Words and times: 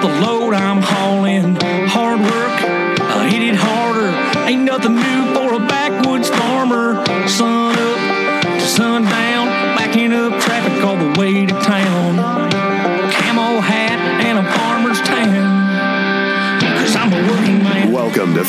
the 0.00 0.08
load 0.08 0.33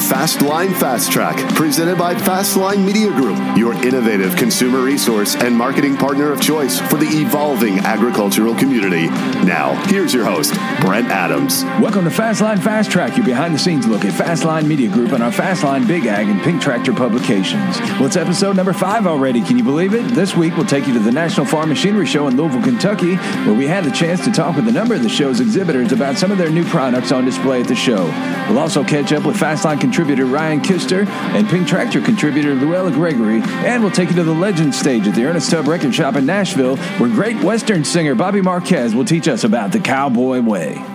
Fastline 0.06 0.72
Fast 0.80 1.12
Track, 1.12 1.36
presented 1.56 1.98
by 1.98 2.14
Fastline 2.14 2.86
Media 2.86 3.10
Group, 3.10 3.40
your 3.58 3.74
innovative 3.74 4.36
consumer 4.36 4.82
resource 4.82 5.36
and 5.36 5.56
marketing 5.58 5.98
partner 5.98 6.32
of 6.32 6.40
choice 6.40 6.80
for 6.80 6.98
the 6.98 7.08
evolving 7.08 7.80
agricultural 7.80 8.54
community. 8.54 9.08
Now, 9.48 9.74
here's 9.88 10.14
your 10.14 10.24
host, 10.24 10.54
Brent 10.82 11.08
Adams. 11.08 11.64
Welcome 11.82 12.04
to 12.04 12.12
Fastline 12.12 12.62
Fast 12.62 12.92
Track, 12.92 13.18
your 13.18 13.26
behind 13.26 13.56
the 13.56 13.58
scenes 13.58 13.88
look 13.88 14.06
at 14.06 14.14
Fastline 14.14 14.68
Media 14.68 14.92
Group 14.92 15.12
and 15.12 15.24
our 15.24 15.32
Fastline 15.32 15.88
Big 15.88 16.06
Ag 16.06 16.28
and 16.28 16.40
Pink 16.44 16.62
Tractor 16.62 16.94
publications. 16.94 17.80
Well, 17.94 18.06
it's 18.06 18.16
episode 18.16 18.56
number 18.56 18.74
five 18.74 19.08
already. 19.08 19.42
Can 19.42 19.58
you 19.58 19.64
believe 19.64 19.96
it? 19.96 20.04
This 20.10 20.36
week, 20.36 20.56
we'll 20.56 20.68
take 20.68 20.86
you 20.86 20.94
to 20.94 21.00
the 21.00 21.12
National 21.12 21.48
Farm 21.48 21.70
Machinery 21.70 22.06
Show 22.06 22.28
in 22.28 22.38
Louisville, 22.38 22.62
Kentucky, 22.62 23.16
where 23.16 23.56
we 23.56 23.66
had 23.66 23.84
the 23.84 23.92
chance 23.92 24.24
to 24.26 24.32
talk 24.32 24.56
with 24.56 24.68
a 24.68 24.72
number 24.72 24.94
of 24.94 25.02
the 25.02 25.10
show's 25.10 25.40
exhibitors 25.40 25.92
about 25.92 26.16
some 26.16 26.32
of 26.32 26.38
their 26.38 26.52
new 26.52 26.66
products 26.66 27.12
on 27.12 27.26
display 27.26 27.62
at 27.62 27.68
the 27.68 27.76
show. 27.76 28.06
We'll 28.48 28.60
also 28.60 28.84
catch 28.84 29.12
up 29.12 29.26
with 29.26 29.36
Fastline 29.36 29.82
contributor 29.96 30.26
Ryan 30.26 30.60
Kister 30.60 31.08
and 31.08 31.48
Pink 31.48 31.70
Tractor 31.70 32.02
contributor 32.02 32.54
Luella 32.54 32.92
Gregory, 32.92 33.42
and 33.42 33.82
we'll 33.82 33.94
take 33.94 34.10
you 34.10 34.16
to 34.18 34.26
the 34.26 34.34
Legend 34.34 34.76
stage 34.76 35.08
at 35.08 35.16
the 35.16 35.24
Ernest 35.24 35.50
Tubb 35.50 35.70
Record 35.70 35.96
Shop 35.96 36.18
in 36.18 36.26
Nashville, 36.26 36.76
where 36.98 37.10
great 37.10 37.42
Western 37.42 37.86
singer 37.86 38.14
Bobby 38.14 38.42
Marquez 38.42 38.94
will 38.94 39.06
teach 39.06 39.30
us 39.30 39.46
about 39.46 39.72
the 39.72 39.80
cowboy 39.80 40.42
way. 40.42 40.95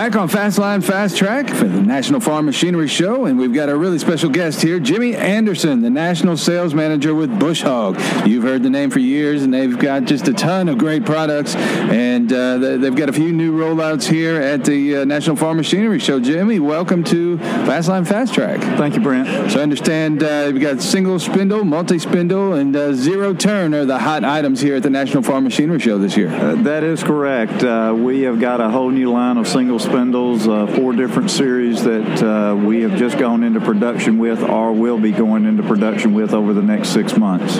Back 0.00 0.16
on 0.16 0.30
Fastline 0.30 0.82
Fast 0.82 1.18
Track 1.18 1.50
for 1.50 1.66
the 1.68 1.82
National 1.82 2.20
Farm 2.20 2.46
Machinery 2.46 2.88
Show, 2.88 3.26
and 3.26 3.38
we've 3.38 3.52
got 3.52 3.68
a 3.68 3.76
really 3.76 3.98
special 3.98 4.30
guest 4.30 4.62
here, 4.62 4.80
Jimmy 4.80 5.14
Anderson, 5.14 5.82
the 5.82 5.90
National 5.90 6.38
Sales 6.38 6.72
Manager 6.72 7.14
with 7.14 7.38
Bush 7.38 7.60
Hog. 7.60 8.00
You've 8.26 8.42
heard 8.42 8.62
the 8.62 8.70
name 8.70 8.88
for 8.88 8.98
years, 8.98 9.42
and 9.42 9.52
they've 9.52 9.78
got 9.78 10.04
just 10.06 10.26
a 10.26 10.32
ton 10.32 10.70
of 10.70 10.78
great 10.78 11.04
products, 11.04 11.54
and 11.54 12.32
uh, 12.32 12.56
they- 12.56 12.76
they've 12.78 12.96
got 12.96 13.10
a 13.10 13.12
few 13.12 13.30
new 13.30 13.52
rollouts 13.52 14.08
here 14.08 14.40
at 14.40 14.64
the 14.64 14.96
uh, 14.96 15.04
National 15.04 15.36
Farm 15.36 15.58
Machinery 15.58 15.98
Show. 15.98 16.18
Jimmy, 16.18 16.60
welcome 16.60 17.04
to 17.04 17.36
Fastline 17.36 18.08
Fast 18.08 18.32
Track. 18.32 18.58
Thank 18.78 18.94
you, 18.94 19.02
Brent. 19.02 19.52
So 19.52 19.60
I 19.60 19.62
understand 19.62 20.22
uh, 20.22 20.48
you've 20.50 20.62
got 20.62 20.80
single 20.80 21.18
spindle, 21.18 21.62
multi 21.62 21.98
spindle, 21.98 22.54
and 22.54 22.74
uh, 22.74 22.94
zero 22.94 23.34
turn 23.34 23.74
are 23.74 23.84
the 23.84 23.98
hot 23.98 24.24
items 24.24 24.62
here 24.62 24.76
at 24.76 24.82
the 24.82 24.88
National 24.88 25.22
Farm 25.22 25.44
Machinery 25.44 25.78
Show 25.78 25.98
this 25.98 26.16
year. 26.16 26.30
Uh, 26.30 26.54
that 26.62 26.84
is 26.84 27.04
correct. 27.04 27.62
Uh, 27.62 27.94
we 27.94 28.22
have 28.22 28.40
got 28.40 28.62
a 28.62 28.70
whole 28.70 28.88
new 28.88 29.12
line 29.12 29.36
of 29.36 29.46
single 29.46 29.78
spindles, 29.90 30.46
uh, 30.46 30.68
four 30.68 30.92
different 30.92 31.30
series 31.30 31.82
that 31.82 32.22
uh, 32.22 32.54
we 32.54 32.82
have 32.82 32.96
just 32.96 33.18
gone 33.18 33.42
into 33.42 33.60
production 33.60 34.18
with 34.18 34.40
or 34.42 34.72
will 34.72 34.98
be 34.98 35.10
going 35.10 35.44
into 35.44 35.64
production 35.64 36.14
with 36.14 36.32
over 36.32 36.52
the 36.52 36.62
next 36.62 36.90
six 36.90 37.16
months. 37.16 37.58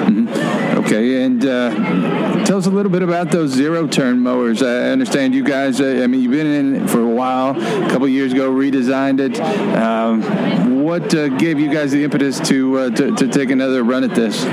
Okay, 0.78 1.24
and 1.24 1.44
uh, 1.44 2.44
tell 2.44 2.58
us 2.58 2.66
a 2.66 2.70
little 2.70 2.92
bit 2.92 3.02
about 3.02 3.32
those 3.32 3.50
zero 3.50 3.88
turn 3.88 4.20
mowers. 4.20 4.62
I 4.62 4.90
understand 4.90 5.34
you 5.34 5.42
guys, 5.42 5.80
uh, 5.80 6.00
I 6.02 6.06
mean, 6.06 6.22
you've 6.22 6.30
been 6.30 6.46
in 6.46 6.76
it 6.76 6.88
for 6.88 7.00
a 7.00 7.08
while, 7.08 7.60
a 7.60 7.90
couple 7.90 8.06
years 8.08 8.32
ago, 8.32 8.50
redesigned 8.50 9.18
it. 9.18 9.40
Um, 9.76 10.84
what 10.84 11.14
uh, 11.14 11.28
gave 11.28 11.58
you 11.58 11.70
guys 11.70 11.90
the 11.90 12.04
impetus 12.04 12.40
to, 12.48 12.78
uh, 12.78 12.90
to, 12.90 13.14
to 13.16 13.28
take 13.28 13.50
another 13.50 13.82
run 13.82 14.04
at 14.04 14.14
this? 14.14 14.44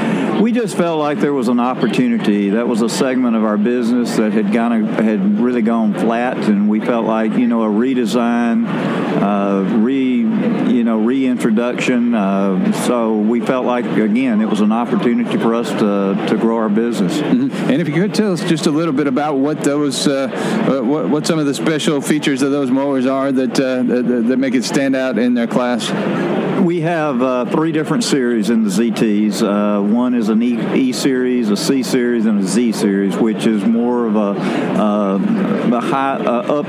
We 0.41 0.51
just 0.51 0.77
felt 0.77 0.99
like 0.99 1.19
there 1.19 1.33
was 1.33 1.47
an 1.47 1.59
opportunity. 1.59 2.51
That 2.51 2.67
was 2.67 2.81
a 2.81 2.89
segment 2.89 3.35
of 3.35 3.43
our 3.43 3.57
business 3.57 4.17
that 4.17 4.33
had 4.33 4.51
gone 4.51 4.83
had 4.85 5.39
really 5.39 5.63
gone 5.63 5.93
flat, 5.93 6.37
and 6.37 6.69
we 6.69 6.79
felt 6.79 7.05
like 7.05 7.33
you 7.33 7.47
know 7.47 7.63
redesign, 7.69 8.65
uh, 8.67 9.77
re 9.77 10.17
you 10.71 10.83
know 10.83 10.99
reintroduction. 10.99 12.13
Uh, 12.13 12.71
so 12.85 13.17
we 13.17 13.39
felt 13.39 13.65
like 13.65 13.85
again 13.85 14.41
it 14.41 14.49
was 14.49 14.61
an 14.61 14.71
opportunity 14.71 15.37
for 15.37 15.55
us 15.55 15.69
to 15.69 16.25
to 16.27 16.37
grow 16.37 16.57
our 16.57 16.69
business. 16.69 17.21
And 17.21 17.81
if 17.81 17.87
you 17.87 17.93
could 17.93 18.13
tell 18.13 18.33
us 18.33 18.43
just 18.43 18.65
a 18.65 18.71
little 18.71 18.93
bit 18.93 19.07
about 19.07 19.37
what 19.37 19.63
those, 19.63 20.07
uh, 20.07 20.29
uh, 20.69 20.81
what, 20.83 21.09
what 21.09 21.27
some 21.27 21.39
of 21.39 21.45
the 21.45 21.53
special 21.53 22.01
features 22.01 22.41
of 22.41 22.51
those 22.51 22.71
mowers 22.71 23.05
are 23.05 23.31
that, 23.31 23.59
uh, 23.59 23.83
that, 23.83 24.03
that 24.27 24.37
make 24.37 24.55
it 24.55 24.63
stand 24.63 24.95
out 24.95 25.17
in 25.17 25.33
their 25.33 25.47
class. 25.47 25.89
We 26.67 26.81
have 26.81 27.21
uh, 27.21 27.45
three 27.45 27.71
different 27.71 28.03
series 28.03 28.49
in 28.49 28.65
the 28.65 28.69
ZTs. 28.69 29.41
Uh, 29.41 29.81
one 29.81 30.13
is 30.13 30.27
an 30.27 30.43
e, 30.43 30.59
e 30.75 30.91
series, 30.91 31.49
a 31.49 31.55
C 31.55 31.81
series, 31.81 32.25
and 32.25 32.41
a 32.41 32.43
Z 32.43 32.73
series, 32.73 33.15
which 33.15 33.47
is 33.47 33.63
more 33.63 34.05
of 34.05 34.17
a, 34.17 34.19
uh, 34.19 35.15
a 35.77 35.79
high 35.79 36.15
uh, 36.15 36.59
up 36.59 36.65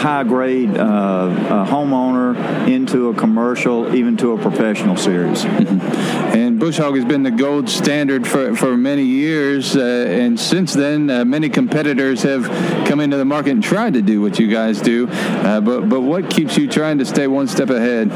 high 0.00 0.24
grade 0.24 0.74
uh, 0.78 1.66
homeowner 1.68 2.66
into 2.66 3.10
a 3.10 3.14
commercial, 3.14 3.94
even 3.94 4.16
to 4.16 4.32
a 4.32 4.38
professional 4.38 4.96
series. 4.96 5.44
And 5.44 6.58
Bush 6.58 6.78
Hog 6.78 6.96
has 6.96 7.04
been 7.04 7.22
the 7.22 7.30
gold 7.30 7.68
standard 7.68 8.26
for, 8.26 8.56
for 8.56 8.78
many 8.78 9.04
years. 9.04 9.76
Uh, 9.76 10.06
and 10.08 10.40
since 10.40 10.72
then, 10.72 11.10
uh, 11.10 11.24
many 11.26 11.50
competitors 11.50 12.22
have 12.22 12.46
come 12.88 12.98
into 12.98 13.18
the 13.18 13.26
market 13.26 13.50
and 13.50 13.62
tried 13.62 13.92
to 13.92 14.00
do 14.00 14.22
what 14.22 14.38
you 14.38 14.48
guys 14.48 14.80
do. 14.80 15.06
Uh, 15.10 15.60
but, 15.60 15.88
but 15.90 16.00
what 16.00 16.30
keeps 16.30 16.56
you 16.56 16.66
trying 16.66 16.96
to 16.96 17.04
stay 17.04 17.26
one 17.26 17.46
step 17.46 17.68
ahead? 17.68 18.08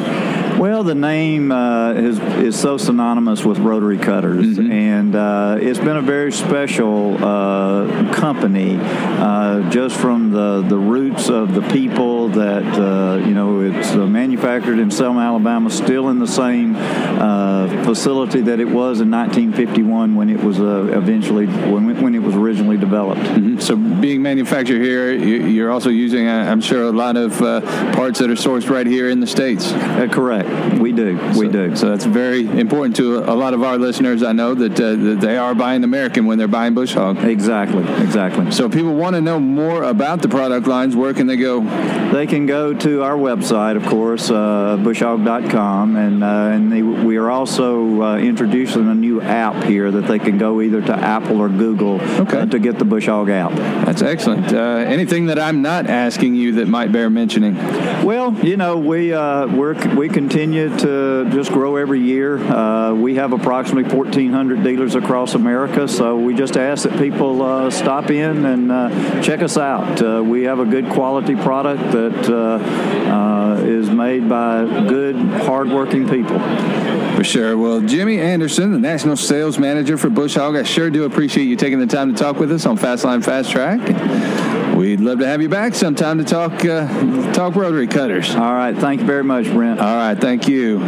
Well, 0.58 0.82
the 0.82 0.94
name 0.96 1.17
uh, 1.18 1.94
is, 1.96 2.18
is 2.44 2.58
so 2.60 2.76
synonymous 2.76 3.44
with 3.44 3.58
rotary 3.58 3.98
cutters, 3.98 4.56
and 4.58 5.16
uh, 5.16 5.56
it's 5.60 5.78
been 5.80 5.96
a 5.96 6.02
very 6.02 6.30
special 6.30 7.16
uh, 7.22 8.12
company, 8.14 8.76
uh, 8.80 9.68
just 9.68 9.96
from 9.96 10.30
the, 10.30 10.62
the 10.68 10.76
roots 10.76 11.28
of 11.28 11.54
the 11.54 11.62
people 11.72 12.28
that 12.28 12.62
uh, 12.78 13.16
you 13.26 13.34
know 13.34 13.60
it's 13.62 13.90
uh, 13.92 14.06
manufactured 14.06 14.78
in 14.78 14.92
Selma, 14.92 15.20
Alabama, 15.20 15.70
still 15.70 16.08
in 16.08 16.20
the 16.20 16.26
same 16.26 16.76
uh, 16.76 17.66
facility 17.84 18.40
that 18.42 18.60
it 18.60 18.66
was 18.68 19.00
in 19.00 19.10
1951 19.10 20.14
when 20.14 20.30
it 20.30 20.40
was 20.42 20.60
uh, 20.60 20.84
eventually 20.96 21.46
when, 21.46 22.00
when 22.00 22.14
it 22.14 22.20
was 22.22 22.36
originally 22.36 22.76
developed. 22.76 23.62
So, 23.62 23.74
being 23.76 24.22
manufactured 24.22 24.80
here, 24.80 25.12
you- 25.12 25.46
you're 25.48 25.70
also 25.72 25.88
using, 25.90 26.28
I'm 26.28 26.60
sure, 26.60 26.84
a 26.84 26.92
lot 26.92 27.16
of 27.16 27.40
uh, 27.42 27.60
parts 27.92 28.18
that 28.20 28.30
are 28.30 28.34
sourced 28.34 28.68
right 28.70 28.86
here 28.86 29.08
in 29.08 29.18
the 29.20 29.26
States. 29.26 29.72
Uh, 29.72 30.06
correct, 30.10 30.48
we 30.78 30.92
do, 30.92 31.07
we 31.14 31.46
so, 31.46 31.52
do. 31.52 31.76
So, 31.76 31.88
that's 31.88 32.04
very 32.04 32.46
important 32.46 32.96
to 32.96 33.18
a 33.18 33.34
lot 33.34 33.54
of 33.54 33.62
our 33.62 33.78
listeners. 33.78 34.22
I 34.22 34.32
know 34.32 34.54
that, 34.54 34.72
uh, 34.72 34.94
that 34.96 35.18
they 35.20 35.36
are 35.36 35.54
buying 35.54 35.84
American 35.84 36.26
when 36.26 36.38
they're 36.38 36.48
buying 36.48 36.74
Bush 36.74 36.94
Hog. 36.94 37.18
Exactly, 37.24 37.82
exactly. 38.02 38.50
So, 38.52 38.66
if 38.66 38.72
people 38.72 38.94
want 38.94 39.14
to 39.16 39.20
know 39.20 39.38
more 39.38 39.82
about 39.82 40.22
the 40.22 40.28
product 40.28 40.66
lines, 40.66 40.96
where 40.96 41.14
can 41.14 41.26
they 41.26 41.36
go? 41.36 41.60
They 42.12 42.26
can 42.26 42.46
go 42.46 42.74
to 42.74 43.02
our 43.02 43.16
website, 43.16 43.76
of 43.76 43.84
course, 43.86 44.30
uh, 44.30 44.78
bushhog.com, 44.82 45.96
and, 45.96 46.24
uh, 46.24 46.26
and 46.26 46.72
they, 46.72 46.82
we 46.82 47.16
are 47.16 47.30
also 47.30 48.02
uh, 48.02 48.16
introducing 48.18 48.88
a 48.88 48.94
new 48.94 49.20
app 49.20 49.64
here 49.64 49.90
that 49.90 50.06
they 50.06 50.18
can 50.18 50.38
go 50.38 50.60
either 50.60 50.80
to 50.82 50.94
Apple 50.94 51.40
or 51.40 51.48
Google 51.48 52.00
Okay. 52.00 52.40
uh, 52.40 52.46
to 52.46 52.58
get 52.58 52.78
the 52.78 52.84
Bush 52.84 53.06
Hog 53.06 53.28
app. 53.28 53.52
That's 53.84 54.02
excellent. 54.02 54.52
Uh, 54.52 54.58
anything 54.58 55.26
that 55.26 55.38
I'm 55.38 55.62
not 55.62 55.86
asking 55.86 56.34
you 56.34 56.52
that 56.54 56.68
might 56.68 56.92
bear 56.92 57.10
mentioning? 57.10 57.56
Well, 58.04 58.32
you 58.44 58.56
know, 58.56 58.78
we 58.78 59.12
uh, 59.12 59.46
we're, 59.46 59.74
we 59.94 60.08
continue 60.08 60.74
to 60.78 60.97
just 61.30 61.52
grow 61.52 61.76
every 61.76 62.00
year. 62.00 62.38
Uh, 62.38 62.94
we 62.94 63.16
have 63.16 63.32
approximately 63.32 63.92
1,400 63.94 64.62
dealers 64.62 64.94
across 64.94 65.34
America, 65.34 65.88
so 65.88 66.16
we 66.16 66.34
just 66.34 66.56
ask 66.56 66.88
that 66.88 66.98
people 66.98 67.42
uh, 67.42 67.70
stop 67.70 68.10
in 68.10 68.44
and 68.44 68.72
uh, 68.72 69.22
check 69.22 69.42
us 69.42 69.56
out. 69.56 70.02
Uh, 70.02 70.22
we 70.22 70.44
have 70.44 70.58
a 70.58 70.64
good 70.64 70.88
quality 70.90 71.34
product 71.36 71.82
that 71.92 72.30
uh, 72.30 73.62
is 73.62 73.90
made 73.90 74.28
by 74.28 74.64
good, 74.86 75.16
hardworking 75.16 76.08
people. 76.08 76.38
For 77.16 77.24
sure. 77.24 77.56
Well, 77.56 77.80
Jimmy 77.80 78.20
Anderson, 78.20 78.72
the 78.72 78.78
National 78.78 79.16
Sales 79.16 79.58
Manager 79.58 79.98
for 79.98 80.08
Bush 80.08 80.34
Hog, 80.34 80.56
I 80.56 80.62
sure 80.62 80.90
do 80.90 81.04
appreciate 81.04 81.44
you 81.44 81.56
taking 81.56 81.80
the 81.80 81.86
time 81.86 82.14
to 82.14 82.18
talk 82.18 82.36
with 82.36 82.52
us 82.52 82.64
on 82.66 82.78
Fastline 82.78 83.24
Fast 83.24 83.50
Track. 83.50 84.67
We'd 84.78 85.00
love 85.00 85.18
to 85.18 85.26
have 85.26 85.42
you 85.42 85.48
back 85.48 85.74
sometime 85.74 86.18
to 86.18 86.24
talk 86.24 86.64
uh, 86.64 87.32
talk 87.32 87.56
rotary 87.56 87.88
cutters. 87.88 88.32
All 88.36 88.52
right, 88.52 88.76
thank 88.76 89.00
you 89.00 89.06
very 89.08 89.24
much, 89.24 89.46
Brent. 89.46 89.80
All 89.80 89.96
right, 89.96 90.14
thank 90.16 90.46
you. 90.46 90.78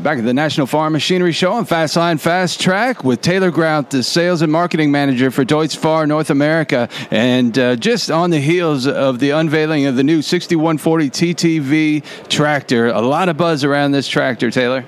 Back 0.00 0.18
at 0.18 0.24
the 0.24 0.32
National 0.32 0.68
Farm 0.68 0.92
Machinery 0.92 1.32
Show 1.32 1.54
on 1.54 1.66
Fastline 1.66 2.20
Fast 2.20 2.60
Track 2.60 3.02
with 3.02 3.20
Taylor 3.20 3.50
Grout, 3.50 3.90
the 3.90 4.04
Sales 4.04 4.42
and 4.42 4.52
Marketing 4.52 4.92
Manager 4.92 5.32
for 5.32 5.44
Deutz 5.44 5.76
Fahr 5.76 6.06
North 6.06 6.30
America. 6.30 6.88
And 7.10 7.58
uh, 7.58 7.74
just 7.74 8.12
on 8.12 8.30
the 8.30 8.38
heels 8.38 8.86
of 8.86 9.18
the 9.18 9.30
unveiling 9.30 9.86
of 9.86 9.96
the 9.96 10.04
new 10.04 10.22
6140 10.22 11.10
TTV 11.10 12.28
tractor, 12.28 12.86
a 12.86 13.00
lot 13.00 13.28
of 13.28 13.36
buzz 13.36 13.64
around 13.64 13.90
this 13.90 14.06
tractor, 14.06 14.52
Taylor. 14.52 14.84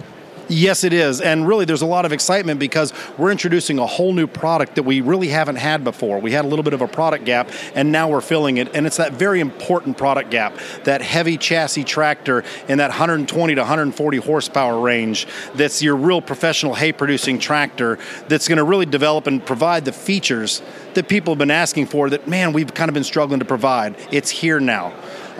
Yes, 0.52 0.84
it 0.84 0.92
is. 0.92 1.22
And 1.22 1.48
really, 1.48 1.64
there's 1.64 1.80
a 1.80 1.86
lot 1.86 2.04
of 2.04 2.12
excitement 2.12 2.60
because 2.60 2.92
we're 3.16 3.30
introducing 3.30 3.78
a 3.78 3.86
whole 3.86 4.12
new 4.12 4.26
product 4.26 4.74
that 4.74 4.82
we 4.82 5.00
really 5.00 5.28
haven't 5.28 5.56
had 5.56 5.82
before. 5.82 6.18
We 6.18 6.32
had 6.32 6.44
a 6.44 6.48
little 6.48 6.62
bit 6.62 6.74
of 6.74 6.82
a 6.82 6.86
product 6.86 7.24
gap, 7.24 7.50
and 7.74 7.90
now 7.90 8.10
we're 8.10 8.20
filling 8.20 8.58
it. 8.58 8.74
And 8.74 8.86
it's 8.86 8.98
that 8.98 9.14
very 9.14 9.40
important 9.40 9.96
product 9.96 10.30
gap 10.30 10.54
that 10.84 11.00
heavy 11.00 11.38
chassis 11.38 11.84
tractor 11.84 12.44
in 12.68 12.78
that 12.78 12.90
120 12.90 13.54
to 13.54 13.60
140 13.62 14.16
horsepower 14.18 14.78
range 14.78 15.26
that's 15.54 15.82
your 15.82 15.96
real 15.96 16.20
professional 16.20 16.74
hay 16.74 16.92
producing 16.92 17.38
tractor 17.38 17.98
that's 18.28 18.46
going 18.46 18.58
to 18.58 18.64
really 18.64 18.86
develop 18.86 19.26
and 19.26 19.44
provide 19.44 19.86
the 19.86 19.92
features 19.92 20.60
that 20.94 21.08
people 21.08 21.32
have 21.32 21.38
been 21.38 21.50
asking 21.50 21.86
for 21.86 22.10
that, 22.10 22.28
man, 22.28 22.52
we've 22.52 22.74
kind 22.74 22.90
of 22.90 22.94
been 22.94 23.04
struggling 23.04 23.38
to 23.38 23.46
provide. 23.46 23.96
It's 24.10 24.28
here 24.28 24.60
now. 24.60 24.92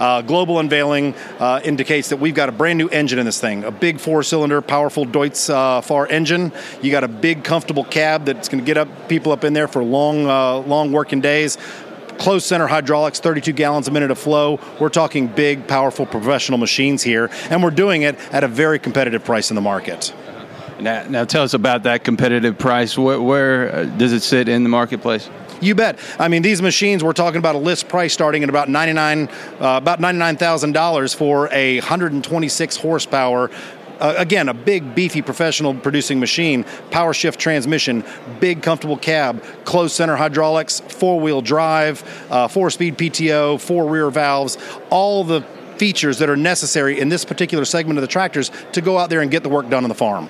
Uh, 0.02 0.20
global 0.20 0.58
unveiling 0.58 1.14
uh, 1.38 1.60
indicates 1.62 2.08
that 2.08 2.16
we've 2.16 2.34
got 2.34 2.48
a 2.48 2.52
brand 2.52 2.76
new 2.76 2.88
engine 2.88 3.20
in 3.20 3.24
this 3.24 3.38
thing, 3.38 3.62
a 3.62 3.70
big 3.70 4.00
four-cylinder, 4.00 4.60
powerful 4.60 5.06
Deutz 5.06 5.48
uh, 5.48 5.80
Fahr 5.80 6.08
engine. 6.08 6.50
You 6.82 6.90
got 6.90 7.04
a 7.04 7.08
big, 7.08 7.44
comfortable 7.44 7.84
cab 7.84 8.24
that's 8.24 8.48
going 8.48 8.58
to 8.58 8.66
get 8.66 8.76
up 8.76 9.08
people 9.08 9.30
up 9.30 9.44
in 9.44 9.52
there 9.52 9.68
for 9.68 9.84
long, 9.84 10.26
uh, 10.26 10.56
long 10.56 10.90
working 10.90 11.20
days. 11.20 11.56
Closed 12.18 12.46
center 12.46 12.66
hydraulics, 12.66 13.20
32 13.20 13.52
gallons 13.52 13.86
a 13.86 13.92
minute 13.92 14.10
of 14.10 14.18
flow. 14.18 14.58
We're 14.80 14.88
talking 14.88 15.28
big, 15.28 15.68
powerful, 15.68 16.04
professional 16.04 16.58
machines 16.58 17.04
here, 17.04 17.30
and 17.48 17.62
we're 17.62 17.70
doing 17.70 18.02
it 18.02 18.16
at 18.32 18.42
a 18.42 18.48
very 18.48 18.80
competitive 18.80 19.24
price 19.24 19.52
in 19.52 19.54
the 19.54 19.62
market. 19.62 20.12
Now, 20.80 21.06
now 21.08 21.24
tell 21.24 21.44
us 21.44 21.54
about 21.54 21.84
that 21.84 22.02
competitive 22.02 22.58
price. 22.58 22.98
Where, 22.98 23.20
where 23.20 23.72
uh, 23.72 23.84
does 23.84 24.12
it 24.12 24.24
sit 24.24 24.48
in 24.48 24.64
the 24.64 24.68
marketplace? 24.68 25.30
You 25.62 25.74
bet. 25.76 25.98
I 26.18 26.28
mean, 26.28 26.42
these 26.42 26.60
machines 26.60 27.04
we're 27.04 27.12
talking 27.12 27.38
about 27.38 27.54
a 27.54 27.58
list 27.58 27.88
price 27.88 28.12
starting 28.12 28.42
at 28.42 28.48
about 28.48 28.68
ninety 28.68 28.92
nine, 28.92 29.28
uh, 29.60 29.78
about 29.80 30.00
ninety 30.00 30.18
nine 30.18 30.36
thousand 30.36 30.72
dollars 30.72 31.14
for 31.14 31.48
a 31.52 31.78
hundred 31.78 32.12
and 32.12 32.22
twenty 32.22 32.48
six 32.48 32.76
horsepower 32.76 33.48
uh, 34.02 34.14
again, 34.16 34.48
a 34.48 34.54
big, 34.54 34.96
beefy, 34.96 35.22
professional 35.22 35.72
producing 35.74 36.18
machine, 36.18 36.64
power 36.90 37.14
shift 37.14 37.38
transmission, 37.38 38.04
big, 38.40 38.60
comfortable 38.60 38.96
cab, 38.96 39.40
closed 39.64 39.94
center 39.94 40.16
hydraulics, 40.16 40.80
four 40.80 41.20
wheel 41.20 41.40
drive, 41.40 42.02
uh, 42.28 42.48
four 42.48 42.68
speed 42.68 42.98
PTO, 42.98 43.60
four 43.60 43.86
rear 43.86 44.10
valves, 44.10 44.58
all 44.90 45.22
the 45.22 45.42
features 45.76 46.18
that 46.18 46.28
are 46.28 46.36
necessary 46.36 46.98
in 46.98 47.08
this 47.08 47.24
particular 47.24 47.64
segment 47.64 47.96
of 47.96 48.02
the 48.02 48.08
tractors 48.08 48.50
to 48.72 48.80
go 48.80 48.98
out 48.98 49.08
there 49.08 49.20
and 49.20 49.30
get 49.30 49.44
the 49.44 49.48
work 49.48 49.68
done 49.68 49.84
on 49.84 49.88
the 49.88 49.94
farm. 49.94 50.28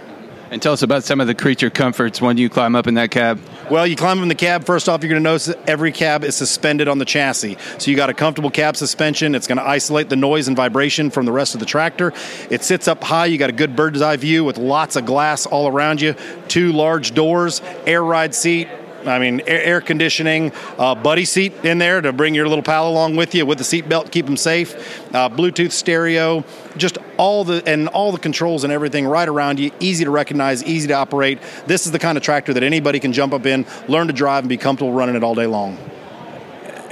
And 0.52 0.60
tell 0.60 0.74
us 0.74 0.82
about 0.82 1.02
some 1.02 1.18
of 1.18 1.26
the 1.26 1.34
creature 1.34 1.70
comforts 1.70 2.20
when 2.20 2.36
you 2.36 2.50
climb 2.50 2.76
up 2.76 2.86
in 2.86 2.92
that 2.96 3.10
cab. 3.10 3.40
Well, 3.70 3.86
you 3.86 3.96
climb 3.96 4.18
up 4.18 4.22
in 4.22 4.28
the 4.28 4.34
cab. 4.34 4.66
First 4.66 4.86
off, 4.86 5.02
you're 5.02 5.08
going 5.08 5.22
to 5.22 5.24
notice 5.24 5.48
every 5.66 5.92
cab 5.92 6.24
is 6.24 6.36
suspended 6.36 6.88
on 6.88 6.98
the 6.98 7.06
chassis. 7.06 7.56
So 7.78 7.90
you 7.90 7.96
got 7.96 8.10
a 8.10 8.14
comfortable 8.14 8.50
cab 8.50 8.76
suspension. 8.76 9.34
It's 9.34 9.46
going 9.46 9.56
to 9.56 9.66
isolate 9.66 10.10
the 10.10 10.16
noise 10.16 10.48
and 10.48 10.56
vibration 10.56 11.08
from 11.08 11.24
the 11.24 11.32
rest 11.32 11.54
of 11.54 11.60
the 11.60 11.64
tractor. 11.64 12.12
It 12.50 12.64
sits 12.64 12.86
up 12.86 13.02
high. 13.02 13.24
You 13.24 13.38
got 13.38 13.48
a 13.48 13.54
good 13.54 13.74
bird's 13.74 14.02
eye 14.02 14.18
view 14.18 14.44
with 14.44 14.58
lots 14.58 14.94
of 14.96 15.06
glass 15.06 15.46
all 15.46 15.68
around 15.68 16.02
you. 16.02 16.16
Two 16.48 16.72
large 16.72 17.14
doors, 17.14 17.62
air 17.86 18.04
ride 18.04 18.34
seat, 18.34 18.68
I 19.06 19.18
mean, 19.18 19.42
air, 19.46 19.80
conditioning, 19.80 20.52
uh, 20.78 20.94
buddy 20.94 21.24
seat 21.24 21.52
in 21.64 21.78
there 21.78 22.00
to 22.00 22.12
bring 22.12 22.34
your 22.34 22.48
little 22.48 22.62
pal 22.62 22.88
along 22.88 23.16
with 23.16 23.34
you 23.34 23.44
with 23.46 23.58
the 23.58 23.64
seat 23.64 23.88
belt, 23.88 24.10
keep 24.10 24.26
them 24.26 24.36
safe. 24.36 24.74
Uh, 25.14 25.28
Bluetooth 25.28 25.72
stereo, 25.72 26.44
just 26.76 26.98
all 27.16 27.44
the 27.44 27.62
and 27.66 27.88
all 27.88 28.12
the 28.12 28.18
controls 28.18 28.64
and 28.64 28.72
everything 28.72 29.06
right 29.06 29.28
around 29.28 29.58
you, 29.58 29.70
easy 29.80 30.04
to 30.04 30.10
recognize, 30.10 30.64
easy 30.64 30.88
to 30.88 30.94
operate. 30.94 31.38
This 31.66 31.86
is 31.86 31.92
the 31.92 31.98
kind 31.98 32.16
of 32.16 32.24
tractor 32.24 32.52
that 32.54 32.62
anybody 32.62 33.00
can 33.00 33.12
jump 33.12 33.32
up 33.32 33.46
in, 33.46 33.66
learn 33.88 34.06
to 34.06 34.12
drive, 34.12 34.44
and 34.44 34.48
be 34.48 34.56
comfortable 34.56 34.92
running 34.92 35.16
it 35.16 35.22
all 35.22 35.34
day 35.34 35.46
long. 35.46 35.78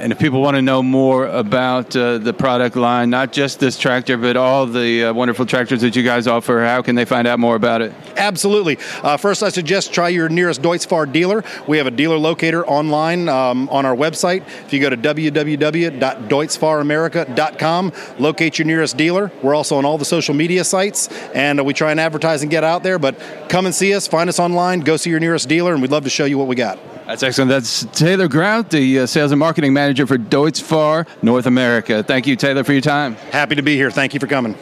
And 0.01 0.13
if 0.13 0.19
people 0.19 0.41
want 0.41 0.57
to 0.57 0.63
know 0.63 0.83
more 0.83 1.27
about 1.27 1.95
uh, 1.95 2.17
the 2.17 2.33
product 2.33 2.75
line, 2.75 3.11
not 3.11 3.33
just 3.33 3.61
this 3.61 3.79
tractor, 3.79 4.17
but 4.17 4.35
all 4.35 4.65
the 4.65 5.05
uh, 5.05 5.13
wonderful 5.13 5.45
tractors 5.45 5.83
that 5.83 5.95
you 5.95 6.03
guys 6.03 6.27
offer, 6.27 6.65
how 6.65 6.81
can 6.81 6.95
they 6.95 7.05
find 7.05 7.29
out 7.29 7.39
more 7.39 7.55
about 7.55 7.83
it? 7.83 7.93
Absolutely. 8.17 8.79
Uh, 9.03 9.19
first, 9.19 9.43
I 9.43 9.51
suggest 9.51 9.93
try 9.93 10.09
your 10.09 10.31
nearest 10.31 10.63
Deutz 10.63 10.87
Fahr 10.87 11.05
dealer. 11.05 11.45
We 11.69 11.77
have 11.77 11.87
a 11.87 11.91
dealer 11.91 12.17
locator 12.17 12.67
online 12.67 13.29
um, 13.29 13.69
on 13.69 13.85
our 13.85 13.95
website. 13.95 14.41
If 14.65 14.73
you 14.73 14.81
go 14.81 14.89
to 14.89 14.97
www.deutzfahramerica.com, 14.97 17.93
locate 18.19 18.59
your 18.59 18.67
nearest 18.67 18.97
dealer. 18.97 19.31
We're 19.43 19.55
also 19.55 19.77
on 19.77 19.85
all 19.85 19.99
the 19.99 20.07
social 20.07 20.35
media 20.35 20.65
sites, 20.65 21.09
and 21.35 21.63
we 21.67 21.75
try 21.75 21.91
and 21.91 22.01
advertise 22.01 22.41
and 22.41 22.51
get 22.51 22.65
out 22.65 22.83
there. 22.83 22.99
But 22.99 23.21
come 23.51 23.67
and 23.67 23.75
see 23.75 23.93
us, 23.93 24.09
find 24.09 24.31
us 24.31 24.41
online, 24.41 24.81
go 24.81 24.97
see 24.97 25.11
your 25.11 25.21
nearest 25.21 25.47
dealer, 25.47 25.75
and 25.75 25.83
we'd 25.83 25.91
love 25.91 26.05
to 26.05 26.11
show 26.11 26.25
you 26.25 26.39
what 26.39 26.49
we 26.49 26.57
got. 26.57 26.79
That's 27.11 27.25
excellent. 27.25 27.49
That's 27.49 27.87
Taylor 27.87 28.29
Grout, 28.29 28.71
the 28.71 29.01
uh, 29.01 29.07
sales 29.07 29.33
and 29.33 29.41
marketing 29.41 29.73
manager 29.73 30.07
for 30.07 30.17
Deutz 30.17 30.63
Fahr 30.63 31.09
North 31.23 31.47
America. 31.47 32.05
Thank 32.05 32.29
you, 32.29 32.37
Taylor, 32.37 32.63
for 32.63 32.71
your 32.73 32.83
time. 32.83 33.17
Happy 33.33 33.57
to 33.57 33.63
be 33.63 33.75
here. 33.75 33.91
Thank 33.91 34.15
you 34.15 34.21
for 34.21 34.29
coming. 34.29 34.55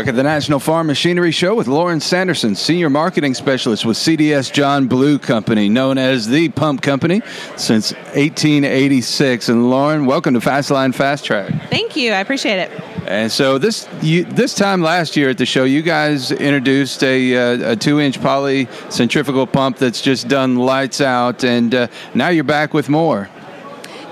Okay, 0.00 0.12
the 0.12 0.22
National 0.22 0.58
Farm 0.58 0.86
Machinery 0.86 1.30
Show 1.30 1.54
with 1.54 1.66
Lauren 1.66 2.00
Sanderson, 2.00 2.54
Senior 2.54 2.88
Marketing 2.88 3.34
Specialist 3.34 3.84
with 3.84 3.98
CDS 3.98 4.50
John 4.50 4.88
Blue 4.88 5.18
Company, 5.18 5.68
known 5.68 5.98
as 5.98 6.26
the 6.26 6.48
Pump 6.48 6.80
Company 6.80 7.20
since 7.58 7.92
1886. 7.92 9.50
And 9.50 9.68
Lauren, 9.68 10.06
welcome 10.06 10.32
to 10.32 10.40
Fastline 10.40 10.94
Fast 10.94 11.26
Track. 11.26 11.52
Thank 11.68 11.96
you. 11.96 12.12
I 12.12 12.20
appreciate 12.20 12.58
it. 12.58 12.70
And 13.06 13.30
so 13.30 13.58
this 13.58 13.86
you, 14.00 14.24
this 14.24 14.54
time 14.54 14.80
last 14.80 15.18
year 15.18 15.28
at 15.28 15.36
the 15.36 15.44
show, 15.44 15.64
you 15.64 15.82
guys 15.82 16.32
introduced 16.32 17.04
a, 17.04 17.36
uh, 17.36 17.72
a 17.72 17.76
two 17.76 18.00
inch 18.00 18.22
poly 18.22 18.68
centrifugal 18.88 19.46
pump 19.46 19.76
that's 19.76 20.00
just 20.00 20.28
done 20.28 20.56
lights 20.56 21.02
out, 21.02 21.44
and 21.44 21.74
uh, 21.74 21.88
now 22.14 22.30
you're 22.30 22.42
back 22.42 22.72
with 22.72 22.88
more. 22.88 23.28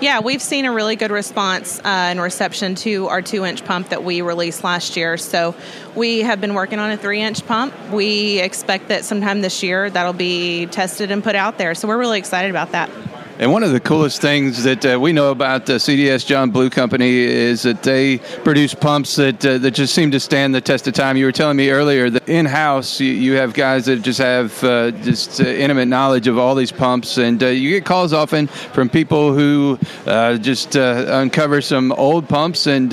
Yeah, 0.01 0.21
we've 0.21 0.41
seen 0.41 0.65
a 0.65 0.73
really 0.73 0.95
good 0.95 1.11
response 1.11 1.81
uh, 1.81 1.83
and 1.85 2.21
reception 2.21 2.77
to 2.77 3.09
our 3.09 3.21
two 3.21 3.45
inch 3.45 3.65
pump 3.65 3.89
that 3.89 4.05
we 4.05 4.23
released 4.23 4.63
last 4.63 4.97
year. 4.97 5.17
So 5.17 5.57
we 5.97 6.21
have 6.21 6.41
been 6.41 6.55
working 6.55 6.79
on 6.79 6.93
a 6.93 6.97
three 6.97 7.21
inch 7.21 7.45
pump. 7.45 7.75
We 7.91 8.39
expect 8.39 8.89
that 8.89 9.05
sometime 9.05 9.41
this 9.41 9.61
year 9.61 9.91
that'll 9.91 10.13
be 10.13 10.67
tested 10.67 11.11
and 11.11 11.25
put 11.25 11.35
out 11.35 11.59
there. 11.59 11.75
So 11.75 11.89
we're 11.89 11.99
really 11.99 12.19
excited 12.21 12.51
about 12.51 12.71
that. 12.73 12.91
And 13.41 13.53
one 13.53 13.63
of 13.63 13.71
the 13.71 13.79
coolest 13.79 14.21
things 14.21 14.65
that 14.65 14.85
uh, 14.85 14.99
we 14.99 15.13
know 15.13 15.31
about 15.31 15.65
the 15.65 15.75
CDS 15.75 16.27
John 16.27 16.51
Blue 16.51 16.69
Company 16.69 17.19
is 17.19 17.63
that 17.63 17.85
they 17.85 18.19
produce 18.43 18.75
pumps 18.75 19.15
that 19.15 19.47
uh, 19.47 19.59
that 19.59 19.71
just 19.71 19.95
seem 19.95 20.11
to 20.11 20.19
stand 20.19 20.57
the 20.57 20.61
test 20.61 20.89
of 20.89 20.95
time. 20.95 21.17
You 21.17 21.27
were 21.27 21.31
telling 21.31 21.57
me 21.57 21.71
earlier 21.71 22.11
that 22.11 22.29
in 22.29 22.47
house 22.47 22.99
you, 22.99 23.13
you, 23.13 23.35
have 23.35 23.55
guys 23.55 23.87
that 23.87 24.03
just 24.03 24.19
have 24.19 24.65
uh, 24.65 24.91
just 24.91 25.41
uh, 25.41 25.45
intimate 25.45 25.87
knowledge 25.87 26.27
of 26.27 26.37
all 26.37 26.57
these 26.57 26.73
pumps, 26.73 27.17
and 27.17 27.41
uh, 27.41 27.47
you 27.47 27.71
get 27.71 27.85
calls 27.85 28.13
often 28.13 28.49
from 28.49 28.89
people 28.89 29.33
who 29.33 29.79
uh, 30.07 30.37
just 30.39 30.75
uncover 30.75 31.61
some 31.61 31.93
old 31.93 32.29
pumps, 32.29 32.67
and 32.67 32.91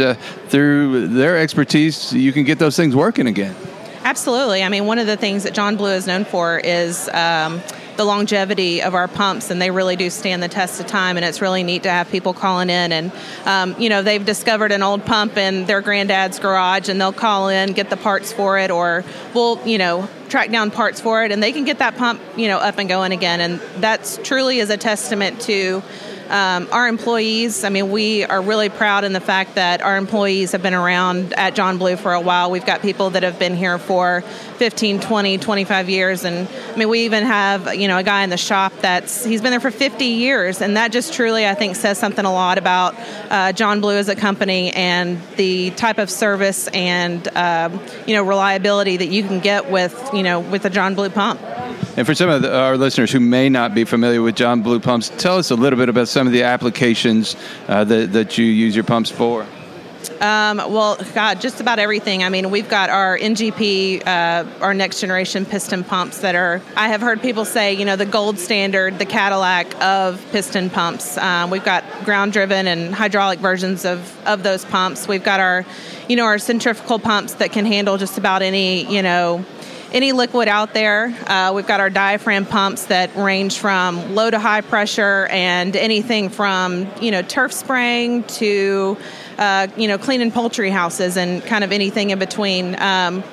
through 0.50 1.08
their 1.08 1.40
expertise, 1.40 2.14
you 2.14 2.32
can 2.32 2.44
get 2.44 2.60
those 2.60 2.78
things 2.78 2.96
working 2.96 3.26
again. 3.26 3.56
Absolutely. 4.04 4.62
I 4.62 4.70
mean, 4.70 4.86
one 4.86 5.00
of 5.00 5.08
the 5.08 5.18
things 5.18 5.42
that 5.42 5.56
John 5.56 5.76
Blue 5.76 5.90
is 5.90 6.06
known 6.06 6.24
for 6.24 6.60
is. 6.60 7.10
Um, 7.10 7.64
the 7.98 8.06
longevity 8.06 8.82
of 8.82 8.94
our 8.94 9.08
pumps, 9.08 9.50
and 9.50 9.62
they 9.62 9.72
really 9.72 9.96
do 9.96 10.10
stand 10.10 10.42
the 10.42 10.48
test 10.48 10.80
of 10.80 10.88
time. 10.88 11.18
And 11.18 11.26
it's 11.26 11.42
really 11.42 11.64
neat 11.64 11.84
to 11.84 11.90
have 11.90 12.10
people 12.10 12.34
calling 12.34 12.70
in, 12.70 12.92
and 12.92 13.12
um, 13.46 13.80
you 13.82 13.90
know 13.90 14.02
they've 14.02 14.26
discovered 14.26 14.72
an 14.72 14.84
old 14.84 15.06
pump 15.06 15.38
in 15.38 15.66
their 15.66 15.82
granddad's 15.82 16.40
garage, 16.40 16.90
and 16.90 17.00
they'll 17.00 17.14
call 17.14 17.50
in, 17.50 17.74
get 17.74 17.90
the 17.90 17.98
parts 17.98 18.32
for 18.32 18.58
it, 18.60 18.72
or 18.72 19.04
we'll 19.34 19.66
you 19.68 19.78
know 19.78 20.08
track 20.30 20.52
down 20.52 20.72
parts 20.72 21.00
for 21.00 21.24
it, 21.24 21.32
and 21.32 21.42
they 21.42 21.52
can 21.52 21.66
get 21.66 21.80
that 21.80 21.96
pump 21.98 22.22
you 22.36 22.48
know 22.48 22.58
up 22.58 22.78
and 22.78 22.90
going 22.90 23.12
again. 23.12 23.42
And 23.42 23.60
that's 23.82 24.18
truly 24.24 24.60
is 24.60 24.70
a 24.70 24.78
testament 24.78 25.42
to 25.42 25.82
um, 26.30 26.68
our 26.72 26.88
employees, 26.88 27.64
I 27.64 27.70
mean, 27.70 27.92
we 27.92 28.24
are 28.24 28.42
really 28.42 28.70
proud 28.70 29.04
in 29.04 29.14
the 29.14 29.20
fact 29.20 29.56
that 29.56 29.82
our 29.82 29.98
employees 29.98 30.54
have 30.54 30.62
been 30.62 30.74
around 30.74 31.34
at 31.34 31.56
John 31.56 31.78
Blue 31.78 31.96
for 31.96 32.14
a 32.14 32.20
while. 32.20 32.50
We've 32.50 32.66
got 32.66 32.82
people 32.82 33.12
that 33.12 33.24
have 33.24 33.38
been 33.38 33.56
here 33.56 33.78
for 33.78 34.22
15, 34.58 35.00
20, 35.00 35.38
25 35.38 35.90
years. 35.90 36.24
And 36.24 36.48
I 36.48 36.76
mean, 36.76 36.90
we 36.90 37.06
even 37.06 37.24
have, 37.24 37.76
you 37.76 37.88
know, 37.88 37.98
a 37.98 38.04
guy 38.04 38.24
in 38.24 38.30
the 38.30 38.38
shop 38.38 38.74
that's, 38.82 39.24
he's 39.24 39.42
been 39.42 39.52
there 39.52 39.60
for 39.60 39.72
50 39.72 40.06
years. 40.06 40.62
And 40.62 40.78
that 40.78 40.92
just 40.92 41.14
truly, 41.14 41.48
I 41.48 41.54
think, 41.54 41.76
says 41.76 41.98
something 41.98 42.26
a 42.26 42.34
lot 42.34 42.58
about 42.58 42.96
uh, 43.30 43.52
John 43.52 43.82
Blue 43.82 43.98
as 43.98 44.10
a 44.10 44.16
company 44.16 44.72
and 44.74 45.22
the 45.36 45.72
type 45.72 45.98
of 45.98 46.10
service 46.10 46.68
and, 46.70 47.28
um, 47.38 47.80
you 48.08 48.16
know, 48.16 48.24
reliability 48.24 48.98
that 48.98 49.10
you 49.10 49.24
can 49.24 49.40
get 49.40 49.70
with, 49.70 50.10
you 50.14 50.24
know, 50.24 50.40
with 50.40 50.66
a 50.66 50.70
John 50.70 50.96
Blue 50.96 51.10
pump. 51.10 51.40
And 51.98 52.06
for 52.06 52.14
some 52.14 52.30
of 52.30 52.42
the, 52.42 52.54
our 52.54 52.78
listeners 52.78 53.12
who 53.12 53.22
may 53.22 53.48
not 53.48 53.74
be 53.74 53.86
familiar 53.86 54.22
with 54.22 54.36
John 54.36 54.62
Blue 54.62 54.82
pumps, 54.82 55.10
tell 55.18 55.38
us 55.38 55.50
a 55.52 55.56
little 55.56 55.80
bit 55.80 55.88
about 55.88 56.10
some 56.10 56.28
of 56.28 56.34
the 56.34 56.44
applications 56.44 57.38
uh, 57.70 57.86
that, 57.86 58.12
that 58.12 58.38
you 58.38 58.46
use 58.46 58.76
your 58.76 58.84
pumps 58.84 59.10
for. 59.10 59.48
Um, 60.22 60.58
well, 60.58 60.98
God, 61.14 61.42
just 61.42 61.62
about 61.62 61.80
everything. 61.80 62.24
I 62.24 62.30
mean, 62.30 62.52
we've 62.52 62.70
got 62.70 62.90
our 62.90 63.18
NGP, 63.18 64.06
uh, 64.06 64.46
our 64.62 64.74
next 64.74 65.00
generation 65.00 65.46
piston 65.46 65.84
pumps 65.84 66.20
that 66.20 66.36
are, 66.36 66.62
I 66.76 66.90
have 66.90 67.02
heard 67.02 67.22
people 67.22 67.46
say, 67.46 67.74
you 67.74 67.86
know, 67.86 67.96
the 67.96 68.06
gold 68.06 68.40
standard, 68.40 69.00
the 69.00 69.06
Cadillac 69.06 69.82
of 69.82 70.24
piston 70.32 70.70
pumps. 70.70 71.18
Um, 71.18 71.50
we've 71.50 71.64
got 71.64 71.84
ground 72.04 72.34
driven 72.34 72.68
and 72.68 72.94
hydraulic 72.94 73.40
versions 73.40 73.86
of, 73.86 74.28
of 74.28 74.44
those 74.44 74.64
pumps. 74.66 75.08
We've 75.08 75.24
got 75.24 75.40
our, 75.40 75.66
you 76.08 76.16
know, 76.16 76.26
our 76.26 76.40
centrifugal 76.40 77.00
pumps 77.00 77.36
that 77.36 77.52
can 77.52 77.66
handle 77.66 77.98
just 77.98 78.18
about 78.18 78.42
any, 78.42 78.86
you 78.94 79.02
know, 79.02 79.46
any 79.96 80.12
liquid 80.12 80.50
out 80.50 80.74
there. 80.74 81.06
Uh, 81.26 81.54
we've 81.56 81.66
got 81.66 81.80
our 81.80 81.90
diaphragm 81.90 82.46
pumps 82.46 82.88
that 82.88 83.16
range 83.16 83.58
from 83.58 84.14
low 84.14 84.30
to 84.30 84.38
high 84.38 84.60
pressure 84.60 85.28
and 85.32 85.74
anything 85.76 86.28
from 86.28 86.86
you 87.02 87.12
know 87.12 87.22
turf 87.22 87.54
spraying 87.54 88.24
to 88.24 88.98
uh, 89.38 89.68
you 89.78 89.88
know 89.88 89.98
cleaning 89.98 90.32
poultry 90.32 90.70
houses 90.70 91.16
and 91.16 91.42
kind 91.46 91.64
of 91.64 91.72
anything 91.72 92.10
in 92.10 92.20
between. 92.20 92.76
Um, 92.80 93.24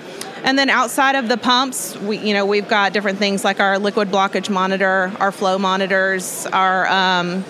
and 0.45 0.59
then 0.59 0.71
outside 0.71 1.17
of 1.17 1.29
the 1.29 1.37
pumps, 1.37 1.97
we 1.97 2.19
you 2.19 2.33
know 2.33 2.47
we've 2.47 2.69
got 2.69 2.93
different 2.93 3.19
things 3.19 3.45
like 3.45 3.59
our 3.59 3.81
liquid 3.81 4.09
blockage 4.09 4.49
monitor, 4.49 5.13
our 5.19 5.33
flow 5.33 5.59
monitors, 5.59 6.47
our 6.47 6.87
um, 6.87 7.45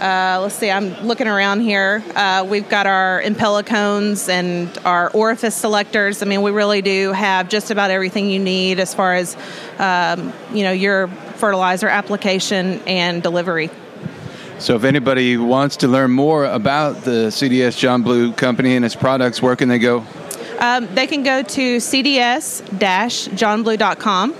uh, 0.00 0.38
let's 0.42 0.54
see, 0.54 0.70
I'm 0.70 1.06
looking 1.06 1.26
around 1.26 1.60
here. 1.60 2.02
Uh, 2.14 2.46
we've 2.48 2.68
got 2.68 2.86
our 2.86 3.22
impeller 3.22 3.64
cones 3.64 4.28
and 4.28 4.76
our 4.84 5.10
orifice 5.10 5.54
selectors. 5.54 6.22
I 6.22 6.26
mean, 6.26 6.42
we 6.42 6.50
really 6.50 6.82
do 6.82 7.12
have 7.12 7.48
just 7.48 7.70
about 7.70 7.90
everything 7.90 8.28
you 8.28 8.38
need 8.38 8.78
as 8.78 8.92
far 8.92 9.14
as, 9.14 9.36
um, 9.78 10.34
you 10.52 10.64
know, 10.64 10.72
your 10.72 11.08
fertilizer 11.08 11.88
application 11.88 12.80
and 12.86 13.22
delivery. 13.22 13.70
So, 14.58 14.76
if 14.76 14.84
anybody 14.84 15.36
wants 15.36 15.76
to 15.78 15.88
learn 15.88 16.10
more 16.10 16.44
about 16.44 17.04
the 17.04 17.30
CDS 17.30 17.78
John 17.78 18.02
Blue 18.02 18.32
Company 18.32 18.76
and 18.76 18.84
its 18.84 18.94
products, 18.94 19.42
where 19.42 19.56
can 19.56 19.68
they 19.68 19.78
go? 19.78 20.04
Um, 20.58 20.94
they 20.94 21.06
can 21.06 21.22
go 21.22 21.42
to 21.42 21.76
cds-johnblue.com. 21.76 24.34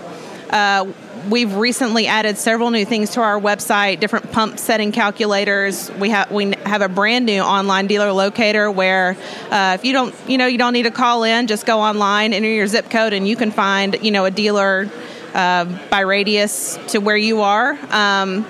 Uh, 0.49 0.87
we've 1.31 1.55
recently 1.55 2.07
added 2.07 2.39
several 2.39 2.71
new 2.71 2.85
things 2.85 3.11
to 3.11 3.21
our 3.21 3.41
website 3.41 4.01
different 4.01 4.31
pump 4.33 4.59
setting 4.59 4.93
calculators 4.93 5.91
we 5.93 6.11
have 6.11 6.31
we 6.31 6.53
have 6.65 6.83
a 6.83 6.89
brand 6.89 7.27
new 7.27 7.41
online 7.41 7.87
dealer 7.87 8.13
locator 8.13 8.71
where 8.71 9.17
uh, 9.51 9.77
if 9.79 9.85
you 9.85 9.93
don't 9.93 10.15
you 10.29 10.39
know 10.39 10.47
you 10.47 10.59
don't 10.59 10.73
need 10.73 10.85
to 10.85 10.91
call 10.91 11.25
in 11.25 11.47
just 11.47 11.67
go 11.67 11.81
online 11.81 12.33
enter 12.33 12.49
your 12.49 12.67
zip 12.67 12.89
code 12.91 13.13
and 13.13 13.27
you 13.27 13.37
can 13.37 13.51
find 13.51 13.97
you 14.03 14.11
know 14.11 14.25
a 14.25 14.31
dealer 14.31 14.89
uh, 15.35 15.65
by 15.91 16.01
radius 16.01 16.79
to 16.89 16.99
where 16.99 17.17
you 17.17 17.41
are 17.43 17.79
um, 17.91 18.47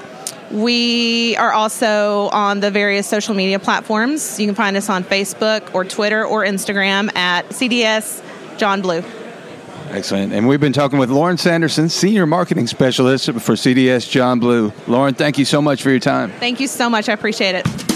we 0.50 1.36
are 1.36 1.52
also 1.52 2.28
on 2.28 2.60
the 2.60 2.70
various 2.70 3.08
social 3.08 3.34
media 3.34 3.58
platforms. 3.58 4.38
You 4.38 4.46
can 4.46 4.54
find 4.54 4.76
us 4.76 4.88
on 4.88 5.02
Facebook 5.02 5.74
or 5.74 5.84
Twitter 5.84 6.24
or 6.24 6.44
Instagram 6.44 7.14
at 7.16 7.46
CDS 7.48 8.22
John 8.56 8.80
Blue. 8.80 9.02
Excellent. 9.90 10.32
And 10.32 10.46
we've 10.46 10.60
been 10.60 10.72
talking 10.72 10.98
with 10.98 11.10
Lauren 11.10 11.38
Sanderson, 11.38 11.88
Senior 11.88 12.26
Marketing 12.26 12.66
Specialist 12.66 13.26
for 13.26 13.54
CDS 13.54 14.08
John 14.10 14.40
Blue. 14.40 14.72
Lauren, 14.86 15.14
thank 15.14 15.38
you 15.38 15.44
so 15.44 15.62
much 15.62 15.82
for 15.82 15.90
your 15.90 16.00
time. 16.00 16.30
Thank 16.32 16.60
you 16.60 16.68
so 16.68 16.90
much. 16.90 17.08
I 17.08 17.12
appreciate 17.12 17.54
it. 17.54 17.95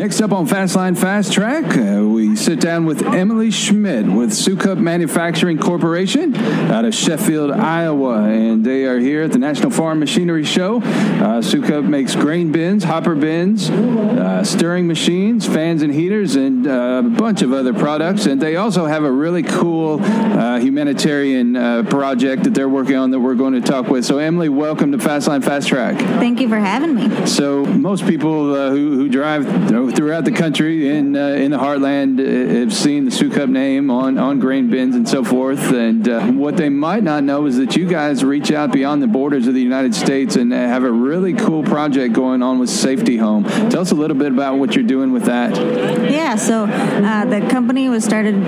Next 0.00 0.22
up 0.22 0.32
on 0.32 0.46
Fastline 0.46 0.96
Fast 0.96 1.30
Track, 1.30 1.76
uh, 1.76 2.02
we 2.08 2.34
sit 2.34 2.58
down 2.58 2.86
with 2.86 3.02
Emily 3.02 3.50
Schmidt 3.50 4.06
with 4.06 4.30
Sukup 4.30 4.78
Manufacturing 4.78 5.58
Corporation 5.58 6.34
out 6.70 6.86
of 6.86 6.94
Sheffield, 6.94 7.50
Iowa, 7.50 8.22
and 8.22 8.64
they 8.64 8.86
are 8.86 8.98
here 8.98 9.24
at 9.24 9.32
the 9.32 9.38
National 9.38 9.70
Farm 9.70 10.00
Machinery 10.00 10.42
Show. 10.42 10.78
Uh, 10.78 11.42
Sukup 11.42 11.86
makes 11.86 12.16
grain 12.16 12.50
bins, 12.50 12.82
hopper 12.82 13.14
bins, 13.14 13.68
uh, 13.68 14.42
stirring 14.42 14.86
machines, 14.86 15.46
fans 15.46 15.82
and 15.82 15.92
heaters, 15.92 16.34
and 16.34 16.66
uh, 16.66 17.02
a 17.04 17.10
bunch 17.10 17.42
of 17.42 17.52
other 17.52 17.74
products. 17.74 18.24
And 18.24 18.40
they 18.40 18.56
also 18.56 18.86
have 18.86 19.04
a 19.04 19.12
really 19.12 19.42
cool 19.42 20.02
uh, 20.02 20.58
humanitarian 20.60 21.56
uh, 21.56 21.82
project 21.82 22.44
that 22.44 22.54
they're 22.54 22.70
working 22.70 22.96
on 22.96 23.10
that 23.10 23.20
we're 23.20 23.34
going 23.34 23.52
to 23.52 23.60
talk 23.60 23.88
with. 23.88 24.06
So, 24.06 24.16
Emily, 24.16 24.48
welcome 24.48 24.92
to 24.92 24.98
Fastline 24.98 25.44
Fast 25.44 25.68
Track. 25.68 25.98
Thank 25.98 26.40
you 26.40 26.48
for 26.48 26.58
having 26.58 26.94
me. 26.94 27.26
So, 27.26 27.66
most 27.66 28.06
people 28.06 28.70
who, 28.70 28.96
who 28.96 29.10
drive 29.10 29.44
throughout 30.00 30.24
the 30.24 30.32
country 30.32 30.88
in 30.88 31.14
uh, 31.14 31.26
in 31.26 31.50
the 31.50 31.58
heartland 31.58 32.18
uh, 32.18 32.60
have 32.60 32.72
seen 32.72 33.04
the 33.04 33.10
Sukup 33.10 33.50
name 33.50 33.90
on, 33.90 34.16
on 34.16 34.40
grain 34.40 34.70
bins 34.70 34.96
and 34.96 35.06
so 35.06 35.22
forth. 35.22 35.60
And 35.72 36.08
uh, 36.08 36.28
what 36.28 36.56
they 36.56 36.70
might 36.70 37.02
not 37.02 37.22
know 37.22 37.44
is 37.44 37.58
that 37.58 37.76
you 37.76 37.86
guys 37.86 38.24
reach 38.24 38.50
out 38.50 38.72
beyond 38.72 39.02
the 39.02 39.06
borders 39.06 39.46
of 39.46 39.52
the 39.52 39.60
United 39.60 39.94
States 39.94 40.36
and 40.36 40.54
have 40.54 40.84
a 40.84 40.90
really 40.90 41.34
cool 41.34 41.62
project 41.62 42.14
going 42.14 42.42
on 42.42 42.58
with 42.58 42.70
Safety 42.70 43.18
Home. 43.18 43.44
Tell 43.44 43.82
us 43.82 43.90
a 43.90 43.94
little 43.94 44.16
bit 44.16 44.32
about 44.32 44.56
what 44.56 44.74
you're 44.74 44.84
doing 44.84 45.12
with 45.12 45.24
that. 45.24 45.54
Yeah, 46.10 46.36
so 46.36 46.64
uh, 46.64 47.26
the 47.26 47.46
company 47.50 47.90
was 47.90 48.02
started 48.02 48.42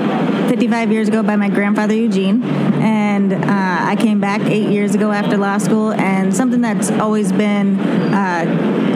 55 0.49 0.91
years 0.91 1.09
ago 1.09 1.23
by 1.23 1.37
my 1.37 1.51
grandfather 1.51 1.95
Eugene, 1.95 2.43
and 2.45 3.35
uh, 3.35 3.39
I 3.47 3.95
came 3.97 4.21
back 4.21 4.41
eight 4.43 4.71
years 4.71 4.95
ago 4.95 5.13
after 5.13 5.37
law 5.37 5.59
school. 5.59 5.93
And 5.93 6.35
something 6.35 6.63
that's 6.63 6.91
always 6.93 7.31
been 7.31 7.79
uh, 7.79 8.92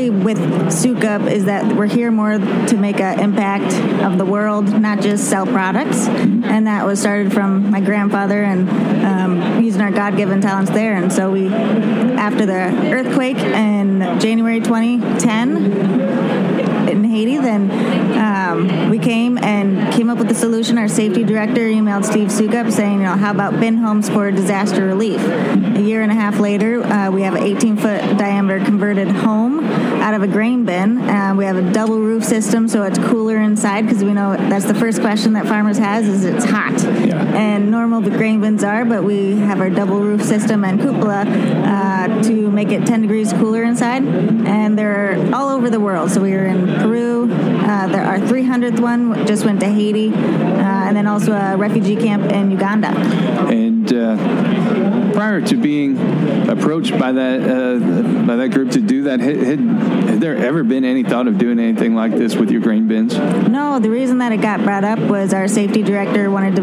really 0.00 0.24
with 0.24 0.38
Sukup 0.68 1.30
is 1.30 1.44
that 1.44 1.76
we're 1.76 1.86
here 1.86 2.10
more 2.10 2.38
to 2.38 2.76
make 2.76 3.00
an 3.00 3.20
impact 3.20 3.72
of 4.02 4.18
the 4.18 4.24
world, 4.24 4.80
not 4.80 5.00
just 5.00 5.28
sell 5.28 5.46
products. 5.46 6.08
And 6.08 6.66
that 6.66 6.86
was 6.86 7.00
started 7.00 7.32
from 7.32 7.70
my 7.70 7.80
grandfather 7.80 8.42
and 8.42 8.68
um, 9.04 9.62
using 9.62 9.82
our 9.82 9.90
God-given 9.90 10.40
talents 10.40 10.70
there. 10.70 10.94
And 10.94 11.12
so 11.12 11.30
we, 11.30 11.48
after 11.48 12.46
the 12.46 12.92
earthquake 12.92 13.38
in 13.38 14.20
January 14.20 14.60
2010 14.60 16.59
in 16.90 17.04
Haiti, 17.04 17.38
then 17.38 17.70
um, 18.18 18.90
we 18.90 18.98
came 18.98 19.38
and 19.38 19.92
came 19.92 20.10
up 20.10 20.18
with 20.18 20.28
the 20.28 20.34
solution. 20.34 20.78
Our 20.78 20.88
safety 20.88 21.24
director 21.24 21.62
emailed 21.62 22.04
Steve 22.04 22.28
Sukup 22.28 22.72
saying, 22.72 22.98
you 22.98 23.04
know, 23.04 23.16
how 23.16 23.30
about 23.30 23.58
bin 23.60 23.76
homes 23.76 24.08
for 24.08 24.30
disaster 24.30 24.84
relief? 24.84 25.20
A 25.20 25.80
year 25.80 26.02
and 26.02 26.10
a 26.10 26.14
half 26.14 26.38
later, 26.38 26.82
uh, 26.82 27.10
we 27.10 27.22
have 27.22 27.34
an 27.34 27.42
18 27.42 27.76
foot 27.76 28.00
diameter 28.18 28.64
converted 28.64 29.08
home 29.08 29.64
out 30.00 30.14
of 30.14 30.22
a 30.22 30.26
grain 30.26 30.64
bin. 30.64 30.98
Uh, 30.98 31.34
we 31.36 31.44
have 31.44 31.56
a 31.56 31.72
double 31.72 31.98
roof 31.98 32.24
system, 32.24 32.68
so 32.68 32.82
it's 32.82 32.98
cooler 32.98 33.38
inside 33.38 33.82
because 33.82 34.02
we 34.02 34.12
know 34.12 34.36
that's 34.36 34.64
the 34.64 34.74
first 34.74 35.00
question 35.00 35.34
that 35.34 35.46
farmers 35.46 35.78
has 35.78 36.08
is 36.08 36.24
it's 36.24 36.44
hot. 36.44 36.72
Yeah. 36.82 37.22
And 37.34 37.70
normal 37.70 38.00
the 38.00 38.10
grain 38.10 38.40
bins 38.40 38.64
are, 38.64 38.84
but 38.84 39.04
we 39.04 39.36
have 39.38 39.60
our 39.60 39.70
double 39.70 40.00
roof 40.00 40.22
system 40.22 40.64
and 40.64 40.80
cupola 40.80 41.24
uh, 41.26 42.22
to 42.22 42.50
make 42.50 42.70
it 42.70 42.86
10 42.86 43.02
degrees 43.02 43.32
cooler 43.34 43.62
inside. 43.62 44.04
And 44.04 44.78
they're 44.78 45.16
all 45.34 45.48
over 45.48 45.70
the 45.70 45.80
world. 45.80 46.10
So 46.10 46.20
we 46.20 46.32
were 46.32 46.46
in 46.46 46.79
Peru. 46.82 47.30
Uh, 47.30 47.86
there, 47.88 48.02
our 48.02 48.18
300th 48.18 48.80
one 48.80 49.26
just 49.26 49.44
went 49.44 49.60
to 49.60 49.66
Haiti, 49.66 50.08
uh, 50.08 50.86
and 50.86 50.96
then 50.96 51.06
also 51.06 51.32
a 51.32 51.56
refugee 51.56 51.96
camp 51.96 52.30
in 52.32 52.50
Uganda. 52.50 52.88
And 53.48 53.92
uh, 53.92 54.16
prior 55.20 55.42
to 55.42 55.54
being 55.54 55.98
approached 56.48 56.98
by 56.98 57.12
that 57.12 57.42
uh, 57.42 58.26
by 58.26 58.36
that 58.36 58.48
group 58.48 58.70
to 58.70 58.80
do 58.80 59.02
that, 59.02 59.20
had, 59.20 59.36
had, 59.36 60.18
there 60.18 60.34
ever 60.34 60.64
been 60.64 60.82
any 60.82 61.02
thought 61.02 61.28
of 61.28 61.36
doing 61.36 61.58
anything 61.58 61.94
like 61.94 62.12
this 62.12 62.34
with 62.36 62.50
your 62.50 62.62
grain 62.62 62.88
bins? 62.88 63.14
No. 63.16 63.78
The 63.78 63.90
reason 63.90 64.16
that 64.18 64.32
it 64.32 64.38
got 64.38 64.62
brought 64.62 64.82
up 64.82 64.98
was 64.98 65.34
our 65.34 65.46
safety 65.46 65.82
director 65.82 66.30
wanted 66.30 66.56
to 66.56 66.62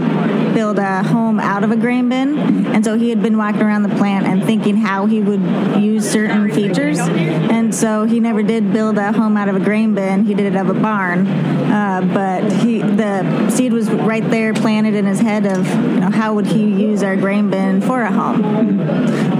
build 0.55 0.79
a 0.79 1.03
home 1.03 1.39
out 1.39 1.63
of 1.63 1.69
a 1.69 1.75
grain 1.75 2.09
bin, 2.09 2.65
and 2.67 2.83
so 2.83 2.97
he 2.97 3.11
had 3.11 3.21
been 3.21 3.37
walking 3.37 3.61
around 3.61 3.83
the 3.83 3.95
plant 3.95 4.25
and 4.25 4.43
thinking 4.43 4.75
how 4.75 5.05
he 5.05 5.21
would 5.21 5.41
use 5.79 6.09
certain 6.09 6.51
features, 6.51 6.97
and 6.97 7.75
so 7.75 8.05
he 8.05 8.19
never 8.19 8.41
did 8.41 8.73
build 8.73 8.97
a 8.97 9.11
home 9.11 9.37
out 9.37 9.49
of 9.49 9.55
a 9.55 9.59
grain 9.59 9.93
bin 9.93 10.25
he 10.25 10.33
did 10.33 10.47
it 10.47 10.55
out 10.55 10.67
of 10.67 10.75
a 10.75 10.79
barn, 10.79 11.27
uh, 11.27 12.01
but 12.11 12.51
he 12.63 12.81
the 12.81 13.51
seed 13.51 13.71
was 13.71 13.87
right 13.91 14.27
there 14.31 14.53
planted 14.55 14.95
in 14.95 15.05
his 15.05 15.19
head 15.19 15.45
of 15.45 15.67
you 15.67 15.99
know 15.99 16.09
how 16.09 16.33
would 16.33 16.47
he 16.47 16.63
use 16.63 17.03
our 17.03 17.15
grain 17.15 17.51
bin 17.51 17.81
for 17.81 18.01
a 18.01 18.11
home. 18.11 18.46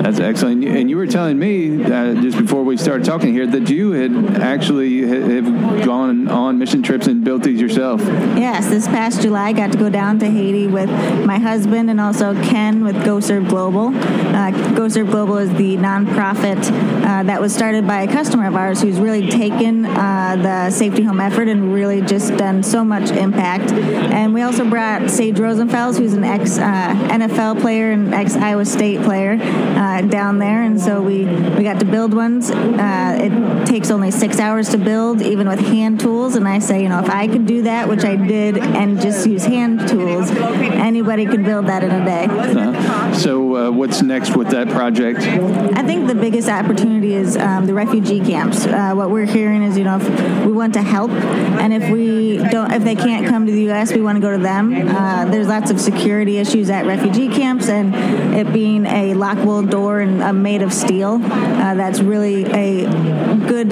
That's 0.01 0.19
excellent. 0.19 0.63
And 0.63 0.89
you 0.89 0.97
were 0.97 1.07
telling 1.07 1.37
me 1.37 1.83
uh, 1.83 2.13
just 2.21 2.37
before 2.37 2.63
we 2.63 2.77
started 2.77 3.05
talking 3.05 3.33
here 3.33 3.47
that 3.47 3.69
you 3.69 3.91
had 3.91 4.41
actually 4.41 5.01
have 5.07 5.85
gone 5.85 6.27
on 6.27 6.57
mission 6.57 6.83
trips 6.83 7.07
and 7.07 7.23
built 7.23 7.43
these 7.43 7.59
yourself. 7.59 8.01
Yes, 8.01 8.67
this 8.69 8.87
past 8.87 9.21
July 9.21 9.47
I 9.47 9.53
got 9.53 9.71
to 9.71 9.77
go 9.77 9.89
down 9.89 10.19
to 10.19 10.29
Haiti 10.29 10.67
with 10.67 10.89
my 11.25 11.39
husband 11.39 11.89
and 11.89 11.99
also 11.99 12.33
Ken 12.43 12.83
with 12.83 13.03
Go 13.05 13.19
Serve 13.19 13.47
Global. 13.47 13.93
Uh, 13.95 14.51
Go 14.75 14.87
Serve 14.87 15.09
Global 15.09 15.37
is 15.37 15.49
the 15.55 15.77
nonprofit 15.77 16.57
uh, 17.05 17.23
that 17.23 17.41
was 17.41 17.53
started 17.53 17.87
by 17.87 18.01
a 18.03 18.07
customer 18.07 18.47
of 18.47 18.55
ours 18.55 18.81
who's 18.81 18.99
really 18.99 19.29
taken 19.29 19.85
uh, 19.85 20.35
the 20.35 20.69
safety 20.71 21.03
home 21.03 21.19
effort 21.19 21.47
and 21.47 21.73
really 21.73 22.01
just 22.01 22.35
done 22.37 22.61
so 22.63 22.83
much 22.83 23.09
impact. 23.11 23.71
And 23.71 24.33
we 24.33 24.41
also 24.41 24.69
brought 24.69 25.09
Sage 25.09 25.35
Rosenfels, 25.35 25.97
who's 25.97 26.13
an 26.13 26.23
ex 26.23 26.57
uh, 26.57 26.61
NFL 27.09 27.61
player 27.61 27.91
and 27.91 28.13
ex 28.13 28.35
Iowa 28.35 28.65
State 28.65 28.96
player, 29.03 29.37
uh, 29.41 30.01
down 30.01 30.39
there. 30.39 30.63
And 30.63 30.79
so 30.79 31.01
we, 31.01 31.25
we 31.25 31.63
got 31.63 31.79
to 31.79 31.85
build 31.85 32.13
ones. 32.13 32.51
Uh, 32.51 33.17
it 33.19 33.67
takes 33.67 33.91
only 33.91 34.11
six 34.11 34.39
hours 34.39 34.69
to 34.69 34.77
build, 34.77 35.21
even 35.21 35.47
with 35.47 35.59
hand 35.59 35.99
tools. 35.99 36.35
And 36.35 36.47
I 36.47 36.59
say, 36.59 36.81
you 36.83 36.89
know, 36.89 36.99
if 36.99 37.09
I 37.09 37.27
could 37.27 37.45
do 37.45 37.63
that, 37.63 37.87
which 37.87 38.03
I 38.03 38.15
did, 38.15 38.57
and 38.57 39.01
just 39.01 39.27
use 39.27 39.45
hand 39.45 39.87
tools, 39.87 40.29
anybody 40.31 41.25
could 41.25 41.43
build 41.43 41.67
that 41.67 41.83
in 41.83 41.91
a 41.91 42.05
day. 42.05 42.27
Uh, 42.29 43.13
so, 43.13 43.55
uh, 43.55 43.71
what's 43.71 44.01
next 44.01 44.35
with 44.35 44.49
that 44.49 44.69
project? 44.69 45.19
I 45.19 45.83
think 45.83 46.07
the 46.07 46.15
biggest 46.15 46.49
opportunity 46.49 47.13
is 47.13 47.37
um, 47.37 47.65
the 47.65 47.73
refugee 47.73 48.19
camps. 48.19 48.65
what 48.65 49.09
we're 49.09 49.25
hearing 49.25 49.63
is, 49.63 49.77
you 49.77 49.83
know, 49.83 49.97
if 49.97 50.45
we 50.45 50.51
want 50.51 50.73
to 50.73 50.81
help, 50.81 51.11
and 51.11 51.73
if 51.73 51.89
we 51.91 52.37
don't, 52.37 52.71
if 52.71 52.83
they 52.83 52.95
can't 52.95 53.27
come 53.27 53.45
to 53.45 53.51
the 53.51 53.63
U.S., 53.63 53.93
we 53.93 54.01
want 54.01 54.15
to 54.15 54.21
go 54.21 54.31
to 54.31 54.41
them. 54.41 54.87
Uh, 54.87 55.25
there's 55.25 55.47
lots 55.47 55.71
of 55.71 55.79
security 55.79 56.37
issues 56.37 56.69
at 56.69 56.85
refugee 56.85 57.27
camps, 57.27 57.69
and 57.69 57.93
it 58.35 58.51
being 58.53 58.85
a 58.87 59.13
lockable 59.13 59.69
door 59.69 59.99
and 59.99 60.21
uh, 60.21 60.33
made 60.33 60.61
of 60.61 60.73
steel. 60.73 61.21
Uh, 61.23 61.73
that's 61.75 61.99
really 61.99 62.45
a 62.45 62.85
good 63.47 63.71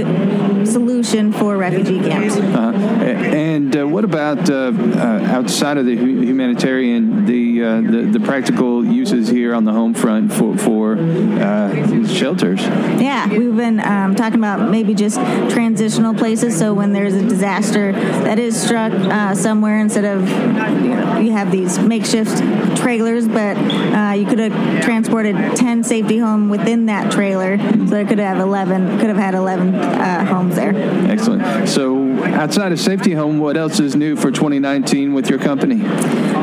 solution 0.67 1.31
for 1.31 1.57
refugee 1.57 1.99
camps. 1.99 2.35
Uh, 2.35 2.71
and 3.35 3.75
uh, 3.77 3.87
what 3.87 4.03
about 4.03 4.49
uh, 4.49 4.71
uh, 4.75 5.27
outside 5.27 5.77
of 5.77 5.85
the 5.85 5.95
hu- 5.95 6.21
humanitarian, 6.21 7.25
the, 7.25 7.63
uh, 7.63 7.81
the 7.81 8.01
the 8.11 8.19
practical 8.19 8.85
uses 8.85 9.27
here 9.27 9.53
on 9.53 9.65
the 9.65 9.71
home 9.71 9.93
front 9.93 10.31
for 10.31 10.57
for 10.57 10.97
uh, 10.97 12.07
shelters? 12.07 12.61
Yeah, 12.61 13.27
we've 13.27 13.55
been 13.55 13.79
um, 13.79 14.15
talking 14.15 14.39
about 14.39 14.69
maybe 14.69 14.93
just 14.93 15.17
transitional 15.49 16.13
places. 16.13 16.57
So 16.57 16.73
when 16.73 16.93
there's 16.93 17.13
a 17.13 17.23
disaster 17.27 17.91
that 17.91 18.39
is 18.39 18.59
struck 18.59 18.91
uh, 18.91 19.35
somewhere, 19.35 19.79
instead 19.79 20.05
of 20.05 20.27
you, 20.29 20.95
know, 20.95 21.19
you 21.19 21.31
have 21.31 21.51
these 21.51 21.79
makeshift 21.79 22.37
trailers, 22.77 23.27
but 23.27 23.57
uh, 23.57 24.13
you 24.13 24.25
could 24.25 24.39
have 24.39 24.83
transported 25.05 25.55
10 25.55 25.83
safety 25.83 26.17
home 26.17 26.49
within 26.49 26.87
that 26.87 27.11
trailer, 27.11 27.57
so 27.87 27.95
it 27.95 28.07
could 28.07 28.17
have 28.17 28.39
11, 28.39 28.99
could 28.99 29.09
have 29.09 29.17
had 29.17 29.35
11 29.35 29.75
uh, 29.75 30.25
homes 30.25 30.55
there. 30.55 30.73
Excellent. 31.09 31.69
So 31.69 32.04
outside 32.23 32.71
of 32.71 32.79
safety 32.79 33.13
home, 33.13 33.39
what 33.39 33.57
else 33.57 33.79
is 33.79 33.95
new 33.95 34.15
for 34.15 34.31
2019 34.31 35.13
with 35.13 35.29
your 35.29 35.39
company? 35.39 35.81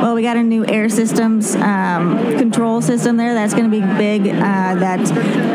Well, 0.02 0.16
we 0.16 0.22
got 0.22 0.36
a 0.36 0.42
new 0.42 0.66
air 0.66 0.88
systems 0.88 1.54
um, 1.54 2.18
control 2.36 2.82
system 2.82 3.16
there. 3.16 3.34
That's 3.34 3.54
going 3.54 3.70
to 3.70 3.80
be 3.80 3.86
big. 3.96 4.26
Uh, 4.26 4.74
that 4.74 5.06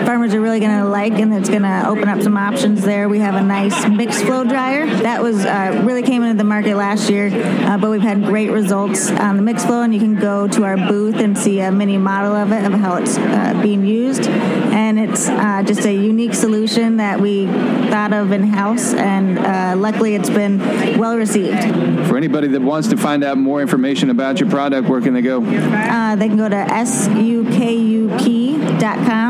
farmers 0.05 0.33
are 0.33 0.39
really 0.39 0.61
going 0.61 0.77
to 0.77 0.85
like, 0.85 1.13
and 1.13 1.33
it's 1.33 1.49
going 1.49 1.63
to 1.63 1.83
open 1.85 2.07
up 2.07 2.21
some 2.21 2.37
options 2.37 2.81
there. 2.83 3.09
We 3.09 3.19
have 3.19 3.35
a 3.35 3.41
nice 3.41 3.87
mixed 3.89 4.23
flow 4.23 4.45
dryer 4.45 4.85
that 4.85 5.21
was 5.21 5.43
uh, 5.43 5.83
really 5.85 6.01
came 6.01 6.23
into 6.23 6.37
the 6.37 6.45
market 6.45 6.75
last 6.77 7.09
year, 7.09 7.29
uh, 7.67 7.77
but 7.77 7.91
we've 7.91 8.01
had 8.01 8.23
great 8.23 8.49
results 8.49 9.11
on 9.11 9.35
the 9.35 9.41
mixed 9.41 9.67
flow, 9.67 9.81
and 9.81 9.93
you 9.93 9.99
can 9.99 10.15
go 10.15 10.47
to 10.47 10.63
our 10.63 10.77
booth 10.77 11.15
and 11.15 11.37
see 11.37 11.59
a 11.59 11.71
mini 11.71 11.97
model 11.97 12.33
of 12.33 12.51
it 12.53 12.63
of 12.63 12.73
how 12.73 12.95
it's 12.95 13.17
uh, 13.17 13.59
being 13.61 13.85
used, 13.85 14.27
and 14.27 14.97
it's 14.97 15.27
uh, 15.27 15.61
just 15.63 15.85
a 15.85 15.93
unique 15.93 16.33
solution 16.33 16.97
that 16.97 17.19
we 17.19 17.47
thought 17.89 18.13
of 18.13 18.31
in 18.31 18.43
house, 18.43 18.93
and 18.93 19.39
uh, 19.39 19.75
luckily 20.07 20.15
it's 20.15 20.29
been 20.29 20.59
well 20.97 21.17
received. 21.17 21.61
For 22.07 22.15
anybody 22.17 22.47
that 22.49 22.61
wants 22.61 22.87
to 22.89 22.97
find 22.97 23.23
out 23.23 23.37
more 23.37 23.61
information 23.61 24.09
about 24.09 24.39
your 24.39 24.49
product, 24.49 24.89
where 24.89 25.01
can 25.01 25.13
they 25.13 25.21
go? 25.21 25.43
Uh, 25.43 26.15
they 26.15 26.27
can 26.27 26.37
go 26.37 26.49
to 26.49 26.55
sukup.com, 26.55 26.99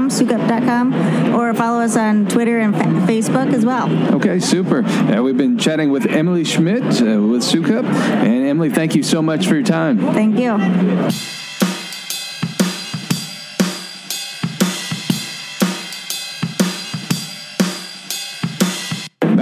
sukup.com, 0.09 1.35
or 1.35 1.53
follow 1.53 1.81
us 1.81 1.97
on 1.97 2.27
Twitter 2.27 2.59
and 2.59 2.75
fa- 2.75 2.83
Facebook 3.11 3.53
as 3.53 3.65
well. 3.65 3.89
Okay, 4.15 4.39
super. 4.39 4.83
Uh, 4.83 5.21
we've 5.21 5.37
been 5.37 5.57
chatting 5.57 5.91
with 5.91 6.05
Emily 6.05 6.43
Schmidt 6.43 6.83
uh, 6.83 7.21
with 7.21 7.41
Sukup. 7.41 7.85
And 7.85 8.47
Emily, 8.47 8.69
thank 8.69 8.95
you 8.95 9.03
so 9.03 9.21
much 9.21 9.47
for 9.47 9.55
your 9.55 9.63
time. 9.63 9.97
Thank 10.13 10.37
you. 10.39 10.57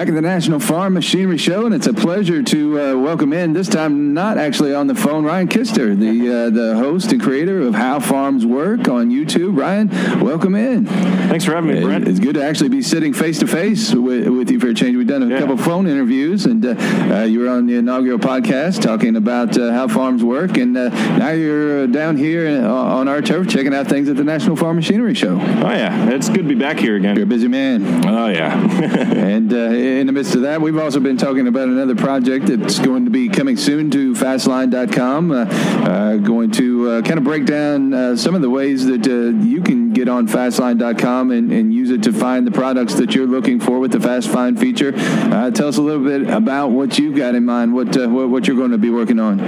Back 0.05 0.12
at 0.12 0.15
the 0.17 0.21
National 0.21 0.59
Farm 0.59 0.93
Machinery 0.93 1.39
Show, 1.39 1.65
and 1.65 1.74
it's 1.74 1.88
a 1.88 1.93
pleasure 1.93 2.43
to 2.43 2.79
uh, 2.79 2.95
welcome 2.95 3.33
in, 3.33 3.53
this 3.53 3.67
time 3.67 4.13
not 4.13 4.38
actually 4.38 4.71
on 4.71 4.85
the 4.85 4.93
phone, 4.93 5.24
Ryan 5.25 5.47
Kister, 5.47 6.00
the 6.00 6.29
uh, 6.45 6.50
the 6.51 6.75
host 6.75 7.12
and 7.12 7.19
creator 7.19 7.59
of 7.62 7.74
How 7.74 8.00
Farms 8.00 8.45
Work 8.45 8.88
on 8.88 9.09
YouTube. 9.09 9.57
Ryan, 9.57 9.89
welcome 10.24 10.53
in. 10.53 10.85
Thanks 10.85 11.43
for 11.43 11.55
having 11.55 11.74
me, 11.74 11.81
Brent. 11.81 12.07
It's 12.07 12.19
good 12.19 12.35
to 12.35 12.43
actually 12.45 12.69
be 12.69 12.83
sitting 12.83 13.13
face 13.13 13.39
to 13.39 13.47
face 13.47 13.95
with 13.95 14.51
you 14.51 14.59
for 14.59 14.67
a 14.67 14.75
change. 14.75 14.95
We've 14.95 15.07
done 15.07 15.24
a 15.24 15.27
Yeah. 15.27 15.39
couple 15.39 15.57
phone 15.57 15.88
interviews, 15.88 16.45
and 16.45 16.63
uh, 16.63 16.75
uh, 17.12 17.24
you 17.24 17.39
were 17.39 17.50
on 17.50 17.65
the 17.65 17.74
inaugural 17.77 18.19
podcast 18.19 18.83
talking 18.83 19.15
about 19.15 19.57
uh, 19.57 19.71
how 19.71 19.88
farms 19.88 20.24
work, 20.24 20.55
and 20.57 20.77
uh, 20.77 20.89
now 21.17 21.31
you're 21.31 21.88
down 21.88 22.15
here 22.15 22.63
on 22.63 23.07
our 23.07 23.24
turf 23.24 23.47
checking 23.47 23.74
out 23.74 23.88
things 23.88 24.07
at 24.07 24.17
the 24.17 24.24
National 24.24 24.55
Farm 24.55 24.75
Machinery 24.75 25.15
Show. 25.15 25.33
Oh 25.41 25.71
yeah, 25.71 26.09
it's 26.12 26.29
good 26.29 26.43
to 26.43 26.50
be 26.50 26.53
back 26.53 26.77
here 26.77 26.95
again. 26.95 27.15
You're 27.15 27.24
a 27.25 27.27
busy 27.27 27.47
man. 27.47 28.05
Oh 28.05 28.27
yeah. 28.27 29.13
And 29.35 29.51
uh, 29.51 29.55
in 29.95 30.07
the 30.07 30.13
midst 30.13 30.35
of 30.35 30.41
that, 30.41 30.61
we've 30.61 30.77
also 30.77 30.99
been 30.99 31.17
talking 31.17 31.47
about 31.47 31.67
another 31.67 31.95
project 31.95 32.47
that's 32.47 32.79
going 32.79 33.05
to 33.05 33.11
be 33.11 33.29
coming 33.29 33.55
soon 33.55 33.89
to 33.91 34.13
fastline.com. 34.13 35.31
Uh, 35.31 35.45
uh, 35.45 36.17
going 36.17 36.51
to 36.51 36.89
uh, 36.89 37.01
kind 37.01 37.17
of 37.17 37.23
break 37.23 37.45
down 37.45 37.93
uh, 37.93 38.15
some 38.15 38.35
of 38.35 38.41
the 38.41 38.49
ways 38.49 38.85
that 38.85 39.07
uh, 39.07 39.43
you 39.43 39.61
can 39.61 39.93
get 39.93 40.09
on 40.09 40.27
fastline.com 40.27 41.31
and, 41.31 41.51
and 41.51 41.73
use 41.73 41.91
it 41.91 42.03
to 42.03 42.11
find 42.11 42.45
the 42.45 42.51
products 42.51 42.95
that 42.95 43.15
you're 43.15 43.27
looking 43.27 43.59
for 43.59 43.79
with 43.79 43.91
the 43.91 43.99
Fast 43.99 44.29
Find 44.29 44.59
feature. 44.59 44.93
Uh, 44.95 45.49
tell 45.51 45.67
us 45.67 45.77
a 45.77 45.81
little 45.81 46.03
bit 46.03 46.29
about 46.29 46.69
what 46.69 46.99
you've 46.99 47.15
got 47.15 47.35
in 47.35 47.45
mind, 47.45 47.73
what, 47.73 47.95
what, 47.95 48.29
what 48.29 48.47
you're 48.47 48.57
going 48.57 48.71
to 48.71 48.77
be 48.77 48.89
working 48.89 49.19
on. 49.19 49.39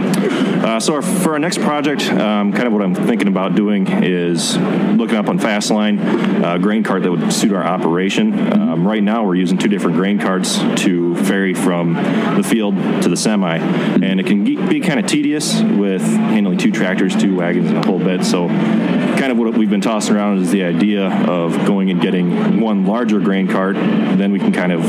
So 0.81 0.95
our, 0.95 1.01
for 1.01 1.33
our 1.33 1.39
next 1.39 1.59
project, 1.59 2.03
um, 2.11 2.53
kind 2.53 2.67
of 2.67 2.73
what 2.73 2.81
I'm 2.81 2.95
thinking 2.95 3.27
about 3.27 3.55
doing 3.55 3.87
is 4.03 4.57
looking 4.57 5.17
up 5.17 5.27
on 5.27 5.39
Fastline 5.39 5.97
a 6.43 6.59
grain 6.59 6.83
cart 6.83 7.03
that 7.03 7.11
would 7.11 7.33
suit 7.33 7.51
our 7.53 7.63
operation. 7.63 8.53
Um, 8.53 8.87
right 8.87 9.03
now, 9.03 9.25
we're 9.25 9.35
using 9.35 9.57
two 9.57 9.67
different 9.67 9.97
grain 9.97 10.19
carts 10.19 10.26
to 10.27 11.06
ferry 11.17 11.53
from 11.53 11.93
the 11.93 12.43
field 12.43 12.75
to 13.03 13.09
the 13.09 13.17
semi, 13.17 13.57
and 13.57 14.19
it 14.19 14.25
can 14.25 14.43
be 14.43 14.79
kind 14.79 14.99
of 14.99 15.07
tedious 15.07 15.61
with 15.61 16.01
handling 16.01 16.57
two 16.57 16.71
tractors, 16.71 17.15
two 17.15 17.35
wagons, 17.35 17.69
and 17.69 17.77
a 17.77 17.85
whole 17.85 17.99
bit. 17.99 18.23
So, 18.23 18.47
kind 18.47 19.31
of 19.31 19.37
what 19.37 19.57
we've 19.57 19.69
been 19.69 19.81
tossing 19.81 20.15
around 20.15 20.39
is 20.39 20.51
the 20.51 20.63
idea 20.63 21.09
of 21.27 21.53
going 21.65 21.89
and 21.89 22.01
getting 22.01 22.61
one 22.61 22.85
larger 22.85 23.19
grain 23.19 23.47
cart. 23.47 23.75
Then 23.75 24.31
we 24.31 24.39
can 24.39 24.51
kind 24.51 24.71
of 24.71 24.81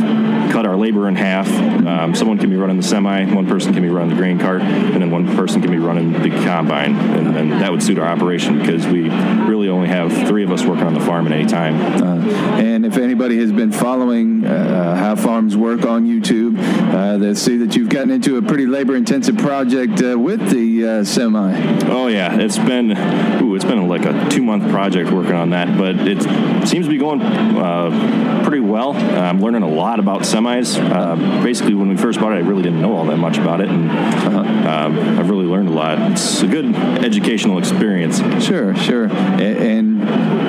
cut 0.53 0.67
our 0.67 0.77
labor 0.77 1.09
in 1.09 1.17
half. 1.17 1.49
Um, 1.87 2.14
someone 2.14 2.38
can 2.38 2.51
be 2.51 2.57
running 2.57 2.77
the 2.77 2.83
semi, 2.83 3.25
one 3.33 3.47
person 3.47 3.73
can 3.73 3.83
be 3.83 3.88
running 3.88 4.11
the 4.11 4.17
grain 4.17 4.38
cart, 4.38 4.62
and 4.62 5.01
then 5.01 5.11
one 5.11 5.37
person 5.37 5.61
can 5.61 5.71
be 5.71 5.79
running 5.79 6.12
the 6.12 6.31
combine. 6.31 6.97
And 6.97 7.35
then 7.35 7.51
that 7.51 7.71
would 7.71 7.83
suit 7.83 7.99
our 7.99 8.07
operation 8.07 8.59
because 8.59 8.87
we 8.87 9.09
really 9.09 9.69
only 9.69 9.88
have 9.88 10.12
three 10.29 10.45
of 10.45 10.51
us 10.51 10.64
working 10.64 10.85
on 10.85 10.95
the 10.95 11.01
farm 11.01 11.27
at 11.27 11.33
any 11.33 11.47
time. 11.47 11.77
Uh, 12.03 12.19
and 12.59 12.85
if 12.85 12.97
anybody 12.97 13.38
has 13.38 13.53
been 13.53 13.73
following 13.73 14.45
uh, 14.45 14.95
how 14.97 15.17
farms 15.17 15.57
work 15.57 15.85
on 15.85 16.07
YouTube, 16.19 16.59
uh, 16.93 17.19
they 17.19 17.35
see 17.35 17.57
that 17.59 17.77
you've 17.77 17.89
gotten 17.89 18.11
into 18.11 18.37
a 18.37 18.43
pretty 18.43 18.67
labor-intensive 18.67 19.37
project 19.39 20.03
uh, 20.03 20.19
with 20.19 20.51
the 20.51 20.87
uh, 20.87 21.05
semi. 21.05 21.55
Oh 21.89 22.07
yeah, 22.09 22.39
it's 22.39 22.59
been 22.59 22.93
ooh, 23.43 23.55
it's 23.55 23.65
been 23.65 23.89
like 23.89 24.05
a 24.05 24.29
two 24.29 24.43
month 24.43 24.71
project 24.71 25.11
working 25.11 25.35
on 25.35 25.51
that, 25.51 25.77
but 25.79 25.97
it 26.07 26.23
seems 26.69 26.87
to 26.87 26.91
be 26.91 26.99
going 26.99 27.21
uh, 27.23 28.43
pretty 28.45 28.61
well. 28.61 28.95
I'm 28.95 29.41
learning 29.41 29.63
a 29.63 29.69
lot 29.69 30.01
about 30.01 30.23
semis. 30.23 30.79
Uh, 30.79 31.43
basically, 31.43 31.75
when 31.75 31.89
we 31.89 31.97
first 31.97 32.21
bought 32.21 32.33
it, 32.33 32.37
I 32.37 32.41
really 32.41 32.63
didn't 32.63 32.81
know 32.81 32.95
all 32.97 33.07
that 33.07 33.19
much 33.19 33.39
about 33.39 33.61
it, 33.61 33.69
and 33.69 33.91
um, 33.91 34.99
I've 35.19 35.31
really 35.31 35.47
learned 35.47 35.69
a 35.69 35.73
lot. 35.73 35.99
It's 36.13 36.43
a 36.43 36.47
good 36.47 36.75
educational 36.75 37.59
experience. 37.59 38.19
Sure, 38.45 38.75
sure, 38.77 39.07
A- 39.07 39.41
and 39.43 39.98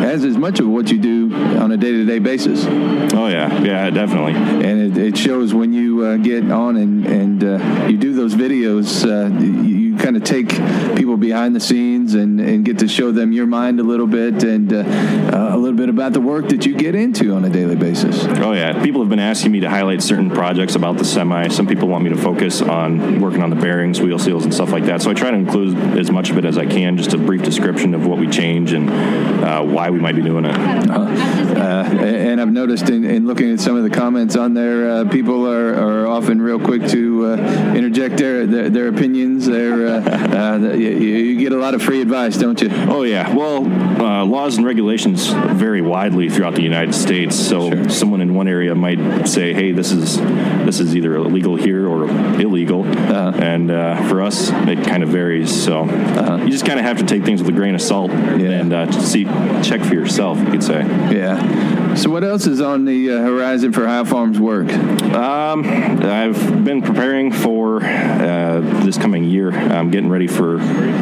as 0.04 0.24
is 0.24 0.38
much 0.38 0.60
of 0.60 0.68
what 0.68 0.90
you 0.90 0.98
do 0.98 1.34
on 1.60 1.72
a 1.72 1.78
day-to-day 1.78 2.20
basis. 2.20 2.66
Oh 2.66 3.28
yeah, 3.28 3.62
yeah, 3.62 3.90
definitely. 3.90 4.34
And 4.34 4.98
it, 4.98 4.98
it 4.98 5.18
shows 5.18 5.54
when 5.54 5.74
you 5.74 6.04
uh, 6.06 6.18
get 6.18 6.50
on 6.52 6.78
and 6.78 7.06
and 7.06 7.44
uh, 7.44 7.88
you 7.88 7.98
do 7.98 8.14
those 8.14 8.36
videos. 8.36 9.06
Uh, 9.06 9.30
you 9.40 9.79
kind 10.00 10.16
of 10.18 10.24
take 10.24 10.50
people 10.96 11.18
behind 11.18 11.56
the 11.56 11.60
scenes 11.60 12.16
and, 12.16 12.40
and 12.40 12.66
get 12.66 12.80
to 12.80 12.88
show 12.88 13.12
them 13.12 13.32
your 13.32 13.46
mind 13.46 13.80
a 13.80 13.84
little 13.84 14.08
bit 14.08 14.44
and 14.44 14.74
uh, 14.74 14.78
uh, 14.78 15.50
a 15.54 15.58
little 15.58 15.78
bit 15.78 15.90
about 15.90 16.14
the 16.14 16.22
work 16.22 16.50
that 16.50 16.66
you 16.66 16.76
get 16.76 16.96
into 16.96 17.34
on 17.36 17.46
a 17.46 17.50
daily 17.50 17.76
basis. 17.76 18.24
Oh 18.26 18.54
yeah, 18.54 18.82
people 18.82 19.02
have 19.02 19.10
been 19.10 19.20
asking 19.20 19.52
me 19.52 19.60
to 19.60 19.70
highlight 19.70 20.02
certain 20.02 20.30
projects 20.30 20.76
about 20.76 20.98
the 20.98 21.06
semi. 21.06 21.48
Some 21.50 21.68
people 21.68 21.88
want 21.88 22.04
me 22.04 22.10
to 22.10 22.18
focus 22.18 22.62
on 22.62 23.20
working 23.22 23.44
on 23.44 23.50
the 23.50 23.56
bearings, 23.56 24.02
wheel 24.02 24.18
seals, 24.18 24.44
and 24.46 24.54
stuff 24.54 24.72
like 24.72 24.86
that. 24.86 25.02
So 25.02 25.12
I 25.12 25.14
try 25.14 25.32
to 25.32 25.38
include 25.38 25.78
as 25.98 26.10
much 26.10 26.30
of 26.30 26.38
it 26.38 26.46
as 26.46 26.58
I 26.58 26.66
can, 26.66 26.98
just 26.98 27.14
a 27.14 27.18
brief 27.18 27.44
description 27.44 27.94
of 27.94 28.08
what 28.08 28.18
we 28.18 28.28
change 28.28 28.74
and 28.74 28.90
uh, 28.90 29.62
why 29.64 29.90
we 29.90 30.00
might 30.00 30.16
be 30.16 30.22
doing 30.22 30.46
it. 30.46 30.56
Uh, 30.56 31.84
and 32.00 32.40
I've 32.40 32.52
noticed 32.52 32.90
in, 32.90 33.04
in 33.04 33.28
looking 33.28 33.52
at 33.52 33.60
some 33.60 33.76
of 33.76 33.84
the 33.84 33.90
comments 33.90 34.36
on 34.36 34.54
there, 34.54 34.90
uh, 34.90 35.10
people 35.10 35.48
are, 35.48 35.74
are 35.74 36.08
often 36.08 36.42
real 36.42 36.60
quick 36.60 36.88
to 36.90 37.26
uh, 37.26 37.74
interject 37.76 38.18
their, 38.18 38.46
their 38.46 38.70
their 38.70 38.88
opinions. 38.88 39.46
Their 39.46 39.88
uh, 39.90 40.58
uh, 40.62 40.74
you, 40.74 40.90
you 40.90 41.40
get 41.40 41.52
a 41.52 41.58
lot 41.58 41.74
of 41.74 41.82
free 41.82 42.02
advice, 42.02 42.38
don't 42.38 42.60
you? 42.62 42.70
Oh 42.72 43.04
yeah. 43.04 43.34
Well, 43.34 43.66
uh, 44.02 44.26
laws 44.26 44.58
and 44.58 44.66
regulations 44.66 45.28
vary 45.28 45.82
widely 45.82 46.30
throughout 46.30 46.56
the 46.56 46.62
United 46.62 46.94
States. 46.94 47.36
So 47.36 47.88
someone 47.88 48.22
in 48.22 48.34
one 48.36 48.48
area 48.48 48.76
might 48.76 49.28
say, 49.28 49.54
"Hey, 49.54 49.72
this 49.72 49.92
is 49.92 50.18
this 50.18 50.80
is 50.80 50.96
either 50.96 51.16
illegal 51.16 51.56
here 51.56 51.88
or 51.88 52.06
illegal," 52.40 52.86
and 52.86 53.72
uh, 53.72 54.08
for 54.08 54.22
us, 54.22 54.50
it 54.52 54.86
kind 54.86 55.04
of 55.04 55.10
varies. 55.10 55.64
So 55.64 55.86
you 55.86 56.50
just 56.50 56.66
kind 56.66 56.80
of 56.80 56.86
have 56.86 56.98
to 56.98 57.06
take 57.06 57.24
things 57.24 57.42
with 57.42 57.50
a 57.50 57.58
grain 57.58 57.76
of 57.76 57.82
salt 57.82 58.12
and 58.12 58.74
uh, 58.74 58.92
see, 58.92 59.26
check 59.64 59.82
for 59.82 59.94
yourself. 59.94 60.40
You 60.40 60.52
could 60.52 60.64
say. 60.64 60.82
Yeah. 61.14 61.96
So 61.96 62.10
what 62.10 62.24
else 62.24 62.48
is 62.48 62.62
on 62.62 62.86
the 62.86 63.12
uh, 63.12 63.22
horizon 63.22 63.74
for 63.74 63.86
how 63.88 64.06
farms 64.06 64.40
work? 64.40 64.72
Um, 64.72 65.66
I've 65.66 66.64
been 66.64 66.82
preparing 66.82 67.32
for 67.32 67.84
uh, 67.84 68.62
this 68.84 68.98
coming 68.98 69.24
year. 69.24 69.52
I'm 69.80 69.92
getting 69.92 70.10
ready 70.10 70.28
for 70.28 70.58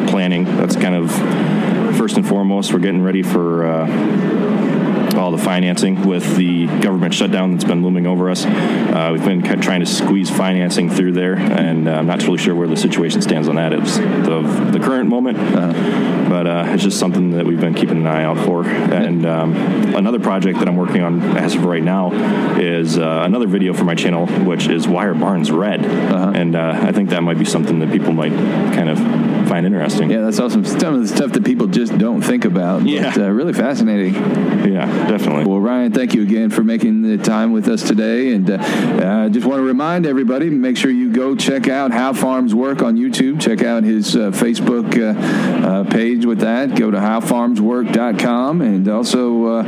planning. 0.07 0.45
That's 0.45 0.75
kind 0.75 0.93
of 0.93 1.11
first 1.97 2.15
and 2.15 2.27
foremost. 2.27 2.71
We're 2.71 2.79
getting 2.79 3.01
ready 3.01 3.23
for 3.23 3.65
uh, 3.65 3.87
all 5.15 5.31
the 5.31 5.37
financing 5.37 6.07
with 6.07 6.35
the 6.35 6.67
government 6.81 7.13
shutdown 7.13 7.51
that's 7.51 7.63
been 7.63 7.83
looming 7.83 8.07
over 8.07 8.29
us. 8.29 8.45
Uh, 8.45 9.09
we've 9.13 9.23
been 9.23 9.41
trying 9.61 9.79
to 9.79 9.85
squeeze 9.85 10.29
financing 10.29 10.89
through 10.89 11.13
there, 11.13 11.35
and 11.35 11.87
uh, 11.87 11.93
I'm 11.93 12.07
not 12.07 12.21
really 12.23 12.37
sure 12.37 12.55
where 12.55 12.67
the 12.67 12.77
situation 12.77 13.21
stands 13.21 13.47
on 13.47 13.55
that 13.55 13.73
at 13.73 13.83
the, 13.83 14.69
the 14.71 14.79
current 14.79 15.09
moment. 15.09 15.37
Uh-huh. 15.37 16.27
But 16.29 16.45
uh, 16.45 16.65
it's 16.67 16.83
just 16.83 16.99
something 16.99 17.31
that 17.31 17.45
we've 17.45 17.59
been 17.59 17.73
keeping 17.73 17.97
an 17.97 18.07
eye 18.07 18.23
out 18.23 18.37
for. 18.45 18.65
And 18.65 19.25
um, 19.25 19.55
another 19.95 20.19
project 20.19 20.59
that 20.59 20.67
I'm 20.67 20.75
working 20.75 21.01
on 21.01 21.21
as 21.37 21.55
of 21.55 21.63
right 21.65 21.83
now 21.83 22.11
is 22.57 22.97
uh, 22.97 23.21
another 23.23 23.47
video 23.47 23.73
for 23.73 23.85
my 23.85 23.95
channel, 23.95 24.27
which 24.27 24.67
is 24.67 24.87
Why 24.87 25.05
Are 25.05 25.13
Barns 25.13 25.51
Red? 25.51 25.85
Uh-huh. 25.85 26.31
And 26.35 26.55
uh, 26.55 26.79
I 26.83 26.91
think 26.91 27.09
that 27.09 27.23
might 27.23 27.39
be 27.39 27.45
something 27.45 27.79
that 27.79 27.91
people 27.91 28.11
might 28.11 28.33
kind 28.73 28.89
of 28.89 28.97
find 29.47 29.65
interesting. 29.65 30.09
Yeah, 30.09 30.21
that's 30.21 30.39
awesome. 30.39 30.65
Some 30.65 30.95
of 30.95 31.01
the 31.01 31.07
stuff 31.07 31.31
that 31.31 31.45
people 31.45 31.67
just 31.67 31.97
don't 31.97 32.21
think 32.21 32.45
about. 32.45 32.85
Yeah. 32.85 33.13
But, 33.13 33.23
uh, 33.23 33.31
really 33.31 33.53
fascinating. 33.53 34.13
Yeah, 34.13 34.85
definitely. 35.07 35.45
Well, 35.45 35.59
Ryan, 35.59 35.91
thank 35.91 36.13
you 36.13 36.21
again 36.23 36.49
for 36.49 36.63
making 36.63 37.01
the 37.01 37.17
time 37.17 37.51
with 37.51 37.67
us 37.67 37.83
today. 37.83 38.33
And 38.33 38.49
uh, 38.49 38.57
I 38.57 39.25
uh, 39.25 39.29
just 39.29 39.45
want 39.45 39.59
to 39.59 39.63
remind 39.63 40.05
everybody 40.05 40.49
make 40.49 40.77
sure 40.77 40.91
you 40.91 41.11
go 41.11 41.35
check 41.35 41.67
out 41.67 41.91
How 41.91 42.13
Farms 42.13 42.53
Work 42.53 42.81
on 42.81 42.97
YouTube. 42.97 43.41
Check 43.41 43.63
out 43.63 43.83
his 43.83 44.15
uh, 44.15 44.31
Facebook 44.31 44.97
uh, 44.97 45.67
uh, 45.67 45.83
page 45.85 46.25
with 46.25 46.39
that. 46.39 46.75
Go 46.75 46.91
to 46.91 46.97
howfarmswork.com 46.97 48.61
and 48.61 48.87
also 48.87 49.63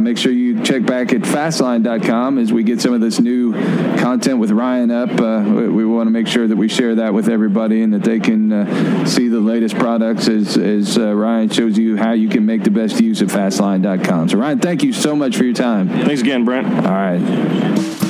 make 0.00 0.18
sure 0.18 0.32
you 0.32 0.45
check 0.64 0.84
back 0.84 1.12
at 1.12 1.22
fastline.com 1.22 2.38
as 2.38 2.52
we 2.52 2.62
get 2.62 2.80
some 2.80 2.94
of 2.94 3.00
this 3.00 3.20
new 3.20 3.52
content 3.98 4.38
with 4.38 4.50
Ryan 4.50 4.90
up. 4.90 5.10
Uh, 5.20 5.42
we, 5.46 5.68
we 5.68 5.84
want 5.84 6.06
to 6.06 6.10
make 6.10 6.26
sure 6.26 6.46
that 6.46 6.56
we 6.56 6.68
share 6.68 6.94
that 6.96 7.14
with 7.14 7.28
everybody 7.28 7.82
and 7.82 7.92
that 7.92 8.02
they 8.02 8.20
can 8.20 8.52
uh, 8.52 9.06
see 9.06 9.28
the 9.28 9.40
latest 9.40 9.76
products 9.76 10.28
as, 10.28 10.56
as 10.56 10.98
uh, 10.98 11.14
Ryan 11.14 11.48
shows 11.48 11.76
you 11.76 11.96
how 11.96 12.12
you 12.12 12.28
can 12.28 12.46
make 12.46 12.62
the 12.62 12.70
best 12.70 13.00
use 13.00 13.20
of 13.22 13.30
fastline.com. 13.30 14.28
So, 14.28 14.38
Ryan, 14.38 14.58
thank 14.58 14.82
you 14.82 14.92
so 14.92 15.16
much 15.16 15.36
for 15.36 15.44
your 15.44 15.54
time. 15.54 15.88
Thanks 15.88 16.20
again, 16.20 16.44
Brent. 16.44 16.66
All 16.86 16.92
right. 16.92 18.05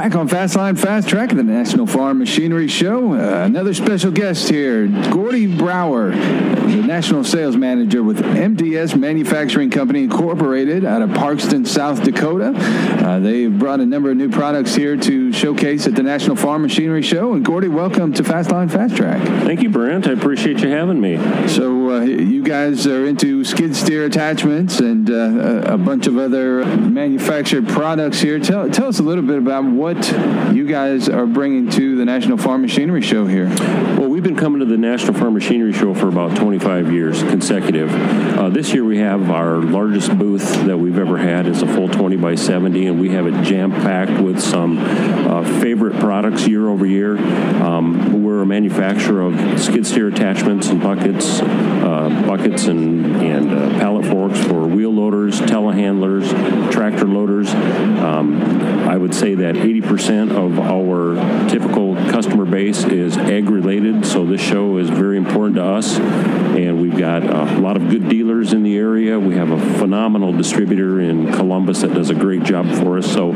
Back 0.00 0.16
on 0.16 0.30
Fastline 0.30 0.78
Fast 0.78 1.10
Track, 1.10 1.28
the 1.28 1.42
National 1.42 1.86
Farm 1.86 2.20
Machinery 2.20 2.68
Show. 2.68 3.12
Uh, 3.12 3.44
another 3.44 3.74
special 3.74 4.10
guest 4.10 4.48
here, 4.48 4.86
Gordy 5.10 5.46
Brower, 5.46 6.12
the 6.12 6.82
National 6.86 7.22
Sales 7.22 7.54
Manager 7.54 8.02
with 8.02 8.16
MDS 8.20 8.96
Manufacturing 8.96 9.68
Company 9.68 10.04
Incorporated 10.04 10.86
out 10.86 11.02
of 11.02 11.10
Parkston, 11.10 11.66
South 11.66 12.02
Dakota. 12.02 12.54
Uh, 12.56 13.18
they've 13.18 13.58
brought 13.58 13.80
a 13.80 13.84
number 13.84 14.10
of 14.10 14.16
new 14.16 14.30
products 14.30 14.74
here 14.74 14.96
to 14.96 15.34
showcase 15.34 15.86
at 15.86 15.94
the 15.94 16.02
National 16.02 16.34
Farm 16.34 16.62
Machinery 16.62 17.02
Show. 17.02 17.34
And 17.34 17.44
Gordy, 17.44 17.68
welcome 17.68 18.14
to 18.14 18.22
Fastline 18.22 18.70
Fast 18.70 18.96
Track. 18.96 19.20
Thank 19.42 19.60
you, 19.60 19.68
Brent. 19.68 20.06
I 20.06 20.12
appreciate 20.12 20.60
you 20.60 20.70
having 20.70 20.98
me. 20.98 21.18
So 21.46 21.90
uh, 21.90 22.00
you 22.00 22.42
guys 22.42 22.86
are 22.86 23.04
into 23.04 23.44
skid 23.44 23.76
steer 23.76 24.06
attachments 24.06 24.80
and 24.80 25.10
uh, 25.10 25.62
a 25.66 25.76
bunch 25.76 26.06
of 26.06 26.16
other 26.16 26.64
manufactured 26.64 27.68
products 27.68 28.20
here. 28.20 28.38
Tell, 28.38 28.70
tell 28.70 28.86
us 28.86 28.98
a 28.98 29.02
little 29.02 29.24
bit 29.24 29.36
about 29.36 29.64
what 29.64 29.89
what 29.94 30.54
you 30.54 30.66
guys 30.66 31.08
are 31.08 31.26
bringing 31.26 31.68
to 31.68 31.96
the 31.96 32.04
National 32.04 32.38
Farm 32.38 32.62
Machinery 32.62 33.02
Show 33.02 33.26
here. 33.26 33.48
Well, 33.48 34.08
we've 34.08 34.22
been 34.22 34.36
coming 34.36 34.60
to 34.60 34.64
the 34.64 34.76
National 34.76 35.14
Farm 35.14 35.34
Machinery 35.34 35.72
Show 35.72 35.94
for 35.94 36.06
about 36.06 36.36
25 36.36 36.92
years 36.92 37.24
consecutive. 37.24 37.92
Uh, 38.38 38.50
this 38.50 38.72
year 38.72 38.84
we 38.84 38.98
have 38.98 39.30
our 39.30 39.56
largest 39.56 40.16
booth 40.16 40.64
that 40.66 40.78
we've 40.78 40.98
ever 40.98 41.18
had. 41.18 41.46
It's 41.46 41.62
a 41.62 41.66
full 41.66 41.88
20 41.88 42.16
by 42.16 42.36
70, 42.36 42.86
and 42.86 43.00
we 43.00 43.10
have 43.10 43.26
it 43.26 43.42
jam 43.42 43.72
packed 43.72 44.20
with 44.22 44.40
some 44.40 44.78
uh, 44.78 45.42
favorite 45.60 45.98
products 45.98 46.46
year 46.46 46.68
over 46.68 46.86
year. 46.86 47.18
Um, 47.60 48.22
we're 48.22 48.42
a 48.42 48.46
manufacturer 48.46 49.22
of 49.22 49.60
skid 49.60 49.86
steer 49.86 50.06
attachments 50.06 50.68
and 50.68 50.80
buckets, 50.80 51.40
uh, 51.40 52.24
buckets 52.28 52.66
and, 52.66 53.16
and 53.16 53.50
uh, 53.50 53.70
pallet 53.80 54.06
forks 54.06 54.38
for 54.44 54.66
wheel 54.68 54.94
loaders, 54.94 55.40
telehandlers, 55.40 56.70
tractor 56.70 57.06
loaders. 57.06 57.52
Um, 57.52 58.40
I 58.88 58.96
would 58.96 59.14
say 59.14 59.34
that 59.36 59.54
80% 59.54 59.79
of 59.84 60.58
our 60.58 61.14
typical 61.48 61.94
customer 62.10 62.44
base 62.44 62.84
is 62.84 63.16
ag 63.16 63.48
related, 63.48 64.06
so 64.06 64.24
this 64.24 64.40
show 64.40 64.78
is 64.78 64.88
very 64.88 65.16
important 65.16 65.56
to 65.56 65.64
us. 65.64 65.98
And 65.98 66.80
we've 66.80 66.96
got 66.96 67.22
a 67.22 67.60
lot 67.60 67.76
of 67.76 67.88
good 67.88 68.08
dealers 68.08 68.52
in 68.52 68.62
the 68.62 68.76
area. 68.76 69.18
We 69.18 69.34
have 69.36 69.50
a 69.50 69.78
phenomenal 69.78 70.32
distributor 70.32 71.00
in 71.00 71.32
Columbus 71.32 71.80
that 71.82 71.94
does 71.94 72.10
a 72.10 72.14
great 72.14 72.42
job 72.42 72.66
for 72.76 72.98
us. 72.98 73.10
So 73.10 73.32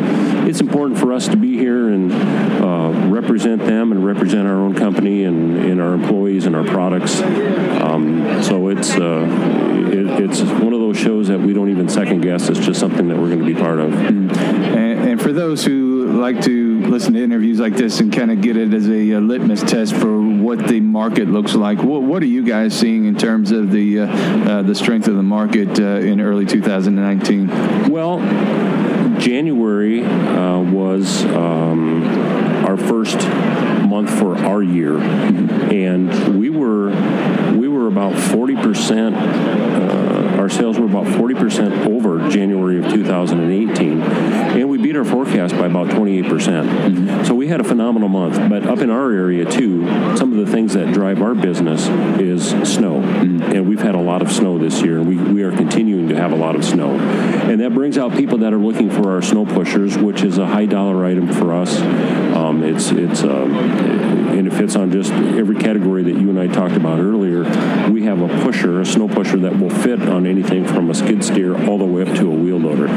it's 0.47 0.61
important 0.61 0.99
for 0.99 1.13
us 1.13 1.29
to 1.29 1.37
be 1.37 1.57
here 1.57 1.89
and 1.89 2.13
uh, 2.13 3.09
represent 3.09 3.65
them 3.65 3.93
and 3.93 4.05
represent 4.05 4.47
our 4.47 4.57
own 4.57 4.75
company 4.75 5.25
and, 5.25 5.57
and 5.59 5.81
our 5.81 5.95
employees 5.95 6.47
and 6.47 6.57
our 6.57 6.65
products. 6.65 7.21
Um, 7.21 8.43
so 8.43 8.69
it's 8.69 8.95
uh, 8.95 9.27
it, 9.93 10.25
it's 10.25 10.41
one 10.41 10.73
of 10.73 10.81
those 10.81 10.97
shows 10.97 11.29
that 11.29 11.41
we 11.41 11.53
don't 11.53 11.71
even 11.71 11.89
second 11.89 12.23
guess. 12.23 12.49
It's 12.49 12.61
just 12.61 12.81
something 12.81 13.09
that 13.09 13.17
we're 13.17 13.29
going 13.29 13.41
to 13.41 13.47
be 13.47 13.55
part 13.55 13.79
of. 13.79 13.91
Mm. 13.91 14.37
And, 14.37 15.09
and 15.11 15.23
for 15.23 15.33
those 15.33 15.65
who 15.65 15.84
like 16.15 16.41
to 16.43 16.81
listen 16.83 17.15
to 17.15 17.23
interviews 17.23 17.59
like 17.59 17.75
this 17.75 18.01
and 18.01 18.13
kind 18.13 18.31
of 18.31 18.41
get 18.41 18.57
it 18.57 18.73
as 18.73 18.89
a, 18.89 19.13
a 19.13 19.21
litmus 19.21 19.63
test 19.63 19.95
for 19.95 20.21
what 20.21 20.67
the 20.67 20.81
market 20.81 21.29
looks 21.29 21.55
like. 21.55 21.83
What, 21.83 22.03
what, 22.03 22.23
are 22.23 22.27
you 22.27 22.45
guys 22.45 22.79
seeing 22.79 23.05
in 23.05 23.17
terms 23.17 23.51
of 23.51 23.71
the 23.71 24.01
uh, 24.01 24.07
uh, 24.07 24.63
the 24.63 24.75
strength 24.75 25.09
of 25.09 25.17
the 25.17 25.23
market 25.23 25.79
uh, 25.79 25.99
in 26.01 26.21
early 26.21 26.47
2019? 26.47 27.91
Well, 27.91 28.19
January 29.19 30.05
uh, 30.05 30.61
was 30.61 31.25
um, 31.27 32.05
our 32.65 32.77
first 32.77 33.19
month 33.87 34.11
for 34.19 34.37
our 34.39 34.63
year, 34.63 34.99
and 34.99 36.39
we 36.39 36.51
were 36.51 36.91
we 37.57 37.69
were 37.69 37.89
about 37.89 38.19
40 38.19 38.57
percent 38.57 39.17
uh, 39.17 40.05
our 40.45 40.51
sales 40.51 40.79
were 40.79 40.85
about 40.85 41.07
40% 41.07 41.87
over 41.87 42.29
January 42.29 42.79
of 42.79 42.93
2018, 42.93 44.03
and 44.03 44.69
we 44.69 44.74
beat 44.85 44.97
our 44.97 45.05
forecast 45.05 45.57
by 45.57 45.65
about 45.65 45.87
28%. 45.87 46.25
Mm-hmm. 46.29 47.25
So 47.25 47.35
we 47.35 47.49
had 47.49 47.59
a 47.59 47.65
phenomenal 47.65 48.11
month. 48.11 48.37
But 48.51 48.67
up 48.67 48.81
in 48.81 48.91
our 48.91 49.11
area, 49.11 49.47
too, 49.47 49.87
some 50.15 50.39
of 50.39 50.45
the 50.45 50.53
things 50.53 50.75
that 50.75 50.93
drive 50.93 51.23
our 51.23 51.35
business 51.35 51.87
is 52.21 52.51
snow. 52.71 53.01
Mm-hmm. 53.01 53.43
And 53.45 53.67
we've 53.67 53.81
had 53.81 53.95
a 53.95 54.01
lot 54.01 54.21
of 54.21 54.31
snow 54.31 54.59
this 54.59 54.83
year, 54.83 55.03
we, 55.03 55.17
we 55.17 55.43
are 55.43 55.53
continuing 55.53 56.09
to 56.09 56.17
have 56.17 56.33
a 56.33 56.37
lot 56.37 56.55
of 56.55 56.67
snow. 56.67 56.91
And 56.99 57.63
that 57.63 57.73
brings 57.73 57.97
out 57.97 58.13
people 58.13 58.37
that 58.39 58.53
are 58.53 58.59
looking 58.59 58.91
for 58.91 59.11
our 59.11 59.23
snow 59.23 59.47
pushers, 59.47 59.97
which 59.97 60.23
is 60.23 60.37
a 60.37 60.47
high 60.47 60.67
dollar 60.67 61.07
item 61.07 61.33
for 61.33 61.55
us. 61.55 61.81
Um, 62.37 62.63
it's, 62.63 62.91
it's, 62.91 63.23
um, 63.23 63.55
and 63.55 64.47
it 64.47 64.53
fits 64.53 64.77
on 64.77 64.93
just 64.93 65.13
every 65.13 65.57
category 65.57 66.03
that 66.03 66.15
you 66.21 66.29
and 66.29 66.39
I 66.39 66.47
talked 66.49 66.77
about 66.77 66.99
earlier. 66.99 67.45
Have 68.05 68.21
a 68.21 68.29
pusher, 68.43 68.81
a 68.81 68.87
snow 68.87 69.09
pusher 69.09 69.39
that 69.39 69.59
will 69.59 69.71
fit 69.71 70.01
on 70.03 70.27
anything 70.27 70.67
from 70.67 70.91
a 70.91 70.95
skid 70.95 71.25
steer 71.25 71.57
all 71.67 71.79
the 71.79 71.85
way 71.85 72.03
up 72.03 72.17
to 72.19 72.31
a 72.31 72.35
wheel 72.35 72.59
loader. 72.59 72.89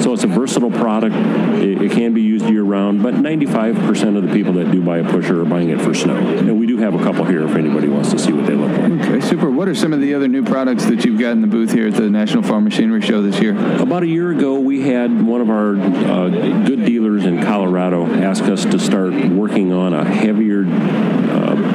So 0.00 0.12
it's 0.14 0.24
a 0.24 0.26
versatile 0.26 0.70
product. 0.70 1.14
It, 1.62 1.82
it 1.82 1.92
can 1.92 2.14
be 2.14 2.22
used 2.22 2.46
year 2.46 2.62
round, 2.62 3.02
but 3.02 3.14
95% 3.14 4.16
of 4.16 4.22
the 4.22 4.32
people 4.32 4.54
that 4.54 4.72
do 4.72 4.82
buy 4.82 4.98
a 4.98 5.10
pusher 5.10 5.42
are 5.42 5.44
buying 5.44 5.68
it 5.68 5.80
for 5.80 5.92
snow. 5.92 6.16
And 6.16 6.58
we 6.58 6.66
do 6.66 6.78
have 6.78 6.94
a 6.94 6.98
couple 6.98 7.24
here 7.24 7.44
if 7.44 7.54
anybody 7.54 7.88
wants 7.88 8.10
to 8.12 8.18
see 8.18 8.32
what 8.32 8.46
they 8.46 8.54
look 8.54 8.70
like. 8.70 9.06
Okay, 9.06 9.20
super. 9.20 9.50
What 9.50 9.68
are 9.68 9.74
some 9.74 9.92
of 9.92 10.00
the 10.00 10.14
other 10.14 10.28
new 10.28 10.42
products 10.42 10.86
that 10.86 11.04
you've 11.04 11.20
got 11.20 11.32
in 11.32 11.42
the 11.42 11.46
booth 11.46 11.72
here 11.72 11.88
at 11.88 11.94
the 11.94 12.08
National 12.08 12.42
Farm 12.42 12.64
Machinery 12.64 13.02
Show 13.02 13.22
this 13.22 13.40
year? 13.40 13.52
About 13.80 14.02
a 14.02 14.08
year 14.08 14.30
ago, 14.30 14.58
we 14.58 14.80
had 14.80 15.24
one 15.24 15.40
of 15.40 15.50
our 15.50 15.76
uh, 15.76 16.28
good 16.64 16.84
dealers 16.84 17.24
in 17.24 17.42
Colorado 17.42 18.06
ask 18.06 18.44
us 18.44 18.64
to 18.64 18.78
start 18.78 19.12
working 19.28 19.72
on 19.72 19.92
a 19.92 20.04
heavier 20.04 20.64
uh, 20.64 21.73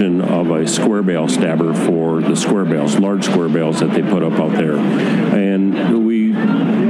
version 0.00 0.20
of 0.22 0.50
a 0.50 0.66
square 0.66 1.02
bale 1.02 1.28
stabber 1.28 1.74
for 1.74 2.20
the 2.20 2.34
square 2.34 2.64
bales, 2.64 2.98
large 2.98 3.24
square 3.24 3.48
bales 3.48 3.80
that 3.80 3.90
they 3.90 4.02
put 4.02 4.22
up 4.22 4.32
out 4.34 4.52
there. 4.52 4.76
And 4.76 6.06
we 6.06 6.32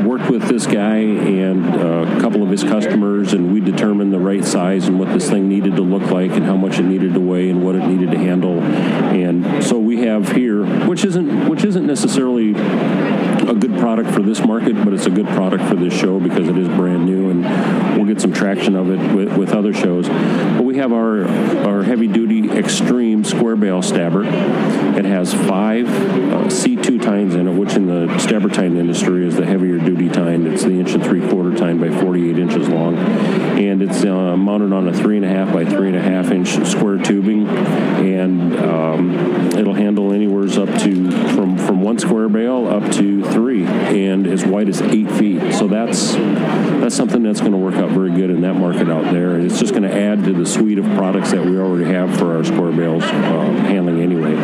worked 0.04 0.30
with 0.30 0.48
this 0.48 0.66
guy 0.66 0.98
and 0.98 1.66
a 1.66 2.20
couple 2.20 2.42
of 2.42 2.50
his 2.50 2.62
customers, 2.62 3.32
and 3.32 3.52
we 3.52 3.60
determined 3.60 4.12
the 4.12 4.18
right 4.18 4.44
size 4.44 4.86
and 4.86 4.98
what 4.98 5.08
this 5.08 5.28
thing 5.28 5.48
needed 5.48 5.76
to 5.76 5.82
look 5.82 6.10
like 6.10 6.30
and 6.32 6.44
how 6.44 6.56
much 6.56 6.78
it 6.78 6.84
needed 6.84 7.14
to 7.14 7.20
weigh 7.20 7.50
and 7.50 7.64
what 7.64 7.74
it 7.74 7.84
needed 7.86 8.12
to 8.12 8.18
handle. 8.18 8.60
And 8.60 9.64
so 9.64 9.78
we 9.78 10.02
have 10.02 10.30
here, 10.32 10.64
which 10.86 11.04
isn't 11.04 11.48
which 11.48 11.64
isn't 11.64 11.86
necessarily 11.86 12.50
a 12.50 13.54
good 13.54 13.76
product 13.78 14.10
for 14.10 14.22
this 14.22 14.40
market, 14.40 14.74
but 14.84 14.92
it's 14.94 15.06
a 15.06 15.10
good 15.10 15.26
product 15.28 15.64
for 15.64 15.74
this 15.74 15.92
show 15.92 16.20
because 16.20 16.48
it 16.48 16.56
is 16.56 16.68
brand 16.68 17.04
new, 17.04 17.19
and 17.44 17.96
we'll 17.96 18.06
get 18.06 18.20
some 18.20 18.32
traction 18.32 18.76
of 18.76 18.90
it 18.90 19.14
with, 19.14 19.36
with 19.36 19.52
other 19.52 19.72
shows. 19.72 20.08
But 20.08 20.64
we 20.64 20.76
have 20.76 20.92
our 20.92 21.26
our 21.66 21.82
heavy 21.82 22.06
duty 22.06 22.50
extreme 22.50 23.24
square 23.24 23.56
bale 23.56 23.82
stabber. 23.82 24.24
It 24.24 25.04
has 25.04 25.32
five 25.32 25.88
uh, 25.88 26.44
C2 26.48 27.02
tines 27.02 27.34
in 27.34 27.48
it, 27.48 27.52
which 27.52 27.74
in 27.74 27.86
the 27.86 28.18
stabber 28.18 28.48
tine 28.48 28.76
industry 28.76 29.26
is 29.26 29.36
the 29.36 29.46
heavier 29.46 29.78
duty 29.78 30.08
tine. 30.08 30.46
It's 30.46 30.64
the 30.64 30.72
inch 30.72 30.92
and 30.92 31.04
three 31.04 31.26
quarter 31.28 31.56
tine 31.56 31.78
by 31.78 31.90
48 32.00 32.38
inches 32.38 32.68
long, 32.68 32.96
and 32.98 33.82
it's 33.82 34.04
uh, 34.04 34.36
mounted 34.36 34.72
on 34.72 34.88
a 34.88 34.92
three 34.92 35.16
and 35.16 35.24
a 35.24 35.28
half 35.28 35.52
by 35.52 35.64
three 35.64 35.88
and 35.88 35.96
a 35.96 36.02
half 36.02 36.30
inch 36.30 36.48
square 36.66 36.98
tubing, 36.98 37.46
and 37.48 38.56
um, 38.58 39.50
it'll 39.52 39.74
handle 39.74 40.12
anywhere 40.12 40.40
up 40.58 40.68
to 40.80 41.10
from 41.34 41.56
from 41.58 41.82
one 41.82 41.98
square 41.98 42.28
bale 42.28 42.66
up 42.66 42.90
to 42.92 43.22
three, 43.30 43.64
and 43.64 44.26
as 44.26 44.44
wide 44.44 44.68
as 44.68 44.80
eight 44.82 45.10
feet. 45.12 45.52
So 45.54 45.68
that's 45.68 46.14
that's 46.14 46.94
something 46.94 47.22
that's 47.30 47.40
going 47.40 47.52
to 47.52 47.58
work 47.58 47.76
out 47.76 47.90
very 47.90 48.10
good 48.10 48.28
in 48.28 48.40
that 48.40 48.54
market 48.54 48.90
out 48.90 49.04
there. 49.12 49.36
And 49.36 49.48
it's 49.48 49.60
just 49.60 49.72
going 49.72 49.84
to 49.84 49.94
add 49.94 50.24
to 50.24 50.32
the 50.32 50.44
suite 50.44 50.78
of 50.78 50.84
products 50.96 51.30
that 51.30 51.44
we 51.44 51.58
already 51.58 51.84
have 51.84 52.18
for 52.18 52.36
our 52.36 52.42
square 52.42 52.72
bales 52.72 53.04
uh, 53.04 53.44
handling 53.68 54.02
anyway. 54.02 54.34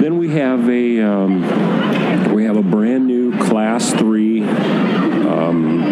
Then 0.00 0.18
we 0.18 0.30
have 0.30 0.68
a 0.68 1.00
um, 1.02 2.34
we 2.34 2.46
have 2.46 2.56
a 2.56 2.64
brand 2.64 3.06
new 3.06 3.38
Class 3.38 3.92
Three 3.92 4.42
um, 4.42 5.86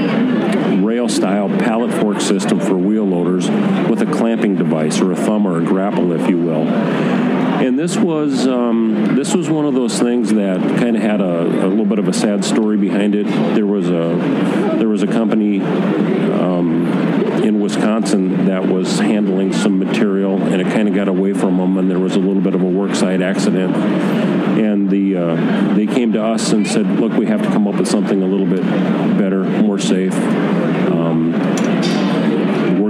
rail 0.85 1.09
style 1.09 1.48
pallet 1.48 1.92
fork 2.00 2.20
system 2.20 2.59
for 2.59 2.76
wheel 2.76 3.04
loaders 3.04 3.48
with 3.88 4.02
a 4.02 4.07
clamping 4.07 4.57
device 4.57 5.00
or 5.00 5.12
a 5.12 5.16
thumb 5.16 5.46
or 5.46 5.59
a 5.59 5.64
grapple, 5.64 6.11
if 6.11 6.28
you 6.28 6.38
will. 6.38 6.64
And 7.59 7.77
this 7.77 7.97
was 7.97 8.47
um, 8.47 9.16
this 9.16 9.35
was 9.35 9.51
one 9.51 9.64
of 9.64 9.75
those 9.75 9.99
things 9.99 10.33
that 10.33 10.61
kind 10.79 10.97
of 10.97 11.03
had 11.03 11.21
a, 11.21 11.42
a, 11.42 11.66
little 11.66 11.85
bit 11.85 11.99
of 11.99 12.07
a 12.07 12.12
sad 12.12 12.44
story 12.44 12.77
behind 12.77 13.16
it. 13.16 13.27
There 13.55 13.66
was 13.66 13.88
a 13.88 14.77
there 14.79 14.88
was 14.88 15.03
a 15.03 15.09
company 15.09 15.61
um, 15.61 16.87
in 17.42 17.61
Wisconsin 17.61 18.47
that 18.47 18.68
was 18.68 19.01
handling 19.01 19.53
some 19.53 19.77
material, 19.77 20.40
and 20.40 20.62
it 20.62 20.68
kind 20.68 20.87
of 20.88 20.94
got 20.94 21.09
away 21.09 21.33
from 21.33 21.57
them, 21.57 21.79
and 21.79 21.90
there 21.90 21.99
was 21.99 22.14
a 22.14 22.21
little 22.21 22.42
bit 22.42 22.55
of 22.55 22.62
a 22.62 22.66
worksite 22.66 23.25
accident. 23.25 23.75
And 23.77 24.88
the 24.88 25.16
uh, 25.16 25.75
they 25.75 25.87
came 25.87 26.12
to 26.12 26.23
us 26.23 26.53
and 26.53 26.64
said, 26.64 26.87
"Look, 27.01 27.12
we 27.14 27.27
have 27.27 27.42
to 27.42 27.49
come 27.49 27.66
up 27.66 27.75
with 27.75 27.88
something 27.88 28.23
a 28.23 28.27
little 28.27 28.47
bit 28.47 28.62
better, 29.18 29.42
more 29.42 29.81
safe." 29.81 30.14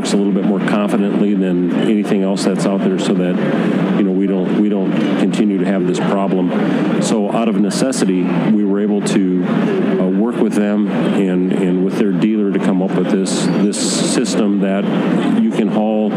Works 0.08 0.14
a 0.14 0.24
little 0.24 0.32
bit 0.32 0.46
more 0.46 0.60
confidently 0.60 1.34
than 1.34 1.70
anything 1.80 2.22
else 2.22 2.42
that's 2.42 2.64
out 2.64 2.80
there, 2.80 2.98
so 2.98 3.12
that 3.12 3.36
you 3.98 4.04
know 4.04 4.10
we 4.10 4.26
don't 4.26 4.58
we 4.58 4.70
don't 4.70 4.90
continue 5.20 5.58
to 5.58 5.66
have 5.66 5.86
this 5.86 6.00
problem. 6.00 7.02
So 7.02 7.30
out 7.30 7.46
of 7.46 7.60
necessity, 7.60 8.22
we 8.22 8.64
were 8.64 8.80
able 8.80 9.02
to 9.02 9.44
uh, 9.44 10.08
work 10.08 10.36
with 10.36 10.54
them 10.54 10.88
and 10.88 11.52
and 11.52 11.84
with 11.84 11.98
their 11.98 12.12
dealer 12.12 12.50
to 12.50 12.58
come 12.58 12.80
up 12.80 12.92
with 12.92 13.10
this 13.10 13.44
this 13.44 14.14
system 14.14 14.60
that 14.60 14.82
you 15.42 15.50
can 15.50 15.68
haul 15.68 16.10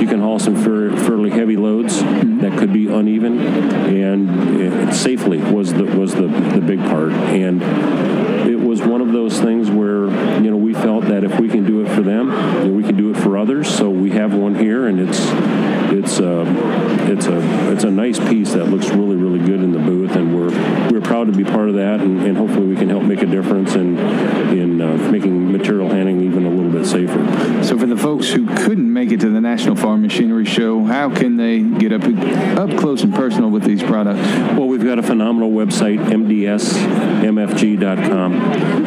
you 0.00 0.06
can 0.06 0.20
haul 0.20 0.38
some 0.38 0.54
fairly 0.54 1.30
heavy 1.30 1.56
loads 1.56 2.00
that 2.00 2.56
could 2.60 2.72
be 2.72 2.86
uneven 2.86 3.40
and 3.40 4.94
safely 4.94 5.38
was 5.38 5.72
the 5.72 5.84
was 5.84 6.14
the 6.14 6.28
the 6.28 6.60
big 6.60 6.78
part 6.78 7.10
and 7.10 7.60
it 8.48 8.60
was 8.72 8.80
one 8.80 9.02
of 9.02 9.12
those 9.12 9.38
things 9.38 9.70
where 9.70 10.08
you 10.40 10.50
know 10.50 10.56
we 10.56 10.72
felt 10.72 11.04
that 11.04 11.24
if 11.24 11.38
we 11.38 11.46
can 11.46 11.66
do 11.66 11.84
it 11.84 11.94
for 11.94 12.00
them, 12.00 12.74
we 12.74 12.82
can 12.82 12.96
do 12.96 13.10
it 13.10 13.18
for 13.18 13.36
others. 13.36 13.68
So 13.68 13.90
we 13.90 14.12
have 14.12 14.32
one 14.32 14.54
here, 14.54 14.86
and 14.86 14.98
it's 14.98 15.20
it's 16.12 16.20
a 16.20 16.40
uh, 16.40 16.44
it's 17.10 17.26
a 17.26 17.72
it's 17.72 17.84
a 17.84 17.90
nice 17.90 18.18
piece 18.18 18.52
that 18.52 18.66
looks 18.66 18.90
really 18.90 19.16
really 19.16 19.38
good 19.38 19.62
in 19.62 19.72
the 19.72 19.78
booth, 19.78 20.14
and 20.14 20.36
we're 20.36 20.50
we're 20.90 21.00
proud 21.00 21.26
to 21.26 21.32
be 21.32 21.42
part 21.42 21.70
of 21.70 21.76
that, 21.76 22.00
and, 22.00 22.20
and 22.20 22.36
hopefully 22.36 22.66
we 22.66 22.76
can 22.76 22.90
help 22.90 23.02
make 23.02 23.22
a 23.22 23.26
difference 23.26 23.74
in 23.76 23.98
in 23.98 24.82
uh, 24.82 24.94
making 25.10 25.50
material 25.50 25.88
handling 25.88 26.20
even 26.20 26.44
a 26.44 26.50
little 26.50 26.70
bit 26.70 26.84
safer. 26.86 27.64
So 27.64 27.78
for 27.78 27.86
the 27.86 27.96
folks 27.96 28.30
who 28.30 28.46
couldn't 28.46 28.92
make 28.92 29.10
it 29.10 29.20
to 29.20 29.30
the 29.30 29.40
National 29.40 29.74
Farm 29.74 30.02
Machinery 30.02 30.44
Show, 30.44 30.84
how 30.84 31.08
can 31.14 31.38
they 31.38 31.60
get 31.60 31.92
up 31.92 32.02
up 32.58 32.78
close 32.78 33.02
and 33.02 33.14
personal 33.14 33.48
with 33.48 33.62
these 33.62 33.82
products? 33.82 34.20
Well, 34.58 34.68
we've 34.68 34.84
got 34.84 34.98
a 34.98 35.02
phenomenal 35.02 35.50
website, 35.50 35.98
mdsmfg.com. 35.98 37.22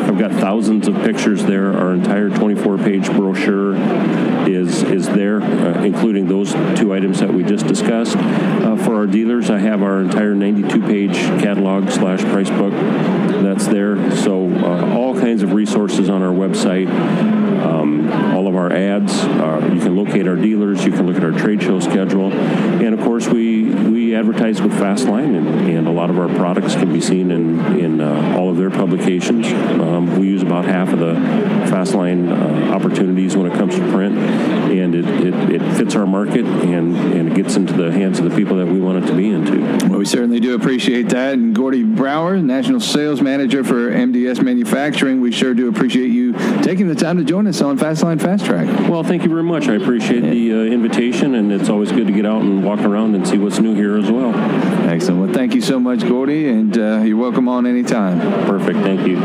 I've 0.05 0.19
got 0.19 0.29
thousands 0.31 0.87
of 0.87 0.93
pictures 1.01 1.43
there. 1.45 1.75
Our 1.75 1.93
entire 1.93 2.29
24-page 2.29 3.09
brochure 3.13 3.75
is 4.47 4.83
is 4.83 5.07
there, 5.07 5.41
uh, 5.41 5.83
including 5.83 6.27
those 6.27 6.53
two 6.77 6.93
items 6.93 7.14
that 7.19 7.33
we 7.33 7.43
just 7.43 7.67
discussed. 7.67 8.15
Uh, 8.17 8.75
for 8.77 8.95
our 8.95 9.07
dealers, 9.07 9.49
I 9.49 9.59
have 9.59 9.81
our 9.81 10.01
entire 10.01 10.33
92-page 10.33 11.15
catalog 11.41 11.89
slash 11.89 12.21
price 12.21 12.49
book 12.49 12.73
that's 13.43 13.67
there. 13.67 14.15
So 14.17 14.49
uh, 14.49 14.95
all 14.95 15.13
kinds 15.13 15.43
of 15.43 15.53
resources 15.53 16.09
on 16.09 16.21
our 16.21 16.33
website. 16.33 16.89
Um, 17.65 18.11
all 18.35 18.47
of 18.47 18.55
our 18.55 18.71
ads. 18.71 19.13
Uh, 19.13 19.71
you 19.73 19.79
can 19.79 19.95
locate 19.95 20.27
our 20.27 20.35
dealers. 20.35 20.85
You 20.85 20.91
can 20.91 21.07
look 21.07 21.15
at 21.15 21.23
our 21.23 21.31
trade 21.31 21.63
show 21.63 21.79
schedule, 21.79 22.31
and 22.31 22.93
of 22.93 22.99
course 22.99 23.27
we 23.27 23.63
we 23.63 23.94
advertise 24.13 24.61
with 24.61 24.73
Fastline, 24.73 25.37
and, 25.37 25.69
and 25.69 25.87
a 25.87 25.91
lot 25.91 26.09
of 26.09 26.19
our 26.19 26.27
products 26.27 26.75
can 26.75 26.93
be 26.93 27.01
seen 27.01 27.31
in 27.31 27.59
in 27.79 28.01
uh, 28.01 28.35
all 28.37 28.49
of 28.49 28.57
their 28.57 28.69
publications. 28.69 29.47
Um, 29.47 30.19
we 30.19 30.27
use 30.27 30.43
about 30.43 30.65
half 30.65 30.89
of 30.89 30.99
the 30.99 31.13
Fastline 31.65 32.29
uh, 32.29 32.73
opportunities 32.75 33.35
when 33.35 33.51
it 33.51 33.57
comes 33.57 33.75
to 33.75 33.91
print, 33.91 34.17
and 34.17 34.93
it, 34.93 35.05
it, 35.05 35.61
it, 35.61 35.75
fits 35.75 35.95
our 35.95 36.05
market 36.05 36.45
and, 36.45 36.95
and 36.95 37.29
it 37.29 37.35
gets 37.35 37.55
into 37.55 37.73
the 37.73 37.91
hands 37.91 38.19
of 38.19 38.29
the 38.29 38.35
people 38.35 38.57
that 38.57 38.67
we 38.67 38.79
want 38.79 39.03
it 39.03 39.07
to 39.07 39.15
be 39.15 39.29
into. 39.29 39.94
We 40.05 40.09
certainly 40.09 40.39
do 40.39 40.53
appreciate 40.53 41.09
that. 41.09 41.33
And 41.33 41.55
Gordy 41.55 41.81
Brower, 41.81 42.37
National 42.37 42.79
Sales 42.79 43.23
Manager 43.23 43.63
for 43.63 43.89
MDS 43.89 44.39
Manufacturing, 44.39 45.19
we 45.19 45.31
sure 45.31 45.55
do 45.55 45.67
appreciate 45.67 46.09
you 46.09 46.33
taking 46.61 46.87
the 46.87 46.93
time 46.93 47.17
to 47.17 47.23
join 47.23 47.47
us 47.47 47.59
on 47.59 47.79
Fastline 47.79 48.21
Fast 48.21 48.45
Track. 48.45 48.67
Well, 48.87 49.03
thank 49.03 49.23
you 49.23 49.29
very 49.29 49.41
much. 49.41 49.67
I 49.67 49.73
appreciate 49.73 50.19
the 50.19 50.53
uh, 50.53 50.55
invitation, 50.57 51.33
and 51.33 51.51
it's 51.51 51.69
always 51.69 51.91
good 51.91 52.05
to 52.05 52.13
get 52.13 52.23
out 52.23 52.43
and 52.43 52.63
walk 52.63 52.81
around 52.81 53.15
and 53.15 53.27
see 53.27 53.39
what's 53.39 53.57
new 53.57 53.73
here 53.73 53.97
as 53.97 54.11
well. 54.11 54.31
Excellent. 54.87 55.21
Well, 55.21 55.33
thank 55.33 55.55
you 55.55 55.61
so 55.61 55.79
much, 55.79 56.07
Gordy, 56.07 56.49
and 56.49 56.77
uh, 56.77 57.01
you're 57.03 57.17
welcome 57.17 57.49
on 57.49 57.65
anytime. 57.65 58.19
Perfect. 58.45 58.77
Thank 58.81 59.07
you. 59.07 59.15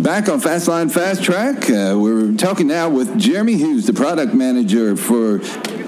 Back 0.00 0.28
on 0.28 0.40
Fastline 0.40 0.88
Fast 0.88 1.24
Track, 1.24 1.68
uh, 1.68 1.98
we're 1.98 2.32
talking 2.34 2.68
now 2.68 2.88
with 2.88 3.18
Jeremy 3.18 3.56
Hughes, 3.56 3.86
the 3.88 3.92
product 3.92 4.34
manager 4.34 4.94
for 4.94 5.40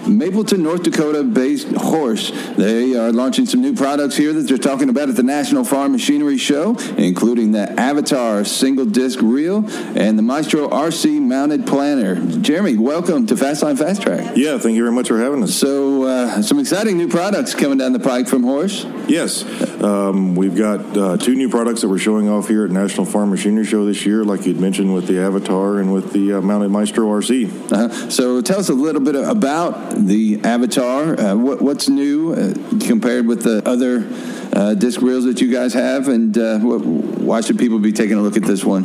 Mapleton, 0.09 0.63
North 0.63 0.83
Dakota 0.83 1.23
based 1.23 1.69
Horsch. 1.69 2.57
They 2.57 2.97
are 2.97 3.13
launching 3.13 3.47
some 3.47 3.61
new 3.61 3.75
products 3.75 4.17
here 4.17 4.33
that 4.33 4.43
they're 4.43 4.59
talking 4.59 4.89
about 4.89 5.09
at 5.09 5.17
the 5.17 5.23
National 5.23 5.65
Farm 5.65 5.93
Machinery 5.93 6.39
Show, 6.39 6.77
including 6.97 7.53
the 7.53 7.71
Avatar 7.79 8.45
single 8.45 8.87
disc 8.87 9.19
drill 9.19 9.65
and 9.97 10.19
the 10.19 10.23
Maestro 10.23 10.69
RC 10.69 11.21
mounted 11.21 11.67
planter. 11.67 12.17
Jeremy, 12.41 12.77
welcome 12.77 13.27
to 13.27 13.35
Fastline 13.35 13.79
Fast 13.79 14.03
Track. 14.03 14.37
Yeah, 14.37 14.59
thank 14.59 14.77
you 14.77 14.83
very 14.83 14.95
much 14.95 15.09
for 15.09 15.19
having 15.19 15.43
us. 15.43 15.55
So, 15.55 15.98
uh, 16.09 16.43
some 16.43 16.59
exciting 16.59 16.97
new 16.97 17.09
products 17.09 17.55
coming 17.55 17.79
down 17.79 17.93
the 17.93 18.01
pike 18.01 18.27
from 18.27 18.43
Horsch. 18.43 18.85
Yes, 19.09 19.45
um, 19.83 20.35
we've 20.35 20.57
got 20.57 20.97
uh, 20.97 21.17
two 21.17 21.35
new 21.35 21.49
products 21.49 21.83
that 21.83 21.89
we're 21.89 21.99
showing 21.99 22.29
off 22.29 22.49
here 22.49 22.65
at 22.65 22.71
National 22.71 23.07
Farm 23.07 23.31
Machinery 23.31 23.65
Show 23.65 23.85
this 23.85 24.05
year, 24.05 24.25
like 24.25 24.47
you'd 24.47 24.61
mentioned 24.61 24.95
with 24.95 25.07
the 25.07 25.21
Avatar 25.21 25.79
and 25.79 25.93
with 25.93 26.13
the 26.13 26.35
uh, 26.35 26.41
mounted 26.41 26.71
Maestro 26.71 27.07
RC. 27.07 27.73
Uh-huh. 27.73 28.11
So, 28.11 28.41
tell 28.41 28.59
us 28.59 28.69
a 28.69 28.75
little 28.75 29.01
bit 29.01 29.15
about 29.15 29.95
the 29.95 30.41
Avatar. 30.43 31.19
Uh, 31.19 31.37
what, 31.37 31.63
what's 31.63 31.89
new 31.89 32.33
uh, 32.33 32.55
compared 32.87 33.27
with 33.27 33.43
the 33.43 33.63
other 33.69 34.07
uh, 34.53 34.75
disc 34.75 35.01
drills 35.01 35.25
that 35.25 35.41
you 35.41 35.53
guys 35.53 35.75
have, 35.75 36.09
and 36.09 36.37
uh, 36.37 36.59
what, 36.59 36.85
why 36.85 37.41
should 37.41 37.59
people 37.59 37.79
be 37.79 37.93
taking 37.93 38.17
a 38.17 38.23
look 38.23 38.37
at 38.37 38.43
this 38.43 38.65
one? 38.65 38.85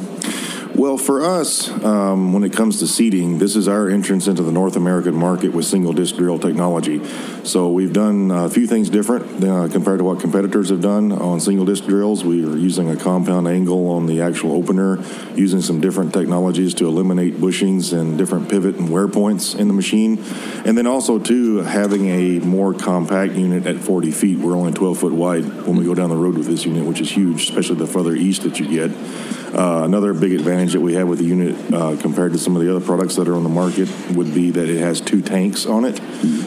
Well, 0.75 0.97
for 0.97 1.23
us, 1.23 1.69
um, 1.83 2.33
when 2.33 2.43
it 2.43 2.51
comes 2.51 2.79
to 2.79 2.87
seeding, 2.87 3.37
this 3.37 3.55
is 3.55 3.67
our 3.67 3.89
entrance 3.89 4.25
into 4.25 4.41
the 4.41 4.51
North 4.51 4.75
American 4.75 5.13
market 5.13 5.49
with 5.49 5.65
single 5.65 5.93
disc 5.93 6.15
drill 6.15 6.39
technology. 6.39 6.99
So 7.43 7.69
we've 7.69 7.93
done 7.93 8.31
a 8.31 8.49
few 8.49 8.65
things 8.65 8.89
different 8.89 9.43
uh, 9.43 9.67
compared 9.71 9.99
to 9.99 10.03
what 10.03 10.19
competitors 10.19 10.69
have 10.69 10.81
done 10.81 11.11
on 11.11 11.39
single 11.39 11.65
disc 11.65 11.85
drills. 11.85 12.25
We 12.25 12.43
are 12.43 12.57
using 12.57 12.89
a 12.89 12.95
compound 12.95 13.47
angle 13.47 13.87
on 13.91 14.07
the 14.07 14.21
actual 14.21 14.53
opener, 14.53 14.99
using 15.35 15.61
some 15.61 15.79
different 15.79 16.11
technologies 16.11 16.73
to 16.75 16.87
eliminate 16.87 17.35
bushings 17.35 17.95
and 17.95 18.17
different 18.17 18.49
pivot 18.49 18.75
and 18.77 18.89
wear 18.89 19.07
points 19.07 19.53
in 19.53 19.67
the 19.67 19.75
machine. 19.75 20.23
And 20.65 20.75
then 20.75 20.87
also, 20.87 21.19
too, 21.19 21.57
having 21.57 22.07
a 22.07 22.39
more 22.39 22.73
compact 22.73 23.33
unit 23.33 23.67
at 23.67 23.77
40 23.77 24.09
feet. 24.09 24.39
We're 24.39 24.55
only 24.55 24.71
12 24.71 24.97
foot 24.97 25.13
wide 25.13 25.45
when 25.67 25.75
we 25.75 25.85
go 25.85 25.93
down 25.93 26.09
the 26.09 26.15
road 26.15 26.35
with 26.35 26.47
this 26.47 26.65
unit, 26.65 26.83
which 26.83 26.99
is 26.99 27.11
huge, 27.11 27.43
especially 27.43 27.75
the 27.75 27.85
further 27.85 28.15
east 28.15 28.41
that 28.41 28.59
you 28.59 28.67
get. 28.67 28.91
Uh, 29.53 29.83
another 29.83 30.15
big 30.15 30.33
advantage 30.33 30.62
that 30.71 30.79
we 30.79 30.93
have 30.93 31.09
with 31.09 31.19
the 31.19 31.25
unit 31.25 31.73
uh, 31.73 31.97
compared 31.99 32.31
to 32.31 32.39
some 32.39 32.55
of 32.55 32.61
the 32.61 32.73
other 32.73 32.83
products 32.83 33.17
that 33.17 33.27
are 33.27 33.35
on 33.35 33.43
the 33.43 33.49
market 33.49 33.89
would 34.11 34.33
be 34.33 34.51
that 34.51 34.69
it 34.69 34.79
has 34.79 35.01
two 35.01 35.21
tanks 35.21 35.65
on 35.65 35.83
it. 35.83 35.97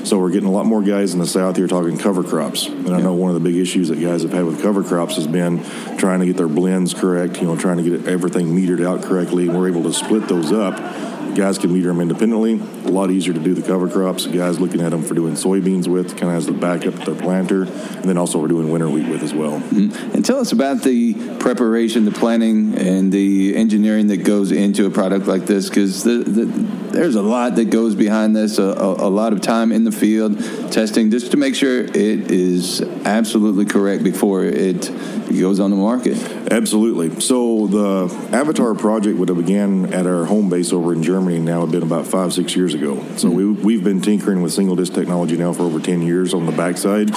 So 0.07 0.19
we're 0.19 0.31
getting 0.31 0.49
a 0.49 0.53
lot 0.53 0.65
more 0.65 0.83
guys 0.83 1.13
in 1.13 1.19
the 1.19 1.27
south 1.27 1.57
here 1.57 1.67
talking 1.67 1.99
cover 1.99 2.25
crops. 2.25 2.67
And 2.67 2.95
I 2.95 3.01
know 3.01 3.13
one 3.13 3.29
of 3.29 3.35
the 3.35 3.47
big 3.47 3.57
issues 3.57 3.89
that 3.89 4.01
guys 4.01 4.23
have 4.23 4.33
had 4.33 4.47
with 4.47 4.63
cover 4.63 4.83
crops 4.83 5.17
has 5.17 5.27
been 5.27 5.63
trying 5.99 6.21
to 6.21 6.27
get 6.27 6.39
their 6.39 6.49
blends 6.49 6.95
correct, 6.95 7.37
you 7.43 7.47
know, 7.47 7.57
trying 7.57 7.77
to 7.77 7.83
get 7.83 8.07
everything 8.07 8.47
metered 8.49 8.85
out 8.85 9.03
correctly. 9.03 9.49
And 9.49 9.59
we're 9.59 9.69
able 9.69 9.83
to 9.83 9.93
split 9.93 10.27
those 10.29 10.53
up 10.53 10.79
Guys 11.37 11.59
can 11.59 11.71
meter 11.71 11.89
them 11.89 12.01
independently. 12.01 12.55
A 12.55 12.91
lot 12.91 13.11
easier 13.11 13.35
to 13.35 13.41
do 13.41 13.53
the 13.53 13.61
cover 13.61 13.91
crops. 13.91 14.27
Guys 14.27 14.59
looking 14.59 14.81
at 14.81 14.91
them 14.91 15.03
for 15.03 15.13
doing 15.13 15.35
soybeans 15.35 15.87
with, 15.87 16.17
kind 16.17 16.29
of 16.29 16.33
has 16.33 16.47
the 16.47 16.53
backup 16.53 16.95
to 16.95 17.13
their 17.13 17.21
planter, 17.21 17.65
and 17.65 18.05
then 18.05 18.17
also 18.17 18.39
we're 18.39 18.49
doing 18.49 18.71
winter 18.71 18.89
wheat 18.89 19.07
with 19.07 19.23
as 19.23 19.35
well. 19.35 19.61
Mm-hmm. 19.61 20.15
And 20.15 20.25
tell 20.25 20.39
us 20.39 20.53
about 20.53 20.83
the 20.83 21.37
preparation, 21.37 22.07
the 22.07 22.11
planning, 22.11 22.79
and 22.79 23.13
the 23.13 23.55
engineering 23.55 24.07
that 24.07 24.19
goes 24.25 24.51
into 24.51 24.87
a 24.87 24.91
product 24.91 25.27
like 25.27 25.45
this, 25.45 25.69
because 25.69 26.05
the, 26.05 26.25
the, 26.25 26.45
there's 26.93 27.17
a 27.17 27.23
lot 27.23 27.57
that 27.57 27.67
goes 27.69 27.95
behind 27.95 28.35
this. 28.35 28.59
A, 28.59 28.63
a, 28.63 29.09
a 29.09 29.11
lot 29.11 29.35
of 29.35 29.43
time 29.43 29.73
in 29.73 29.85
the 29.85 29.93
field 29.93 30.39
testing 30.73 31.11
just 31.11 31.33
to 31.33 31.37
make 31.37 31.55
sure 31.55 31.81
it 31.81 32.31
is 32.31 32.81
absolutely 33.05 33.67
correct 33.67 34.03
before 34.03 34.45
it 34.45 34.91
goes 35.39 35.61
on 35.61 35.71
the 35.71 35.77
market. 35.77 36.17
Absolutely. 36.51 37.21
So 37.21 37.67
the 37.67 38.35
Avatar 38.35 38.75
project 38.75 39.19
would 39.19 39.29
have 39.29 39.37
began 39.37 39.93
at 39.93 40.07
our 40.07 40.25
home 40.25 40.49
base 40.49 40.73
over 40.73 40.95
in 40.95 41.03
Germany 41.03 41.26
Germany 41.27 41.45
now 41.45 41.63
have 41.63 41.73
been 41.73 41.83
about 41.83 42.07
five, 42.07 42.33
six 42.33 42.55
years 42.55 42.73
ago. 42.73 43.05
So 43.17 43.29
we, 43.29 43.51
we've 43.51 43.83
been 43.83 44.01
tinkering 44.01 44.43
with 44.43 44.53
single 44.53 44.77
disc 44.77 44.93
technology 44.93 45.37
now 45.37 45.53
for 45.53 45.65
over 45.65 45.81
10 45.81 46.03
years 46.03 46.33
on 46.33 46.47
the 46.47 46.53
backside. 46.53 47.11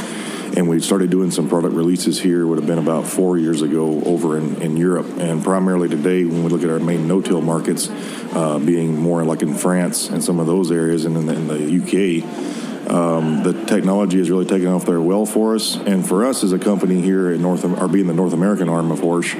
And 0.58 0.68
we 0.68 0.80
started 0.80 1.12
doing 1.12 1.30
some 1.30 1.48
product 1.48 1.76
releases 1.76 2.20
here, 2.20 2.48
would 2.48 2.58
have 2.58 2.66
been 2.66 2.80
about 2.80 3.06
four 3.06 3.38
years 3.38 3.62
ago 3.62 4.02
over 4.06 4.36
in, 4.36 4.60
in 4.64 4.78
Europe. 4.78 5.06
And 5.20 5.44
primarily 5.44 5.90
today, 5.90 6.26
when 6.26 6.44
we 6.44 6.50
look 6.50 6.64
at 6.64 6.72
our 6.72 6.80
main 6.80 7.08
no 7.08 7.22
till 7.22 7.40
markets, 7.42 7.88
uh, 8.34 8.58
being 8.58 8.98
more 8.98 9.24
like 9.24 9.44
in 9.44 9.54
France 9.54 10.10
and 10.10 10.24
some 10.24 10.40
of 10.40 10.48
those 10.48 10.72
areas 10.72 11.06
and 11.06 11.16
in 11.16 11.28
the, 11.28 11.34
in 11.36 11.48
the 11.48 12.24
UK, 12.24 12.50
Um, 12.90 13.44
the 13.44 13.54
technology 13.66 14.18
has 14.18 14.32
really 14.32 14.48
taken 14.48 14.68
off 14.68 14.86
there 14.88 15.00
well 15.00 15.28
for 15.28 15.54
us, 15.54 15.76
and 15.76 16.08
for 16.08 16.26
us 16.26 16.44
as 16.44 16.54
a 16.54 16.58
company 16.58 17.02
here 17.02 17.32
in 17.32 17.40
North, 17.40 17.64
or 17.64 17.88
being 17.88 18.08
the 18.08 18.16
North 18.16 18.34
American 18.34 18.68
arm 18.68 18.90
of 18.90 19.00
Horsch, 19.00 19.36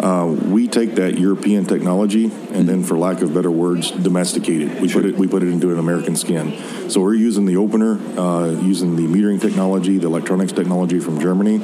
uh, 0.00 0.26
we 0.26 0.68
take 0.68 0.94
that 0.96 1.18
European 1.18 1.64
technology 1.64 2.24
and 2.52 2.68
then, 2.68 2.82
for 2.82 2.96
lack 2.98 3.22
of 3.22 3.34
better 3.34 3.50
words, 3.50 3.90
domesticate 3.90 4.62
it. 4.62 4.80
We 4.80 4.92
put 4.92 5.04
it 5.04 5.16
we 5.16 5.26
put 5.26 5.42
it 5.42 5.48
into 5.48 5.72
an 5.72 5.78
American 5.78 6.16
skin. 6.16 6.90
So 6.90 7.00
we're 7.00 7.14
using 7.14 7.46
the 7.46 7.56
opener, 7.56 7.98
uh, 8.18 8.50
using 8.62 8.96
the 8.96 9.04
metering 9.04 9.40
technology, 9.40 9.98
the 9.98 10.06
electronics 10.06 10.52
technology 10.52 11.00
from 11.00 11.20
Germany. 11.20 11.58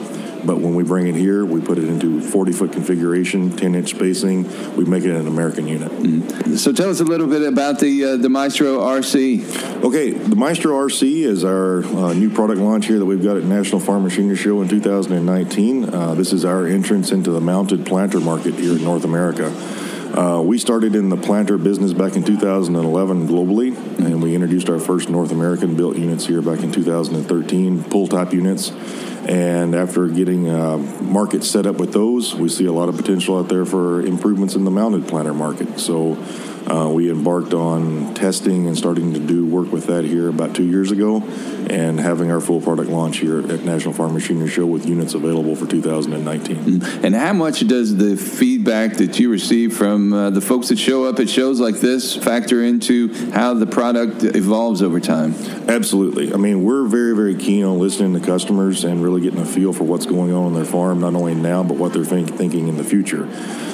But 0.45 0.61
when 0.61 0.75
we 0.75 0.85
bring 0.85 1.09
it 1.09 1.17
here, 1.17 1.45
we 1.45 1.61
put 1.61 1.79
it 1.79 1.85
into 1.85 2.21
40 2.21 2.53
foot 2.53 2.73
configuration, 2.73 3.57
10 3.57 3.75
inch 3.75 3.91
spacing. 3.91 4.45
We 4.77 4.85
make 4.85 5.05
it 5.05 5.15
an 5.15 5.27
American 5.27 5.67
unit. 5.67 5.91
Mm-hmm. 5.91 6.55
So 6.55 6.73
tell 6.73 6.91
us 6.91 7.01
a 7.01 7.05
little 7.05 7.27
bit 7.27 7.43
about 7.43 7.81
the 7.81 8.05
uh, 8.05 8.17
the 8.17 8.29
Maestro 8.29 8.79
RC. 8.81 9.85
Okay, 9.85 10.11
the 10.11 10.37
Maestro 10.37 10.75
RC 10.75 11.25
is 11.25 11.45
our 11.45 11.85
uh, 11.85 12.13
new 12.13 12.31
product 12.31 12.61
launch 12.61 12.87
here 12.87 12.99
that 12.99 13.07
we've 13.07 13.23
got 13.23 13.37
at 13.37 13.45
National 13.45 13.81
Farm 13.81 14.05
Machinery 14.05 14.37
Show 14.37 14.63
in 14.63 14.69
2019. 14.69 15.93
Uh, 15.93 16.15
this 16.15 16.33
is 16.33 16.45
our 16.45 16.67
entrance 16.67 17.11
into 17.11 17.31
the 17.31 17.41
mounted 17.41 17.85
planter 17.85 18.18
market 18.21 18.55
here 18.55 18.73
in 18.73 18.85
North 18.85 19.05
America. 19.05 19.53
Uh, 20.17 20.41
we 20.41 20.59
started 20.59 20.95
in 20.95 21.11
the 21.11 21.17
planter 21.17 21.59
business 21.59 21.93
back 21.93 22.17
in 22.17 22.25
2011 22.25 23.29
globally, 23.29 23.77
and 23.99 24.23
we 24.23 24.35
introduced 24.35 24.71
our 24.71 24.79
first 24.79 25.11
North 25.11 25.33
American 25.33 25.77
built 25.77 25.97
units 25.97 26.27
here 26.27 26.41
back 26.41 26.61
in 26.61 26.73
2013, 26.73 27.85
pull 27.85 28.09
type 28.09 28.33
units. 28.33 28.71
And 29.29 29.75
after 29.75 30.09
getting 30.09 30.49
uh, 30.49 30.79
markets 30.79 31.51
set 31.51 31.67
up 31.67 31.77
with 31.77 31.93
those, 31.93 32.35
we 32.35 32.49
see 32.49 32.65
a 32.65 32.73
lot 32.73 32.89
of 32.89 32.97
potential 32.97 33.39
out 33.39 33.51
there 33.51 33.67
for 33.67 34.01
improvements 34.01 34.55
in 34.55 34.65
the 34.65 34.71
mounted 34.71 35.07
planter 35.07 35.35
market. 35.35 35.79
So 35.79 36.15
uh, 36.69 36.89
we 36.89 37.11
embarked 37.11 37.55
on 37.55 38.15
testing 38.15 38.67
and 38.67 38.77
starting 38.77 39.15
to 39.15 39.21
do 39.21 39.47
work 39.47 39.73
with 39.73 39.87
that 39.87 40.05
here 40.05 40.29
about 40.29 40.55
two 40.55 40.65
years 40.65 40.91
ago 40.91 41.23
and 41.71 41.99
having 41.99 42.31
our 42.31 42.41
full 42.41 42.61
product 42.61 42.91
launch 42.91 43.19
here 43.19 43.39
at 43.39 43.65
National 43.65 43.95
Farm 43.95 44.13
Machinery 44.13 44.49
Show 44.49 44.67
with 44.67 44.87
units 44.87 45.15
available 45.15 45.57
for 45.57 45.67
2019. 45.67 46.57
Mm-hmm. 46.57 47.05
And 47.05 47.15
how 47.15 47.33
much 47.33 47.67
does 47.67 47.97
the 47.97 48.17
feedback 48.17 48.95
that 48.99 49.19
you 49.19 49.31
receive 49.31 49.77
from 49.77 50.13
uh, 50.13 50.31
the 50.31 50.41
folks 50.41 50.69
that 50.69 50.79
show 50.79 51.05
up 51.05 51.19
at 51.19 51.31
shows 51.31 51.59
like 51.59 51.77
this 51.77 52.15
factor 52.15 52.63
into 52.63 53.13
how 53.31 53.55
the 53.55 53.67
product 53.67 54.23
evolves 54.23 54.83
over 54.83 55.01
time? 55.01 55.35
Absolutely. 55.69 56.33
I 56.33 56.37
mean, 56.37 56.65
we're 56.65 56.87
very, 56.87 57.15
very 57.15 57.35
keen 57.35 57.65
on 57.65 57.79
listening 57.79 58.19
to 58.19 58.27
customers 58.27 58.85
and 58.85 59.03
really 59.03 59.23
getting 59.23 59.41
a 59.41 59.47
feel 59.47 59.73
for 59.73 59.85
what's 59.85 60.07
going 60.07 60.33
on 60.33 60.47
on 60.47 60.55
their 60.55 60.65
farm, 60.65 61.01
not 61.01 61.15
only 61.15 61.35
now, 61.35 61.63
but 61.63 61.77
what 61.77 61.93
they're 61.93 62.05
think, 62.05 62.31
thinking 62.31 62.69
in 62.69 62.77
the 62.77 62.85
future. 62.85 63.29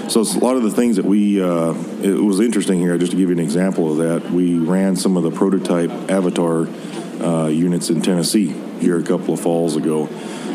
So 0.08 0.20
it's 0.20 0.34
a 0.34 0.38
lot 0.38 0.56
of 0.56 0.62
the 0.62 0.70
things 0.70 0.96
that 0.96 1.04
we, 1.04 1.42
uh, 1.42 1.72
it 2.02 2.22
was 2.22 2.40
interesting 2.40 2.83
here, 2.84 2.98
just 2.98 3.12
to 3.12 3.16
give 3.16 3.30
you 3.30 3.34
an 3.34 3.40
example 3.42 3.90
of 3.90 3.98
that. 3.98 4.30
We 4.30 4.58
ran 4.58 4.96
some 4.96 5.16
of 5.16 5.22
the 5.22 5.30
prototype 5.30 5.90
Avatar 6.10 6.66
uh, 7.20 7.46
units 7.46 7.90
in 7.90 8.02
Tennessee 8.02 8.48
here 8.80 8.98
a 8.98 9.02
couple 9.02 9.34
of 9.34 9.40
falls 9.40 9.76
ago. 9.76 10.06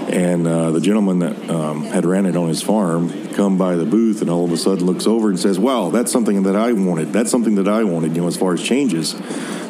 And 0.10 0.48
uh, 0.48 0.72
the 0.72 0.82
gentleman 0.82 1.20
that 1.20 1.50
um, 1.50 1.84
had 1.84 2.06
ran 2.06 2.26
it 2.26 2.36
on 2.36 2.48
his 2.48 2.63
farm 2.63 3.28
come 3.34 3.58
by 3.58 3.76
the 3.76 3.86
booth 3.86 4.22
and 4.22 4.30
all 4.30 4.46
of 4.46 4.52
a 4.52 4.58
sudden 4.58 4.86
looks 4.86 5.06
over 5.06 5.30
and 5.30 5.39
says, 5.39 5.60
"Wow, 5.60 5.92
that's 5.92 6.12
something 6.12 6.44
that 6.44 6.56
I 6.56 6.74
wanted. 6.74 7.13
That's 7.13 7.30
something 7.30 7.56
that 7.56 7.68
I 7.68 7.84
wanted." 7.84 8.15
You 8.15 8.24
know, 8.24 8.28
as 8.28 8.36
far 8.36 8.54
as 8.54 8.63
changes. 8.63 9.15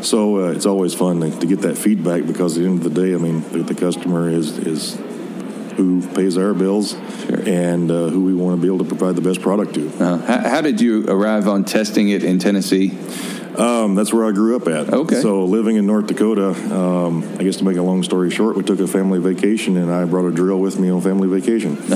So 0.01 0.45
uh, 0.45 0.51
it's 0.51 0.65
always 0.65 0.93
fun 0.93 1.19
to, 1.19 1.39
to, 1.39 1.45
get 1.45 1.61
that 1.61 1.77
feedback 1.77 2.25
because 2.25 2.55
at 2.55 2.61
the 2.61 2.69
end 2.69 2.85
of 2.85 2.93
the 2.93 3.01
day, 3.01 3.13
I 3.13 3.17
mean, 3.17 3.41
the, 3.51 3.63
the 3.63 3.75
customer 3.75 4.29
is 4.29 4.57
is 4.59 4.97
who 5.79 6.05
pays 6.09 6.37
our 6.37 6.53
bills 6.53 6.91
sure. 7.25 7.39
and 7.47 7.89
uh, 7.89 8.09
who 8.09 8.25
we 8.25 8.33
want 8.33 8.57
to 8.57 8.61
be 8.61 8.67
able 8.67 8.79
to 8.79 8.83
provide 8.83 9.15
the 9.15 9.21
best 9.21 9.41
product 9.41 9.73
to. 9.75 9.87
Uh, 10.03 10.17
how, 10.17 10.49
how, 10.49 10.61
did 10.61 10.81
you 10.81 11.05
arrive 11.07 11.47
on 11.47 11.63
testing 11.63 12.09
it 12.09 12.21
in 12.21 12.37
Tennessee? 12.37 12.97
Um, 13.57 13.95
that's 13.95 14.13
where 14.13 14.25
I 14.25 14.31
grew 14.31 14.57
up 14.57 14.67
at. 14.67 14.93
Okay. 14.93 15.21
So 15.21 15.45
living 15.45 15.77
in 15.77 15.85
North 15.85 16.07
Dakota, 16.07 16.49
um, 16.73 17.23
I 17.39 17.43
guess 17.43 17.57
to 17.57 17.63
make 17.63 17.77
a 17.77 17.81
long 17.81 18.03
story 18.03 18.29
short, 18.29 18.57
we 18.57 18.63
took 18.63 18.79
a 18.79 18.87
family 18.87 19.19
vacation, 19.19 19.77
and 19.77 19.89
I 19.89 20.03
brought 20.05 20.25
a 20.25 20.31
drill 20.31 20.59
with 20.59 20.79
me 20.79 20.89
on 20.89 21.01
family 21.01 21.27
vacation. 21.27 21.81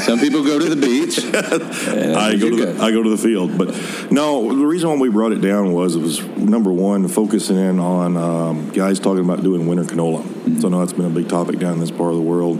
Some 0.00 0.20
people 0.20 0.42
go 0.42 0.58
to 0.58 0.74
the 0.74 0.76
beach. 0.76 1.18
I 1.34 2.34
go 2.36 2.50
to 2.50 2.56
the, 2.56 2.82
I 2.82 2.90
go 2.90 3.02
to 3.02 3.10
the 3.10 3.18
field, 3.18 3.56
but 3.56 3.68
no. 4.10 4.48
The 4.48 4.66
reason 4.66 4.88
why 4.88 4.96
we 4.96 5.08
brought 5.08 5.32
it 5.32 5.40
down 5.40 5.72
was 5.72 5.96
it 5.96 6.00
was 6.00 6.22
number 6.36 6.72
one 6.72 7.08
focusing 7.08 7.56
in 7.56 7.78
on 7.78 8.16
um, 8.16 8.70
guys 8.70 8.98
talking 8.98 9.24
about 9.24 9.42
doing 9.42 9.66
winter 9.66 9.84
canola. 9.84 10.22
Mm-hmm. 10.22 10.60
So 10.60 10.68
I 10.68 10.70
know 10.70 10.80
that's 10.80 10.94
been 10.94 11.06
a 11.06 11.10
big 11.10 11.28
topic 11.28 11.58
down 11.58 11.74
in 11.74 11.80
this 11.80 11.90
part 11.90 12.10
of 12.10 12.16
the 12.16 12.22
world 12.22 12.58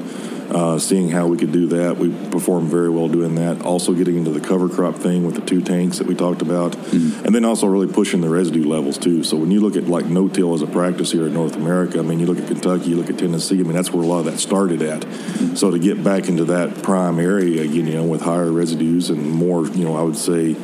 uh, 0.51 0.79
seeing 0.79 1.11
how 1.11 1.27
we 1.27 1.37
could 1.37 1.53
do 1.53 1.67
that. 1.67 1.97
We 1.99 2.11
performed 2.31 2.71
very 2.71 2.91
well 2.91 3.09
doing 3.09 3.35
that. 3.35 3.63
Also, 3.63 3.93
getting 3.93 4.17
into 4.17 4.31
the 4.31 4.41
cover 4.41 4.69
crop 4.69 4.97
thing 4.97 5.25
with 5.25 5.35
the 5.35 5.43
two 5.43 5.61
tanks 5.61 5.99
that 5.99 6.07
we 6.07 6.15
talked 6.15 6.43
about, 6.43 6.73
mm-hmm. 6.73 7.27
and 7.27 7.35
then 7.35 7.45
also 7.45 7.67
really 7.67 7.93
pushing 7.93 8.21
the 8.21 8.29
residue 8.29 8.67
levels 8.67 8.99
too. 8.99 9.25
So 9.25 9.37
when 9.37 9.51
you 9.51 9.61
look 9.61 9.77
at 9.77 9.89
like 9.89 10.07
no-till 10.07 10.55
as 10.55 10.63
a 10.63 10.67
practice 10.67 11.13
here 11.13 11.27
in 11.27 11.35
North 11.35 11.57
America, 11.57 11.99
I 11.99 12.03
mean, 12.03 12.19
you 12.19 12.27
look 12.27 12.39
at 12.39 12.47
Kentucky, 12.47 12.91
you 12.91 12.97
look 12.97 13.11
at 13.11 13.19
Tennessee. 13.19 13.61
I 13.61 13.63
mean, 13.63 13.75
that's 13.75 13.93
where 13.93 14.03
a 14.03 14.07
lot 14.07 14.21
of 14.21 14.25
that 14.27 14.39
started 14.39 14.83
at. 14.83 15.03
Mm-hmm. 15.03 15.55
So 15.57 15.71
to 15.71 15.79
get 15.79 16.03
back 16.03 16.29
into 16.29 16.45
that 16.47 16.83
prime 16.83 17.19
area 17.19 17.63
again, 17.63 17.87
you 17.87 17.95
know, 17.95 18.05
with 18.05 18.23
higher 18.23 18.51
residues 18.51 19.11
and 19.11 19.31
more, 19.31 19.67
you 19.67 19.85
know, 19.85 19.97
I 19.97 20.03
would 20.03 20.17
say 20.17 20.57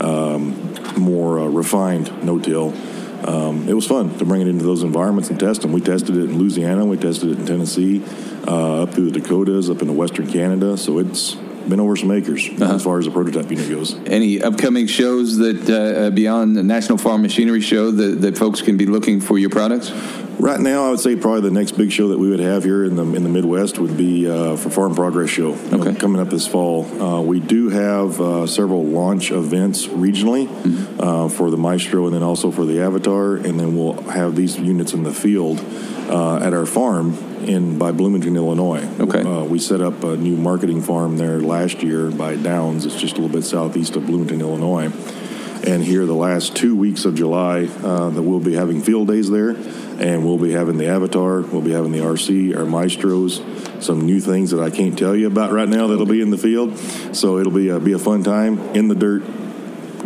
um, 0.00 0.74
more 0.96 1.38
uh, 1.40 1.46
refined 1.46 2.24
no-till. 2.24 2.74
Um, 3.24 3.68
it 3.68 3.74
was 3.74 3.86
fun 3.86 4.16
to 4.18 4.24
bring 4.24 4.42
it 4.42 4.48
into 4.48 4.64
those 4.64 4.82
environments 4.82 5.30
and 5.30 5.38
test 5.38 5.62
them. 5.62 5.72
We 5.72 5.80
tested 5.80 6.16
it 6.16 6.24
in 6.24 6.38
Louisiana, 6.38 6.84
we 6.84 6.96
tested 6.96 7.30
it 7.30 7.38
in 7.38 7.46
Tennessee, 7.46 8.02
uh, 8.46 8.84
up 8.84 8.94
through 8.94 9.10
the 9.10 9.20
Dakotas, 9.20 9.70
up 9.70 9.80
into 9.82 9.92
Western 9.92 10.30
Canada. 10.30 10.76
So 10.76 10.98
it's 10.98 11.36
been 11.68 11.80
over 11.80 11.96
some 11.96 12.10
acres 12.10 12.48
uh-huh. 12.48 12.74
as 12.74 12.84
far 12.84 12.98
as 12.98 13.04
the 13.04 13.10
prototype 13.10 13.50
unit 13.50 13.68
goes. 13.68 13.94
Any 14.06 14.42
upcoming 14.42 14.86
shows 14.86 15.36
that 15.38 15.68
uh, 15.68 15.74
uh, 16.06 16.10
beyond 16.10 16.56
the 16.56 16.62
National 16.62 16.98
Farm 16.98 17.22
Machinery 17.22 17.60
Show 17.60 17.90
that, 17.90 18.20
that 18.22 18.38
folks 18.38 18.62
can 18.62 18.76
be 18.76 18.86
looking 18.86 19.20
for 19.20 19.38
your 19.38 19.50
products? 19.50 19.90
Right 20.38 20.60
now, 20.60 20.86
I 20.86 20.90
would 20.90 21.00
say 21.00 21.16
probably 21.16 21.40
the 21.40 21.50
next 21.50 21.72
big 21.72 21.90
show 21.90 22.08
that 22.08 22.18
we 22.18 22.30
would 22.30 22.38
have 22.38 22.62
here 22.62 22.84
in 22.84 22.94
the 22.94 23.02
in 23.02 23.24
the 23.24 23.28
Midwest 23.28 23.80
would 23.80 23.96
be 23.96 24.30
uh, 24.30 24.56
for 24.56 24.70
Farm 24.70 24.94
Progress 24.94 25.30
Show. 25.30 25.54
Okay. 25.54 25.76
Know, 25.76 25.94
coming 25.94 26.20
up 26.20 26.30
this 26.30 26.46
fall, 26.46 26.84
uh, 27.02 27.20
we 27.20 27.40
do 27.40 27.70
have 27.70 28.20
uh, 28.20 28.46
several 28.46 28.84
launch 28.84 29.32
events 29.32 29.86
regionally 29.86 30.46
mm-hmm. 30.46 31.00
Uh, 31.00 31.28
for 31.28 31.50
the 31.50 31.56
Maestro, 31.56 32.06
and 32.06 32.14
then 32.14 32.22
also 32.22 32.50
for 32.50 32.64
the 32.64 32.80
Avatar, 32.80 33.34
and 33.34 33.58
then 33.58 33.76
we'll 33.76 34.00
have 34.02 34.36
these 34.36 34.58
units 34.58 34.92
in 34.92 35.02
the 35.02 35.12
field 35.12 35.58
uh, 36.08 36.36
at 36.36 36.52
our 36.52 36.66
farm 36.66 37.16
in 37.48 37.78
by 37.78 37.92
Bloomington, 37.92 38.36
Illinois. 38.36 38.86
Okay. 39.00 39.22
Uh, 39.22 39.44
we 39.44 39.58
set 39.58 39.80
up 39.80 40.04
a 40.04 40.16
new 40.16 40.36
marketing 40.36 40.82
farm 40.82 41.16
there 41.16 41.40
last 41.40 41.82
year 41.82 42.10
by 42.10 42.36
Downs. 42.36 42.86
It's 42.86 43.00
just 43.00 43.16
a 43.16 43.20
little 43.20 43.34
bit 43.34 43.44
southeast 43.44 43.96
of 43.96 44.06
Bloomington, 44.06 44.40
Illinois. 44.40 44.92
And 45.66 45.82
here, 45.82 46.06
the 46.06 46.14
last 46.14 46.54
two 46.54 46.76
weeks 46.76 47.04
of 47.04 47.14
July, 47.14 47.64
that 47.64 48.22
we'll 48.22 48.40
be 48.40 48.54
having 48.54 48.80
field 48.80 49.08
days 49.08 49.28
there 49.28 49.56
and 49.98 50.24
we'll 50.24 50.38
be 50.38 50.52
having 50.52 50.78
the 50.78 50.86
Avatar, 50.86 51.40
we'll 51.40 51.60
be 51.60 51.72
having 51.72 51.90
the 51.90 51.98
RC, 51.98 52.56
our 52.56 52.64
Maestros, 52.64 53.42
some 53.84 54.06
new 54.06 54.20
things 54.20 54.52
that 54.52 54.60
I 54.60 54.70
can't 54.70 54.96
tell 54.96 55.14
you 55.14 55.26
about 55.26 55.52
right 55.52 55.68
now 55.68 55.88
that'll 55.88 56.06
be 56.06 56.20
in 56.20 56.30
the 56.30 56.38
field. 56.38 56.78
So 57.16 57.38
it'll 57.38 57.52
be 57.52 57.68
a, 57.68 57.80
be 57.80 57.92
a 57.92 57.98
fun 57.98 58.22
time 58.22 58.60
in 58.76 58.88
the 58.88 58.94
dirt, 58.94 59.22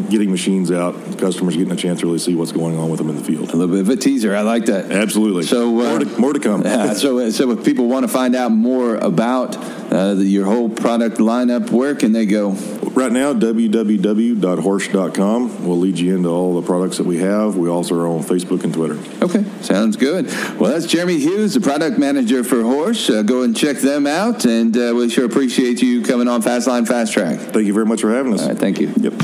getting 0.08 0.30
machines 0.30 0.70
out, 0.70 0.94
customers 1.18 1.56
getting 1.56 1.72
a 1.72 1.76
chance 1.76 2.00
to 2.00 2.06
really 2.06 2.18
see 2.18 2.34
what's 2.34 2.52
going 2.52 2.78
on 2.78 2.90
with 2.90 2.98
them 2.98 3.10
in 3.10 3.16
the 3.16 3.24
field. 3.24 3.52
A 3.52 3.56
little 3.56 3.74
bit 3.74 3.80
of 3.80 3.88
a 3.88 3.96
teaser. 3.96 4.34
I 4.34 4.42
like 4.42 4.66
that. 4.66 4.90
Absolutely. 4.90 5.44
So 5.44 5.68
uh, 5.68 5.90
more, 5.90 5.98
to, 5.98 6.20
more, 6.20 6.32
to, 6.32 6.40
come. 6.40 6.62
Yeah, 6.72 6.94
so, 6.94 7.28
so 7.30 7.50
if 7.50 7.64
people 7.64 7.86
want 7.86 8.04
to 8.04 8.12
find 8.12 8.34
out 8.34 8.50
more 8.50 8.96
about 8.96 9.56
uh, 9.56 10.14
the, 10.14 10.24
your 10.24 10.46
whole 10.46 10.68
product 10.68 11.18
lineup, 11.18 11.70
where 11.70 11.94
can 11.94 12.12
they 12.12 12.26
go? 12.26 12.56
Right 12.92 13.12
now, 13.12 13.32
www.horsch.com 13.32 15.66
will 15.66 15.78
lead 15.78 15.98
you 15.98 16.14
into 16.14 16.28
all 16.28 16.60
the 16.60 16.66
products 16.66 16.98
that 16.98 17.06
we 17.06 17.16
have. 17.18 17.56
We 17.56 17.70
also 17.70 17.94
are 17.96 18.06
on 18.06 18.22
Facebook 18.22 18.64
and 18.64 18.74
Twitter. 18.74 18.98
Okay, 19.22 19.44
sounds 19.62 19.96
good. 19.96 20.26
Well, 20.58 20.72
that's 20.72 20.84
Jeremy 20.86 21.18
Hughes, 21.18 21.54
the 21.54 21.60
product 21.60 21.98
manager 21.98 22.44
for 22.44 22.56
Horsch. 22.56 23.08
Uh, 23.14 23.22
go 23.22 23.44
and 23.44 23.56
check 23.56 23.78
them 23.78 24.06
out, 24.06 24.44
and 24.44 24.76
uh, 24.76 24.92
we 24.94 25.08
sure 25.08 25.24
appreciate 25.24 25.80
you 25.80 26.02
coming 26.02 26.28
on 26.28 26.42
Fastline 26.42 26.86
Fast 26.86 27.14
Track. 27.14 27.38
Thank 27.38 27.66
you 27.66 27.72
very 27.72 27.86
much 27.86 28.02
for 28.02 28.12
having 28.12 28.34
us. 28.34 28.42
All 28.42 28.48
right, 28.48 28.58
thank 28.58 28.78
you. 28.78 28.92
Yep. 28.96 29.14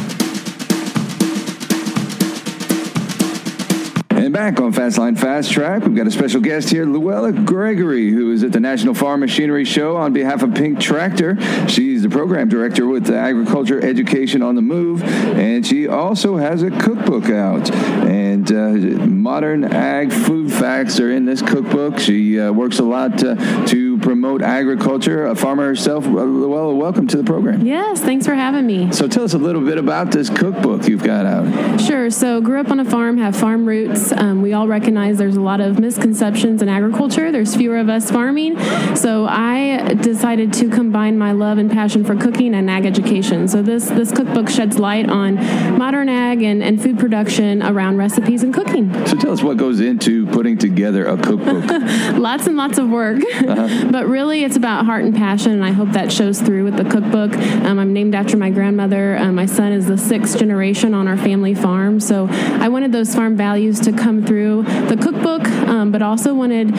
And 4.28 4.34
back 4.34 4.60
on 4.60 4.74
Fastline 4.74 5.18
Fast 5.18 5.50
Track, 5.52 5.84
we've 5.84 5.96
got 5.96 6.06
a 6.06 6.10
special 6.10 6.42
guest 6.42 6.68
here, 6.68 6.84
Luella 6.84 7.32
Gregory, 7.32 8.10
who 8.10 8.30
is 8.30 8.42
at 8.42 8.52
the 8.52 8.60
National 8.60 8.92
Farm 8.92 9.20
Machinery 9.20 9.64
Show 9.64 9.96
on 9.96 10.12
behalf 10.12 10.42
of 10.42 10.54
Pink 10.54 10.78
Tractor. 10.78 11.38
She's 11.66 12.02
the 12.02 12.10
program 12.10 12.50
director 12.50 12.86
with 12.86 13.10
Agriculture 13.10 13.82
Education 13.82 14.42
on 14.42 14.54
the 14.54 14.60
Move, 14.60 15.02
and 15.02 15.66
she 15.66 15.88
also 15.88 16.36
has 16.36 16.62
a 16.62 16.70
cookbook 16.70 17.30
out. 17.30 17.70
And 17.70 18.52
uh, 18.52 19.06
modern 19.06 19.64
ag 19.64 20.12
food 20.12 20.52
facts 20.52 21.00
are 21.00 21.10
in 21.10 21.24
this 21.24 21.40
cookbook. 21.40 21.98
She 21.98 22.38
uh, 22.38 22.52
works 22.52 22.80
a 22.80 22.84
lot 22.84 23.24
uh, 23.24 23.34
to 23.68 23.87
to 23.98 24.04
promote 24.06 24.42
agriculture. 24.42 25.26
A 25.26 25.34
farmer 25.34 25.66
herself, 25.66 26.04
uh, 26.06 26.08
Luella, 26.08 26.74
welcome 26.74 27.06
to 27.08 27.16
the 27.16 27.24
program. 27.24 27.64
Yes, 27.66 28.00
thanks 28.00 28.26
for 28.26 28.34
having 28.34 28.66
me. 28.66 28.92
So 28.92 29.08
tell 29.08 29.24
us 29.24 29.34
a 29.34 29.38
little 29.38 29.60
bit 29.64 29.78
about 29.78 30.10
this 30.10 30.30
cookbook 30.30 30.86
you've 30.88 31.02
got 31.02 31.26
out. 31.26 31.80
Sure. 31.80 32.10
So 32.10 32.40
grew 32.40 32.60
up 32.60 32.70
on 32.70 32.80
a 32.80 32.84
farm, 32.84 33.18
have 33.18 33.36
farm 33.36 33.66
roots. 33.66 34.12
Um, 34.12 34.42
we 34.42 34.52
all 34.52 34.68
recognize 34.68 35.18
there's 35.18 35.36
a 35.36 35.40
lot 35.40 35.60
of 35.60 35.78
misconceptions 35.78 36.62
in 36.62 36.68
agriculture. 36.68 37.30
There's 37.32 37.54
fewer 37.54 37.78
of 37.78 37.88
us 37.88 38.10
farming. 38.10 38.58
So 38.96 39.26
I 39.26 39.94
decided 39.94 40.52
to 40.54 40.68
combine 40.70 41.18
my 41.18 41.32
love 41.32 41.58
and 41.58 41.70
passion 41.70 42.04
for 42.04 42.16
cooking 42.16 42.54
and 42.54 42.70
ag 42.70 42.86
education. 42.86 43.48
So 43.48 43.62
this 43.62 43.88
this 43.88 44.12
cookbook 44.12 44.48
sheds 44.48 44.78
light 44.78 45.08
on 45.08 45.36
modern 45.78 46.08
ag 46.08 46.42
and, 46.42 46.62
and 46.62 46.80
food 46.82 46.98
production 46.98 47.62
around 47.62 47.96
recipes 47.96 48.42
and 48.42 48.52
cooking. 48.52 48.92
So 49.06 49.16
tell 49.16 49.32
us 49.32 49.42
what 49.42 49.56
goes 49.56 49.80
into 49.80 50.26
putting 50.26 50.58
together 50.58 51.06
a 51.06 51.16
cookbook. 51.16 51.64
lots 52.18 52.46
and 52.46 52.56
lots 52.56 52.78
of 52.78 52.88
work, 52.88 53.18
Uh-huh. 53.18 53.87
But 53.90 54.06
really 54.06 54.44
it's 54.44 54.56
about 54.56 54.84
heart 54.86 55.04
and 55.04 55.14
passion, 55.14 55.52
and 55.52 55.64
I 55.64 55.70
hope 55.70 55.90
that 55.92 56.12
shows 56.12 56.40
through 56.40 56.64
with 56.64 56.76
the 56.76 56.84
cookbook. 56.84 57.34
Um, 57.64 57.78
I'm 57.78 57.92
named 57.92 58.14
after 58.14 58.36
my 58.36 58.50
grandmother. 58.50 59.16
Um, 59.18 59.34
my 59.34 59.46
son 59.46 59.72
is 59.72 59.86
the 59.86 59.98
sixth 59.98 60.38
generation 60.38 60.94
on 60.94 61.08
our 61.08 61.16
family 61.16 61.54
farm, 61.54 62.00
so 62.00 62.28
I 62.30 62.68
wanted 62.68 62.92
those 62.92 63.14
farm 63.14 63.36
values 63.36 63.80
to 63.80 63.92
come 63.92 64.24
through 64.24 64.62
the 64.62 64.96
cookbook, 64.96 65.46
um, 65.68 65.90
but 65.90 66.02
also 66.02 66.34
wanted, 66.34 66.70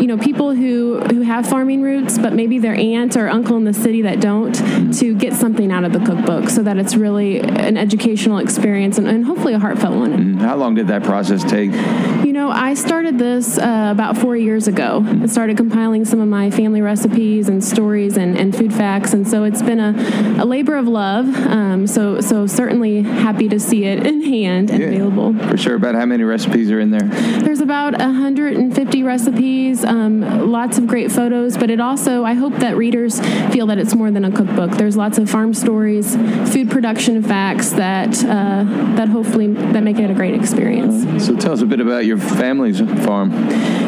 you 0.00 0.06
know, 0.06 0.18
people 0.18 0.54
who 0.54 1.00
who 1.10 1.22
have 1.22 1.46
farming 1.46 1.82
roots, 1.82 2.18
but 2.18 2.32
maybe 2.32 2.58
their 2.58 2.74
aunt 2.74 3.16
or 3.16 3.28
uncle 3.28 3.56
in 3.56 3.64
the 3.64 3.74
city 3.74 4.02
that 4.02 4.20
don't, 4.20 4.54
to 4.98 5.14
get 5.14 5.32
something 5.32 5.70
out 5.72 5.84
of 5.84 5.92
the 5.92 6.00
cookbook, 6.00 6.48
so 6.48 6.62
that 6.62 6.76
it's 6.76 6.94
really 6.96 7.40
an 7.40 7.76
educational 7.76 8.38
experience 8.38 8.98
and, 8.98 9.08
and 9.08 9.24
hopefully 9.24 9.54
a 9.54 9.58
heartfelt 9.58 9.96
one. 9.96 10.36
Mm, 10.36 10.40
How 10.40 10.56
long 10.56 10.74
did 10.74 10.88
that 10.88 11.02
process 11.02 11.42
take? 11.44 11.72
You 12.24 12.32
know, 12.44 12.50
I 12.50 12.74
started 12.74 13.18
this 13.18 13.58
uh, 13.58 13.88
about 13.90 14.18
four 14.18 14.36
years 14.36 14.68
ago. 14.68 15.04
I 15.22 15.26
started 15.26 15.56
compiling 15.56 16.04
some 16.04 16.20
of 16.20 16.28
my 16.28 16.50
family 16.50 16.80
recipes 16.80 17.48
and 17.48 17.62
stories 17.62 18.16
and, 18.16 18.38
and 18.38 18.54
food 18.54 18.72
facts, 18.72 19.12
and 19.14 19.26
so 19.26 19.44
it's 19.44 19.62
been 19.62 19.80
a, 19.80 20.42
a 20.42 20.44
labor 20.44 20.76
of 20.76 20.86
love. 20.86 21.26
Um, 21.34 21.86
so, 21.86 22.20
so 22.20 22.46
certainly 22.46 23.02
happy 23.02 23.48
to 23.48 23.58
see 23.58 23.84
it 23.84 24.06
in 24.06 24.22
hand 24.22 24.70
and 24.70 24.82
available. 24.82 25.34
For 25.48 25.56
sure. 25.56 25.74
About 25.74 25.94
how 25.94 26.06
many 26.06 26.24
recipes 26.24 26.70
are 26.70 26.80
in 26.80 26.90
there? 26.90 27.08
There's 27.40 27.60
about 27.60 27.98
150 27.98 29.02
recipes, 29.02 29.84
um, 29.84 30.50
lots 30.50 30.78
of 30.78 30.86
great 30.86 31.10
photos, 31.10 31.56
but 31.56 31.70
it 31.70 31.80
also, 31.80 32.24
I 32.24 32.34
hope 32.34 32.54
that 32.56 32.76
readers 32.76 33.20
feel 33.52 33.66
that 33.66 33.78
it's 33.78 33.94
more 33.94 34.10
than 34.10 34.24
a 34.24 34.30
cookbook. 34.30 34.72
There's 34.72 34.96
lots 34.96 35.18
of 35.18 35.30
farm 35.30 35.54
stories, 35.54 36.14
food 36.52 36.70
production 36.70 37.22
facts 37.22 37.70
that 37.70 38.24
uh, 38.24 38.64
that 38.96 39.08
hopefully 39.08 39.48
that 39.48 39.82
make 39.82 39.98
it 39.98 40.10
a 40.10 40.14
great 40.14 40.34
experience. 40.34 41.24
So 41.24 41.36
tell 41.36 41.52
us 41.52 41.60
a 41.60 41.66
bit 41.66 41.80
about 41.80 42.04
your 42.04 42.18
family's 42.34 42.80
farm. 43.04 43.32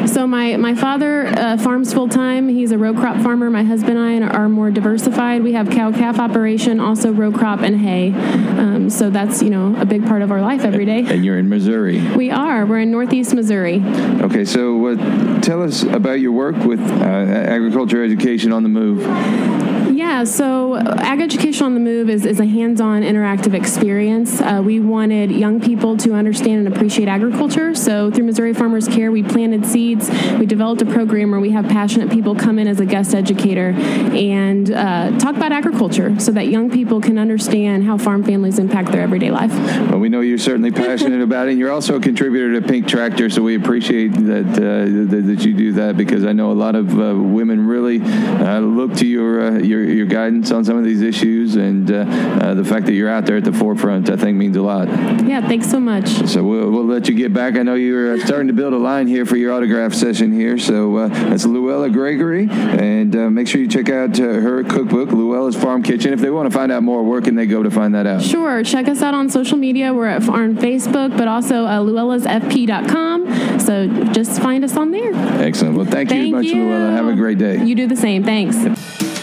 So 0.07 0.27
my 0.27 0.57
my 0.57 0.75
father 0.75 1.27
uh, 1.27 1.57
farms 1.59 1.93
full 1.93 2.09
time. 2.09 2.49
He's 2.49 2.73
a 2.73 2.79
row 2.79 2.95
crop 2.95 3.23
farmer. 3.23 3.51
My 3.51 3.65
husband 3.65 3.99
and 3.99 4.25
I 4.25 4.29
are 4.29 4.49
more 4.49 4.71
diversified. 4.71 5.43
We 5.43 5.53
have 5.53 5.69
cow 5.71 5.93
calf 5.93 6.19
operation, 6.19 6.81
also 6.81 7.13
row 7.13 7.33
crop 7.33 7.61
and 7.61 7.77
hay. 7.79 8.13
Um, 8.13 8.89
so 8.89 9.11
that's 9.11 9.43
you 9.43 9.51
know 9.51 9.75
a 9.79 9.85
big 9.85 10.07
part 10.07 10.23
of 10.23 10.31
our 10.31 10.41
life 10.41 10.65
every 10.65 10.85
day. 10.85 11.05
And 11.07 11.25
you're 11.25 11.39
in 11.39 11.49
Missouri. 11.49 12.01
We 12.17 12.31
are. 12.31 12.65
We're 12.65 12.81
in 12.81 12.91
Northeast 12.91 13.35
Missouri. 13.35 13.83
Okay, 14.23 14.45
so 14.45 14.87
uh, 14.87 15.41
tell 15.41 15.63
us 15.63 15.83
about 15.83 16.21
your 16.21 16.33
work 16.33 16.57
with 16.65 16.81
uh, 16.81 17.05
agriculture 17.05 18.03
education 18.03 18.53
on 18.53 18.63
the 18.63 18.69
move. 18.69 19.76
Yeah, 19.97 20.25
so 20.25 20.75
uh, 20.75 20.95
Ag 20.99 21.23
Education 21.23 21.65
on 21.65 21.73
the 21.73 21.81
Move 21.81 22.11
is, 22.11 22.27
is 22.27 22.39
a 22.39 22.45
hands 22.45 22.83
on 22.83 23.01
interactive 23.01 23.55
experience. 23.55 24.43
Uh, 24.43 24.61
we 24.63 24.79
wanted 24.79 25.31
young 25.31 25.59
people 25.59 25.97
to 25.97 26.13
understand 26.13 26.67
and 26.67 26.77
appreciate 26.77 27.09
agriculture. 27.09 27.75
So 27.75 28.11
through 28.11 28.25
Missouri 28.25 28.53
Farmers 28.53 28.89
Care, 28.89 29.11
we 29.11 29.23
planted 29.23 29.65
seeds. 29.65 30.11
We 30.39 30.45
developed 30.45 30.83
a 30.83 30.85
program 30.85 31.31
where 31.31 31.41
we 31.41 31.49
have 31.53 31.67
passionate 31.69 32.11
people 32.11 32.35
come 32.35 32.59
in 32.59 32.69
as 32.69 32.79
a 32.79 32.85
guest 32.85 33.15
educator 33.15 33.71
and 33.71 34.71
uh, 34.71 35.19
talk 35.19 35.35
about 35.35 35.51
agriculture 35.51 36.21
so 36.21 36.31
that 36.33 36.49
young 36.49 36.71
people 36.71 37.01
can 37.01 37.17
understand 37.17 37.85
how 37.85 37.97
farm 37.97 38.23
families 38.23 38.59
impact 38.59 38.93
their 38.93 39.01
everyday 39.01 39.31
life. 39.31 39.53
Well, 39.89 39.99
we 39.99 40.11
know 40.11 40.21
you're 40.21 40.37
certainly 40.37 40.71
passionate 40.73 41.23
about 41.23 41.49
it. 41.49 41.53
And 41.53 41.59
you're 41.59 41.73
also 41.73 41.97
a 41.97 42.01
contributor 42.01 42.61
to 42.61 42.69
Pink 42.69 42.87
Tractor, 42.87 43.31
so 43.31 43.41
we 43.41 43.55
appreciate 43.55 44.09
that 44.09 44.47
uh, 44.47 45.11
that, 45.11 45.23
that 45.27 45.45
you 45.47 45.55
do 45.55 45.73
that 45.73 45.97
because 45.97 46.27
I 46.27 46.35
know 46.35 46.53
a 46.53 46.53
lot 46.53 46.75
of 46.75 46.91
uh, 46.91 47.15
women 47.17 47.67
really 47.67 48.03
uh, 48.03 48.61
look 48.61 48.93
to 48.97 49.07
your, 49.07 49.41
uh, 49.41 49.59
your 49.61 49.86
your 49.87 50.07
guidance 50.07 50.51
on 50.51 50.65
some 50.65 50.77
of 50.77 50.85
these 50.85 51.03
issues, 51.03 51.57
and 51.57 51.91
uh, 51.91 51.95
uh, 51.97 52.55
the 52.55 52.65
fact 52.65 52.87
that 52.87 52.93
you're 52.93 53.09
out 53.09 53.27
there 53.27 53.37
at 53.37 53.45
the 53.45 53.53
forefront, 53.53 54.11
I 54.11 54.17
think, 54.17 54.37
means 54.37 54.57
a 54.57 54.63
lot. 54.63 54.89
Yeah, 54.89 55.47
thanks 55.47 55.71
so 55.71 55.81
much. 55.81 56.09
So 56.29 56.43
we'll, 56.43 56.71
we'll 56.71 56.87
let 56.87 57.09
you 57.09 57.15
get 57.15 57.33
back. 57.33 57.57
I 57.57 57.63
know 57.63 57.75
you're 57.75 58.15
uh, 58.15 58.27
starting 58.27 58.49
to 58.49 58.53
build 58.53 58.73
a 58.73 58.79
line 58.79 59.07
here 59.07 59.25
for 59.25 59.37
your 59.37 59.53
autograph 59.53 59.95
session 59.95 60.33
here. 60.33 60.59
So 60.59 60.97
uh, 60.97 61.09
that's 61.09 61.45
Luella 61.45 61.91
Gregory, 61.91 62.49
and 62.51 63.15
uh, 63.15 63.31
make 63.31 63.49
sure 63.49 63.61
you 63.61 63.69
check 63.69 63.89
out 63.89 64.19
uh, 64.19 64.23
her 64.25 64.65
cookbook, 64.65 65.11
Luella's 65.11 65.57
Farm 65.57 65.83
Kitchen. 65.83 66.13
If 66.13 66.21
they 66.21 66.31
want 66.31 66.51
to 66.51 66.57
find 66.57 66.73
out 66.73 66.83
more, 66.83 67.03
where 67.03 67.21
can 67.21 67.35
they 67.35 67.47
go 67.47 67.63
to 67.63 67.71
find 67.71 67.95
that 67.95 68.07
out? 68.07 68.23
Sure. 68.23 68.63
Check 68.63 68.89
us 68.89 69.03
out 69.03 69.15
on 69.15 69.29
social 69.31 69.59
media. 69.59 69.93
We're 69.93 70.07
at, 70.07 70.29
on 70.29 70.57
Facebook, 70.57 71.17
but 71.17 71.29
also 71.29 71.65
uh, 71.65 71.81
luellasfp.com. 71.81 73.61
So 73.61 73.89
just 74.13 74.41
find 74.41 74.65
us 74.65 74.77
on 74.77 74.91
there. 74.91 75.13
Excellent. 75.43 75.77
Well, 75.77 75.87
thank, 75.87 76.11
you 76.11 76.17
Thank 76.17 76.35
much, 76.35 76.45
you. 76.47 76.65
Luella. 76.65 76.91
Have 76.93 77.09
a 77.09 77.15
great 77.15 77.39
day. 77.39 77.65
You 77.65 77.75
do 77.75 77.87
the 77.87 77.97
same. 77.97 78.25
Thanks. 78.25 79.16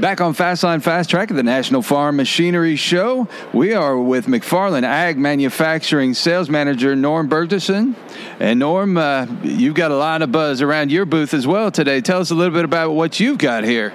Back 0.00 0.22
on 0.22 0.32
Fastline 0.32 0.82
Fast 0.82 1.10
Track 1.10 1.30
at 1.30 1.36
the 1.36 1.42
National 1.42 1.82
Farm 1.82 2.16
Machinery 2.16 2.76
Show, 2.76 3.28
we 3.52 3.74
are 3.74 3.98
with 3.98 4.28
McFarland 4.28 4.84
Ag 4.84 5.18
Manufacturing 5.18 6.14
Sales 6.14 6.48
Manager 6.48 6.96
Norm 6.96 7.28
Bergerson. 7.28 7.94
And 8.38 8.58
Norm, 8.58 8.96
uh, 8.96 9.26
you've 9.42 9.74
got 9.74 9.90
a 9.90 9.96
lot 9.96 10.22
of 10.22 10.32
buzz 10.32 10.62
around 10.62 10.90
your 10.90 11.04
booth 11.04 11.34
as 11.34 11.46
well 11.46 11.70
today. 11.70 12.00
Tell 12.00 12.18
us 12.18 12.30
a 12.30 12.34
little 12.34 12.54
bit 12.54 12.64
about 12.64 12.92
what 12.92 13.20
you've 13.20 13.36
got 13.36 13.64
here. 13.64 13.92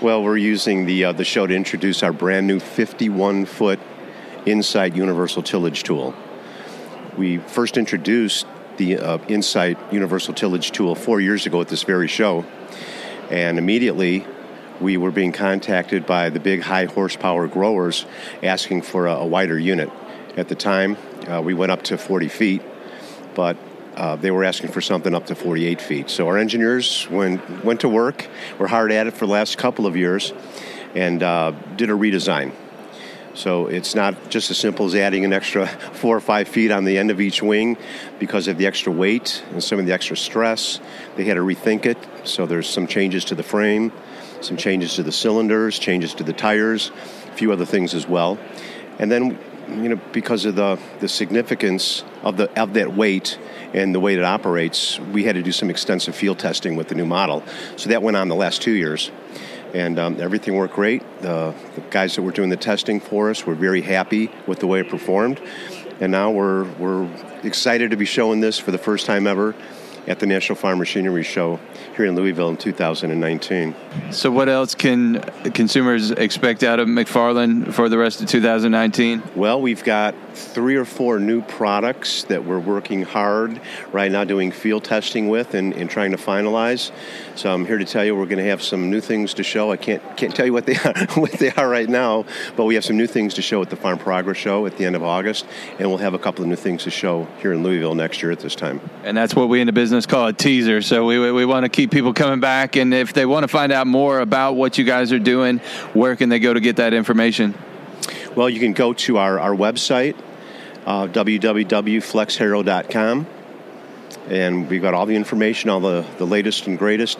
Well, 0.00 0.22
we're 0.22 0.36
using 0.36 0.86
the 0.86 1.06
uh, 1.06 1.12
the 1.12 1.24
show 1.24 1.48
to 1.48 1.54
introduce 1.54 2.04
our 2.04 2.12
brand 2.12 2.46
new 2.46 2.60
51 2.60 3.46
foot 3.46 3.80
Insight 4.46 4.94
Universal 4.94 5.42
Tillage 5.42 5.82
tool. 5.82 6.14
We 7.18 7.38
first 7.38 7.76
introduced 7.76 8.46
the 8.76 8.98
uh, 8.98 9.18
Insight 9.26 9.78
Universal 9.92 10.34
Tillage 10.34 10.70
tool 10.70 10.94
four 10.94 11.20
years 11.20 11.44
ago 11.44 11.60
at 11.60 11.66
this 11.66 11.82
very 11.82 12.06
show, 12.06 12.44
and 13.30 13.58
immediately 13.58 14.24
we 14.80 14.96
were 14.96 15.10
being 15.10 15.32
contacted 15.32 16.06
by 16.06 16.30
the 16.30 16.40
big 16.40 16.62
high 16.62 16.84
horsepower 16.86 17.46
growers 17.46 18.06
asking 18.42 18.82
for 18.82 19.06
a, 19.06 19.14
a 19.14 19.26
wider 19.26 19.58
unit. 19.58 19.90
At 20.36 20.48
the 20.48 20.54
time, 20.54 20.96
uh, 21.28 21.40
we 21.40 21.54
went 21.54 21.72
up 21.72 21.82
to 21.84 21.98
40 21.98 22.28
feet, 22.28 22.62
but 23.34 23.56
uh, 23.96 24.16
they 24.16 24.30
were 24.30 24.44
asking 24.44 24.72
for 24.72 24.80
something 24.80 25.14
up 25.14 25.26
to 25.26 25.34
48 25.34 25.80
feet. 25.80 26.10
So 26.10 26.26
our 26.26 26.36
engineers 26.36 27.08
went, 27.08 27.64
went 27.64 27.80
to 27.80 27.88
work, 27.88 28.26
were 28.58 28.66
hard 28.66 28.90
at 28.90 29.06
it 29.06 29.14
for 29.14 29.26
the 29.26 29.32
last 29.32 29.58
couple 29.58 29.86
of 29.86 29.96
years, 29.96 30.32
and 30.94 31.22
uh, 31.22 31.52
did 31.76 31.90
a 31.90 31.94
redesign. 31.94 32.52
So 33.34 33.66
it's 33.66 33.96
not 33.96 34.30
just 34.30 34.50
as 34.52 34.58
simple 34.58 34.86
as 34.86 34.94
adding 34.94 35.24
an 35.24 35.32
extra 35.32 35.66
four 35.92 36.16
or 36.16 36.20
five 36.20 36.48
feet 36.48 36.70
on 36.70 36.84
the 36.84 36.96
end 36.96 37.10
of 37.10 37.20
each 37.20 37.42
wing 37.42 37.76
because 38.18 38.48
of 38.48 38.58
the 38.58 38.66
extra 38.66 38.92
weight 38.92 39.44
and 39.50 39.62
some 39.62 39.78
of 39.78 39.86
the 39.86 39.92
extra 39.92 40.16
stress. 40.16 40.80
They 41.16 41.24
had 41.24 41.34
to 41.34 41.40
rethink 41.40 41.84
it. 41.84 41.98
So 42.24 42.46
there's 42.46 42.68
some 42.68 42.86
changes 42.86 43.24
to 43.26 43.34
the 43.34 43.42
frame, 43.42 43.92
some 44.44 44.56
changes 44.56 44.94
to 44.96 45.02
the 45.02 45.12
cylinders, 45.12 45.78
changes 45.78 46.14
to 46.14 46.24
the 46.24 46.32
tires, 46.32 46.90
a 47.26 47.36
few 47.36 47.52
other 47.52 47.64
things 47.64 47.94
as 47.94 48.08
well. 48.08 48.38
And 48.98 49.10
then, 49.10 49.38
you 49.68 49.88
know, 49.88 50.00
because 50.12 50.44
of 50.44 50.54
the, 50.54 50.78
the 51.00 51.08
significance 51.08 52.04
of 52.22 52.36
the 52.36 52.50
of 52.60 52.74
that 52.74 52.94
weight 52.94 53.38
and 53.72 53.94
the 53.94 54.00
way 54.00 54.14
it 54.14 54.22
operates, 54.22 55.00
we 55.00 55.24
had 55.24 55.34
to 55.34 55.42
do 55.42 55.52
some 55.52 55.70
extensive 55.70 56.14
field 56.14 56.38
testing 56.38 56.76
with 56.76 56.88
the 56.88 56.94
new 56.94 57.06
model. 57.06 57.42
So 57.76 57.88
that 57.90 58.02
went 58.02 58.16
on 58.16 58.28
the 58.28 58.36
last 58.36 58.62
two 58.62 58.72
years 58.72 59.10
and 59.74 59.98
um, 59.98 60.20
everything 60.20 60.54
worked 60.54 60.74
great. 60.74 61.02
The, 61.20 61.52
the 61.74 61.80
guys 61.90 62.14
that 62.14 62.22
were 62.22 62.30
doing 62.30 62.48
the 62.48 62.56
testing 62.56 63.00
for 63.00 63.30
us 63.30 63.44
were 63.44 63.56
very 63.56 63.82
happy 63.82 64.30
with 64.46 64.60
the 64.60 64.68
way 64.68 64.80
it 64.80 64.88
performed, 64.88 65.40
and 66.00 66.12
now 66.12 66.30
we're 66.30 66.64
we're 66.74 67.08
excited 67.42 67.90
to 67.90 67.96
be 67.96 68.04
showing 68.04 68.40
this 68.40 68.58
for 68.58 68.70
the 68.70 68.78
first 68.78 69.04
time 69.04 69.26
ever 69.26 69.54
at 70.06 70.18
the 70.20 70.26
National 70.26 70.56
Farm 70.56 70.78
Machinery 70.78 71.22
Show 71.22 71.58
here 71.96 72.06
in 72.06 72.14
Louisville 72.14 72.50
in 72.50 72.56
2019. 72.56 73.74
So, 74.10 74.30
what 74.30 74.48
else 74.48 74.74
can 74.74 75.20
consumers 75.52 76.10
expect 76.10 76.62
out 76.62 76.80
of 76.80 76.88
McFarland 76.88 77.72
for 77.72 77.88
the 77.88 77.98
rest 77.98 78.20
of 78.20 78.28
2019? 78.28 79.22
Well, 79.34 79.60
we've 79.60 79.84
got 79.84 80.14
three 80.34 80.76
or 80.76 80.84
four 80.84 81.18
new 81.18 81.42
products 81.42 82.24
that 82.24 82.44
we're 82.44 82.58
working 82.58 83.02
hard 83.02 83.60
right 83.92 84.10
now 84.10 84.24
doing 84.24 84.50
field 84.50 84.84
testing 84.84 85.28
with 85.28 85.54
and, 85.54 85.72
and 85.74 85.88
trying 85.88 86.10
to 86.10 86.16
finalize. 86.16 86.90
So 87.36 87.52
I'm 87.52 87.66
here 87.66 87.78
to 87.78 87.84
tell 87.84 88.04
you 88.04 88.14
we're 88.14 88.26
going 88.26 88.38
to 88.38 88.50
have 88.50 88.62
some 88.62 88.90
new 88.90 89.00
things 89.00 89.34
to 89.34 89.42
show. 89.42 89.72
I 89.72 89.76
can't 89.76 90.02
can't 90.16 90.34
tell 90.34 90.46
you 90.46 90.52
what 90.52 90.66
they 90.66 90.76
are 90.84 90.94
what 91.14 91.32
they 91.32 91.50
are 91.50 91.68
right 91.68 91.88
now, 91.88 92.24
but 92.56 92.64
we 92.64 92.74
have 92.76 92.84
some 92.84 92.96
new 92.96 93.06
things 93.06 93.34
to 93.34 93.42
show 93.42 93.60
at 93.62 93.70
the 93.70 93.76
Farm 93.76 93.98
Progress 93.98 94.36
Show 94.36 94.66
at 94.66 94.76
the 94.76 94.84
end 94.84 94.94
of 94.94 95.02
August, 95.02 95.46
and 95.78 95.88
we'll 95.88 95.98
have 95.98 96.14
a 96.14 96.18
couple 96.18 96.42
of 96.42 96.48
new 96.48 96.56
things 96.56 96.84
to 96.84 96.90
show 96.90 97.26
here 97.40 97.52
in 97.52 97.62
Louisville 97.62 97.94
next 97.94 98.22
year 98.22 98.30
at 98.30 98.40
this 98.40 98.54
time. 98.54 98.80
And 99.02 99.16
that's 99.16 99.34
what 99.34 99.48
we 99.48 99.60
in 99.60 99.66
the 99.66 99.72
business 99.72 100.06
call 100.06 100.28
a 100.28 100.32
teaser. 100.32 100.82
So 100.82 101.04
we, 101.04 101.32
we 101.32 101.44
want 101.44 101.64
to 101.64 101.68
keep 101.68 101.90
people 101.90 102.12
coming 102.12 102.40
back. 102.40 102.76
And 102.76 102.94
if 102.94 103.12
they 103.12 103.26
want 103.26 103.44
to 103.44 103.48
find 103.48 103.72
out 103.72 103.86
more 103.86 104.20
about 104.20 104.54
what 104.54 104.78
you 104.78 104.84
guys 104.84 105.12
are 105.12 105.18
doing, 105.18 105.58
where 105.92 106.16
can 106.16 106.28
they 106.28 106.38
go 106.38 106.54
to 106.54 106.60
get 106.60 106.76
that 106.76 106.94
information? 106.94 107.54
Well, 108.34 108.50
you 108.50 108.60
can 108.60 108.72
go 108.72 108.92
to 108.92 109.18
our, 109.18 109.38
our 109.38 109.54
website, 109.54 110.16
uh, 110.86 111.06
www.flexharrow.com, 111.06 113.26
and 114.28 114.68
we've 114.68 114.82
got 114.82 114.94
all 114.94 115.06
the 115.06 115.16
information, 115.16 115.70
all 115.70 115.80
the, 115.80 116.04
the 116.18 116.26
latest 116.26 116.66
and 116.66 116.78
greatest 116.78 117.18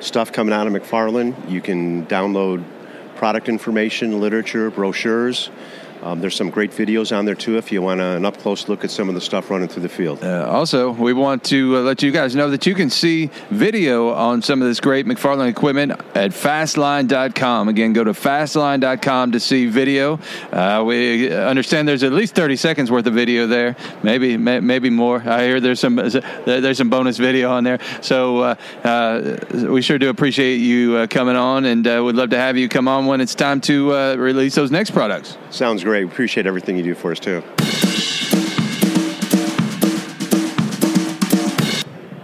stuff 0.00 0.32
coming 0.32 0.54
out 0.54 0.66
of 0.66 0.72
McFarland. 0.72 1.50
You 1.50 1.60
can 1.60 2.06
download 2.06 2.64
product 3.16 3.48
information, 3.48 4.20
literature, 4.20 4.70
brochures. 4.70 5.50
Um, 6.02 6.20
there's 6.20 6.36
some 6.36 6.50
great 6.50 6.70
videos 6.70 7.16
on 7.16 7.24
there 7.24 7.34
too 7.34 7.56
if 7.56 7.72
you 7.72 7.82
want 7.82 8.00
an 8.00 8.24
up 8.24 8.36
close 8.38 8.68
look 8.68 8.84
at 8.84 8.90
some 8.90 9.08
of 9.08 9.14
the 9.14 9.20
stuff 9.20 9.50
running 9.50 9.68
through 9.68 9.82
the 9.82 9.88
field. 9.88 10.22
Uh, 10.22 10.46
also, 10.48 10.90
we 10.90 11.12
want 11.12 11.42
to 11.44 11.76
uh, 11.76 11.80
let 11.80 12.02
you 12.02 12.12
guys 12.12 12.36
know 12.36 12.50
that 12.50 12.66
you 12.66 12.74
can 12.74 12.90
see 12.90 13.30
video 13.50 14.12
on 14.12 14.42
some 14.42 14.60
of 14.60 14.68
this 14.68 14.80
great 14.80 15.06
McFarland 15.06 15.48
equipment 15.48 15.92
at 16.14 16.32
fastline.com. 16.32 17.68
Again, 17.68 17.92
go 17.92 18.04
to 18.04 18.12
fastline.com 18.12 19.32
to 19.32 19.40
see 19.40 19.66
video. 19.66 20.20
Uh, 20.52 20.84
we 20.86 21.32
understand 21.32 21.88
there's 21.88 22.02
at 22.02 22.12
least 22.12 22.34
30 22.34 22.56
seconds 22.56 22.90
worth 22.90 23.06
of 23.06 23.14
video 23.14 23.46
there, 23.46 23.76
maybe 24.02 24.36
may, 24.36 24.60
maybe 24.60 24.90
more. 24.90 25.22
I 25.26 25.44
hear 25.44 25.60
there's 25.60 25.80
some 25.80 25.96
there's 25.96 26.78
some 26.78 26.90
bonus 26.90 27.16
video 27.16 27.50
on 27.50 27.64
there. 27.64 27.78
So 28.02 28.40
uh, 28.40 28.54
uh, 28.84 29.38
we 29.68 29.82
sure 29.82 29.98
do 29.98 30.08
appreciate 30.08 30.56
you 30.56 30.96
uh, 30.96 31.06
coming 31.06 31.36
on, 31.36 31.64
and 31.64 31.84
we'd 32.04 32.16
love 32.16 32.30
to 32.30 32.38
have 32.38 32.56
you 32.56 32.68
come 32.68 32.86
on 32.86 33.06
when 33.06 33.20
it's 33.20 33.34
time 33.34 33.60
to 33.62 33.92
release 34.16 34.54
those 34.54 34.70
next 34.70 34.90
products. 34.90 35.38
Sounds 35.50 35.85
great. 35.86 36.04
We 36.04 36.10
Appreciate 36.10 36.48
everything 36.48 36.76
you 36.76 36.82
do 36.82 36.94
for 36.96 37.12
us, 37.12 37.20
too. 37.20 37.44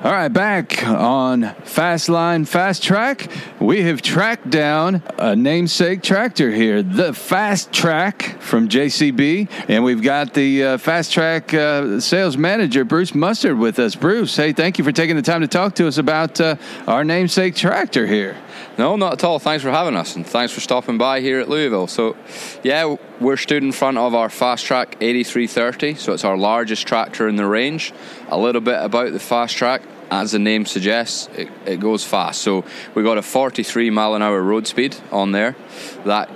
All 0.02 0.10
right, 0.10 0.26
back 0.26 0.84
on 0.84 1.42
Fastline 1.62 2.44
Fast 2.44 2.82
Track, 2.82 3.30
we 3.60 3.82
have 3.82 4.02
tracked 4.02 4.50
down 4.50 5.00
a 5.16 5.36
namesake 5.36 6.02
tractor 6.02 6.50
here, 6.50 6.82
the 6.82 7.14
Fast 7.14 7.72
Track 7.72 8.40
from 8.40 8.68
JCB, 8.68 9.48
and 9.68 9.84
we've 9.84 10.02
got 10.02 10.34
the 10.34 10.64
uh, 10.64 10.78
Fast 10.78 11.12
Track 11.12 11.54
uh, 11.54 12.00
sales 12.00 12.36
manager, 12.36 12.84
Bruce 12.84 13.14
Mustard, 13.14 13.56
with 13.56 13.78
us. 13.78 13.94
Bruce, 13.94 14.34
hey, 14.34 14.52
thank 14.52 14.76
you 14.76 14.82
for 14.82 14.90
taking 14.90 15.14
the 15.14 15.22
time 15.22 15.40
to 15.40 15.46
talk 15.46 15.76
to 15.76 15.86
us 15.86 15.98
about 15.98 16.40
uh, 16.40 16.56
our 16.88 17.04
namesake 17.04 17.54
tractor 17.54 18.08
here. 18.08 18.36
No, 18.78 18.96
not 18.96 19.14
at 19.14 19.24
all. 19.24 19.38
Thanks 19.38 19.62
for 19.62 19.70
having 19.70 19.96
us, 19.96 20.16
and 20.16 20.26
thanks 20.26 20.52
for 20.52 20.60
stopping 20.60 20.98
by 20.98 21.20
here 21.20 21.40
at 21.40 21.48
Louisville. 21.48 21.86
So, 21.86 22.16
yeah, 22.62 22.96
we're 23.20 23.36
stood 23.36 23.62
in 23.62 23.72
front 23.72 23.98
of 23.98 24.14
our 24.14 24.28
Fast 24.28 24.64
Track 24.64 24.96
8330, 25.00 25.94
so 25.94 26.12
it's 26.12 26.24
our 26.24 26.36
largest 26.36 26.86
tractor 26.86 27.28
in 27.28 27.36
the 27.36 27.46
range. 27.46 27.92
A 28.28 28.38
little 28.38 28.60
bit 28.60 28.82
about 28.82 29.12
the 29.12 29.20
Fast 29.20 29.56
Track 29.56 29.82
as 30.12 30.32
the 30.32 30.38
name 30.38 30.66
suggests, 30.66 31.28
it, 31.34 31.48
it 31.64 31.80
goes 31.80 32.04
fast. 32.04 32.42
So 32.42 32.66
we 32.94 33.02
got 33.02 33.16
a 33.16 33.22
43 33.22 33.88
mile 33.88 34.14
an 34.14 34.20
hour 34.20 34.42
road 34.42 34.66
speed 34.66 34.94
on 35.10 35.32
there. 35.32 35.56
That 36.04 36.30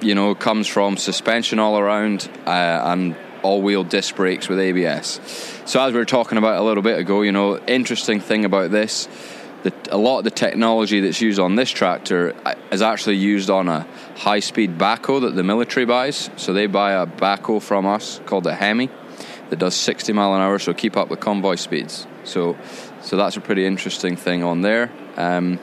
you 0.00 0.16
know 0.16 0.34
comes 0.34 0.66
from 0.66 0.96
suspension 0.96 1.60
all 1.60 1.78
around 1.78 2.28
uh, 2.46 2.80
and 2.84 3.14
all-wheel 3.42 3.84
disc 3.84 4.16
brakes 4.16 4.48
with 4.48 4.58
ABS. 4.58 5.20
So 5.66 5.80
as 5.80 5.92
we 5.92 5.98
were 5.98 6.04
talking 6.04 6.38
about 6.38 6.60
a 6.60 6.62
little 6.62 6.82
bit 6.82 6.98
ago, 6.98 7.22
you 7.22 7.32
know, 7.32 7.58
interesting 7.58 8.20
thing 8.20 8.44
about 8.44 8.70
this, 8.70 9.08
that 9.62 9.88
a 9.92 9.96
lot 9.96 10.18
of 10.18 10.24
the 10.24 10.30
technology 10.30 11.00
that's 11.00 11.20
used 11.20 11.38
on 11.38 11.54
this 11.54 11.70
tractor 11.70 12.34
is 12.70 12.82
actually 12.82 13.16
used 13.16 13.48
on 13.48 13.68
a 13.68 13.86
high-speed 14.16 14.78
backhoe 14.78 15.20
that 15.20 15.34
the 15.34 15.42
military 15.42 15.86
buys. 15.86 16.30
So 16.36 16.52
they 16.52 16.66
buy 16.66 16.92
a 16.92 17.06
backhoe 17.06 17.62
from 17.62 17.86
us 17.86 18.20
called 18.26 18.46
a 18.46 18.54
Hemi 18.54 18.90
that 19.50 19.58
does 19.58 19.74
60 19.76 20.12
mile 20.12 20.34
an 20.34 20.40
hour, 20.40 20.58
so 20.58 20.72
keep 20.72 20.96
up 20.96 21.10
with 21.10 21.20
convoy 21.20 21.56
speeds. 21.56 22.06
So 22.24 22.56
so 23.02 23.16
that's 23.16 23.36
a 23.36 23.40
pretty 23.40 23.66
interesting 23.66 24.16
thing 24.16 24.42
on 24.44 24.62
there. 24.62 24.90
Um, 25.16 25.58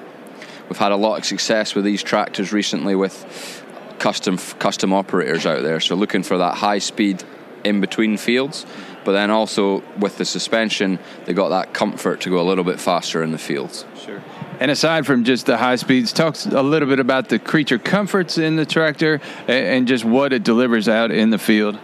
we've 0.67 0.77
had 0.77 0.91
a 0.91 0.97
lot 0.97 1.17
of 1.17 1.25
success 1.25 1.73
with 1.73 1.85
these 1.85 2.03
tractors 2.03 2.51
recently 2.51 2.95
with 2.95 3.63
custom 3.97 4.37
custom 4.37 4.93
operators 4.93 5.45
out 5.45 5.63
there. 5.63 5.79
So 5.79 5.95
looking 5.95 6.23
for 6.23 6.37
that 6.37 6.55
high 6.55 6.79
speed 6.79 7.23
in 7.63 7.81
between 7.81 8.17
fields, 8.17 8.65
but 9.09 9.13
then 9.13 9.31
also 9.31 9.81
with 9.97 10.19
the 10.19 10.23
suspension, 10.23 10.99
they 11.25 11.33
got 11.33 11.49
that 11.49 11.73
comfort 11.73 12.21
to 12.21 12.29
go 12.29 12.39
a 12.39 12.45
little 12.45 12.63
bit 12.63 12.79
faster 12.79 13.23
in 13.23 13.31
the 13.31 13.39
fields. 13.39 13.83
Sure. 14.05 14.21
And 14.59 14.69
aside 14.69 15.07
from 15.07 15.23
just 15.23 15.47
the 15.47 15.57
high 15.57 15.77
speeds, 15.77 16.13
talk 16.13 16.35
a 16.45 16.61
little 16.61 16.87
bit 16.87 16.99
about 16.99 17.27
the 17.27 17.39
creature 17.39 17.79
comforts 17.79 18.37
in 18.37 18.55
the 18.55 18.67
tractor 18.67 19.19
and 19.47 19.87
just 19.87 20.05
what 20.05 20.31
it 20.31 20.43
delivers 20.43 20.87
out 20.87 21.09
in 21.09 21.31
the 21.31 21.39
field. 21.39 21.79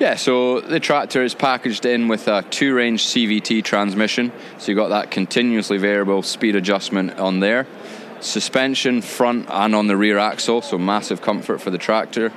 Yeah, 0.00 0.16
so 0.16 0.60
the 0.62 0.80
tractor 0.80 1.22
is 1.22 1.32
packaged 1.32 1.86
in 1.86 2.08
with 2.08 2.26
a 2.26 2.42
two 2.42 2.74
range 2.74 3.04
CVT 3.04 3.62
transmission. 3.62 4.32
So 4.58 4.72
you've 4.72 4.76
got 4.76 4.88
that 4.88 5.12
continuously 5.12 5.78
variable 5.78 6.24
speed 6.24 6.56
adjustment 6.56 7.20
on 7.20 7.38
there. 7.38 7.68
Suspension 8.18 9.00
front 9.00 9.46
and 9.48 9.76
on 9.76 9.86
the 9.86 9.96
rear 9.96 10.18
axle, 10.18 10.60
so 10.60 10.76
massive 10.76 11.22
comfort 11.22 11.60
for 11.60 11.70
the 11.70 11.78
tractor, 11.78 12.32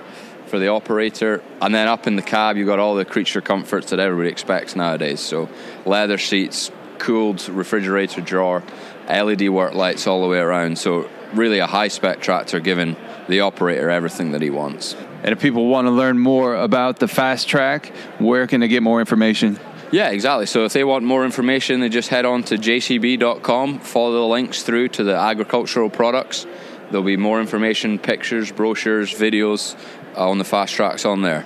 for 0.48 0.60
the 0.60 0.68
operator. 0.68 1.44
And 1.62 1.74
then 1.74 1.88
up 1.88 2.08
in 2.08 2.16
the 2.16 2.22
cab, 2.22 2.58
you've 2.58 2.68
got 2.68 2.80
all 2.80 2.96
the 2.96 3.06
creature 3.06 3.42
comforts 3.42 3.92
that 3.92 4.00
everybody 4.00 4.30
expects 4.30 4.76
nowadays. 4.76 5.20
So 5.20 5.50
leather 5.86 6.18
seats, 6.18 6.72
cooled 6.98 7.48
refrigerator 7.50 8.22
drawer, 8.22 8.64
LED 9.08 9.50
work 9.50 9.74
lights 9.74 10.08
all 10.08 10.22
the 10.22 10.28
way 10.28 10.40
around. 10.40 10.78
So 10.78 11.10
really 11.34 11.60
a 11.60 11.68
high 11.68 11.88
spec 11.88 12.22
tractor 12.22 12.60
giving 12.60 12.96
the 13.28 13.42
operator 13.42 13.90
everything 13.90 14.32
that 14.32 14.42
he 14.42 14.50
wants. 14.50 14.96
And 15.24 15.30
if 15.34 15.42
people 15.42 15.68
want 15.68 15.88
to 15.88 15.92
learn 15.92 16.20
more 16.20 16.56
about 16.56 17.00
the 17.00 17.08
fast 17.08 17.48
track, 17.48 17.88
where 18.20 18.48
can 18.48 18.62
they 18.62 18.68
get 18.68 18.84
more 18.84 19.00
information? 19.00 19.60
Yeah, 19.92 20.10
exactly. 20.10 20.46
So 20.46 20.66
if 20.66 20.74
they 20.74 20.84
want 20.84 21.06
more 21.06 21.24
information, 21.24 21.80
they 21.80 21.90
just 21.90 22.10
head 22.10 22.26
on 22.26 22.44
to 22.44 22.56
jcb.com, 22.56 23.80
follow 23.80 24.14
the 24.14 24.28
links 24.28 24.64
through 24.64 24.90
to 24.90 25.04
the 25.04 25.16
agricultural 25.16 25.90
products. 25.90 26.46
There'll 26.90 27.06
be 27.06 27.18
more 27.18 27.40
information, 27.40 28.00
pictures, 28.00 28.52
brochures, 28.52 29.14
videos 29.14 29.78
on 30.18 30.38
the 30.38 30.44
fast 30.44 30.74
tracks 30.74 31.06
on 31.06 31.22
there. 31.22 31.46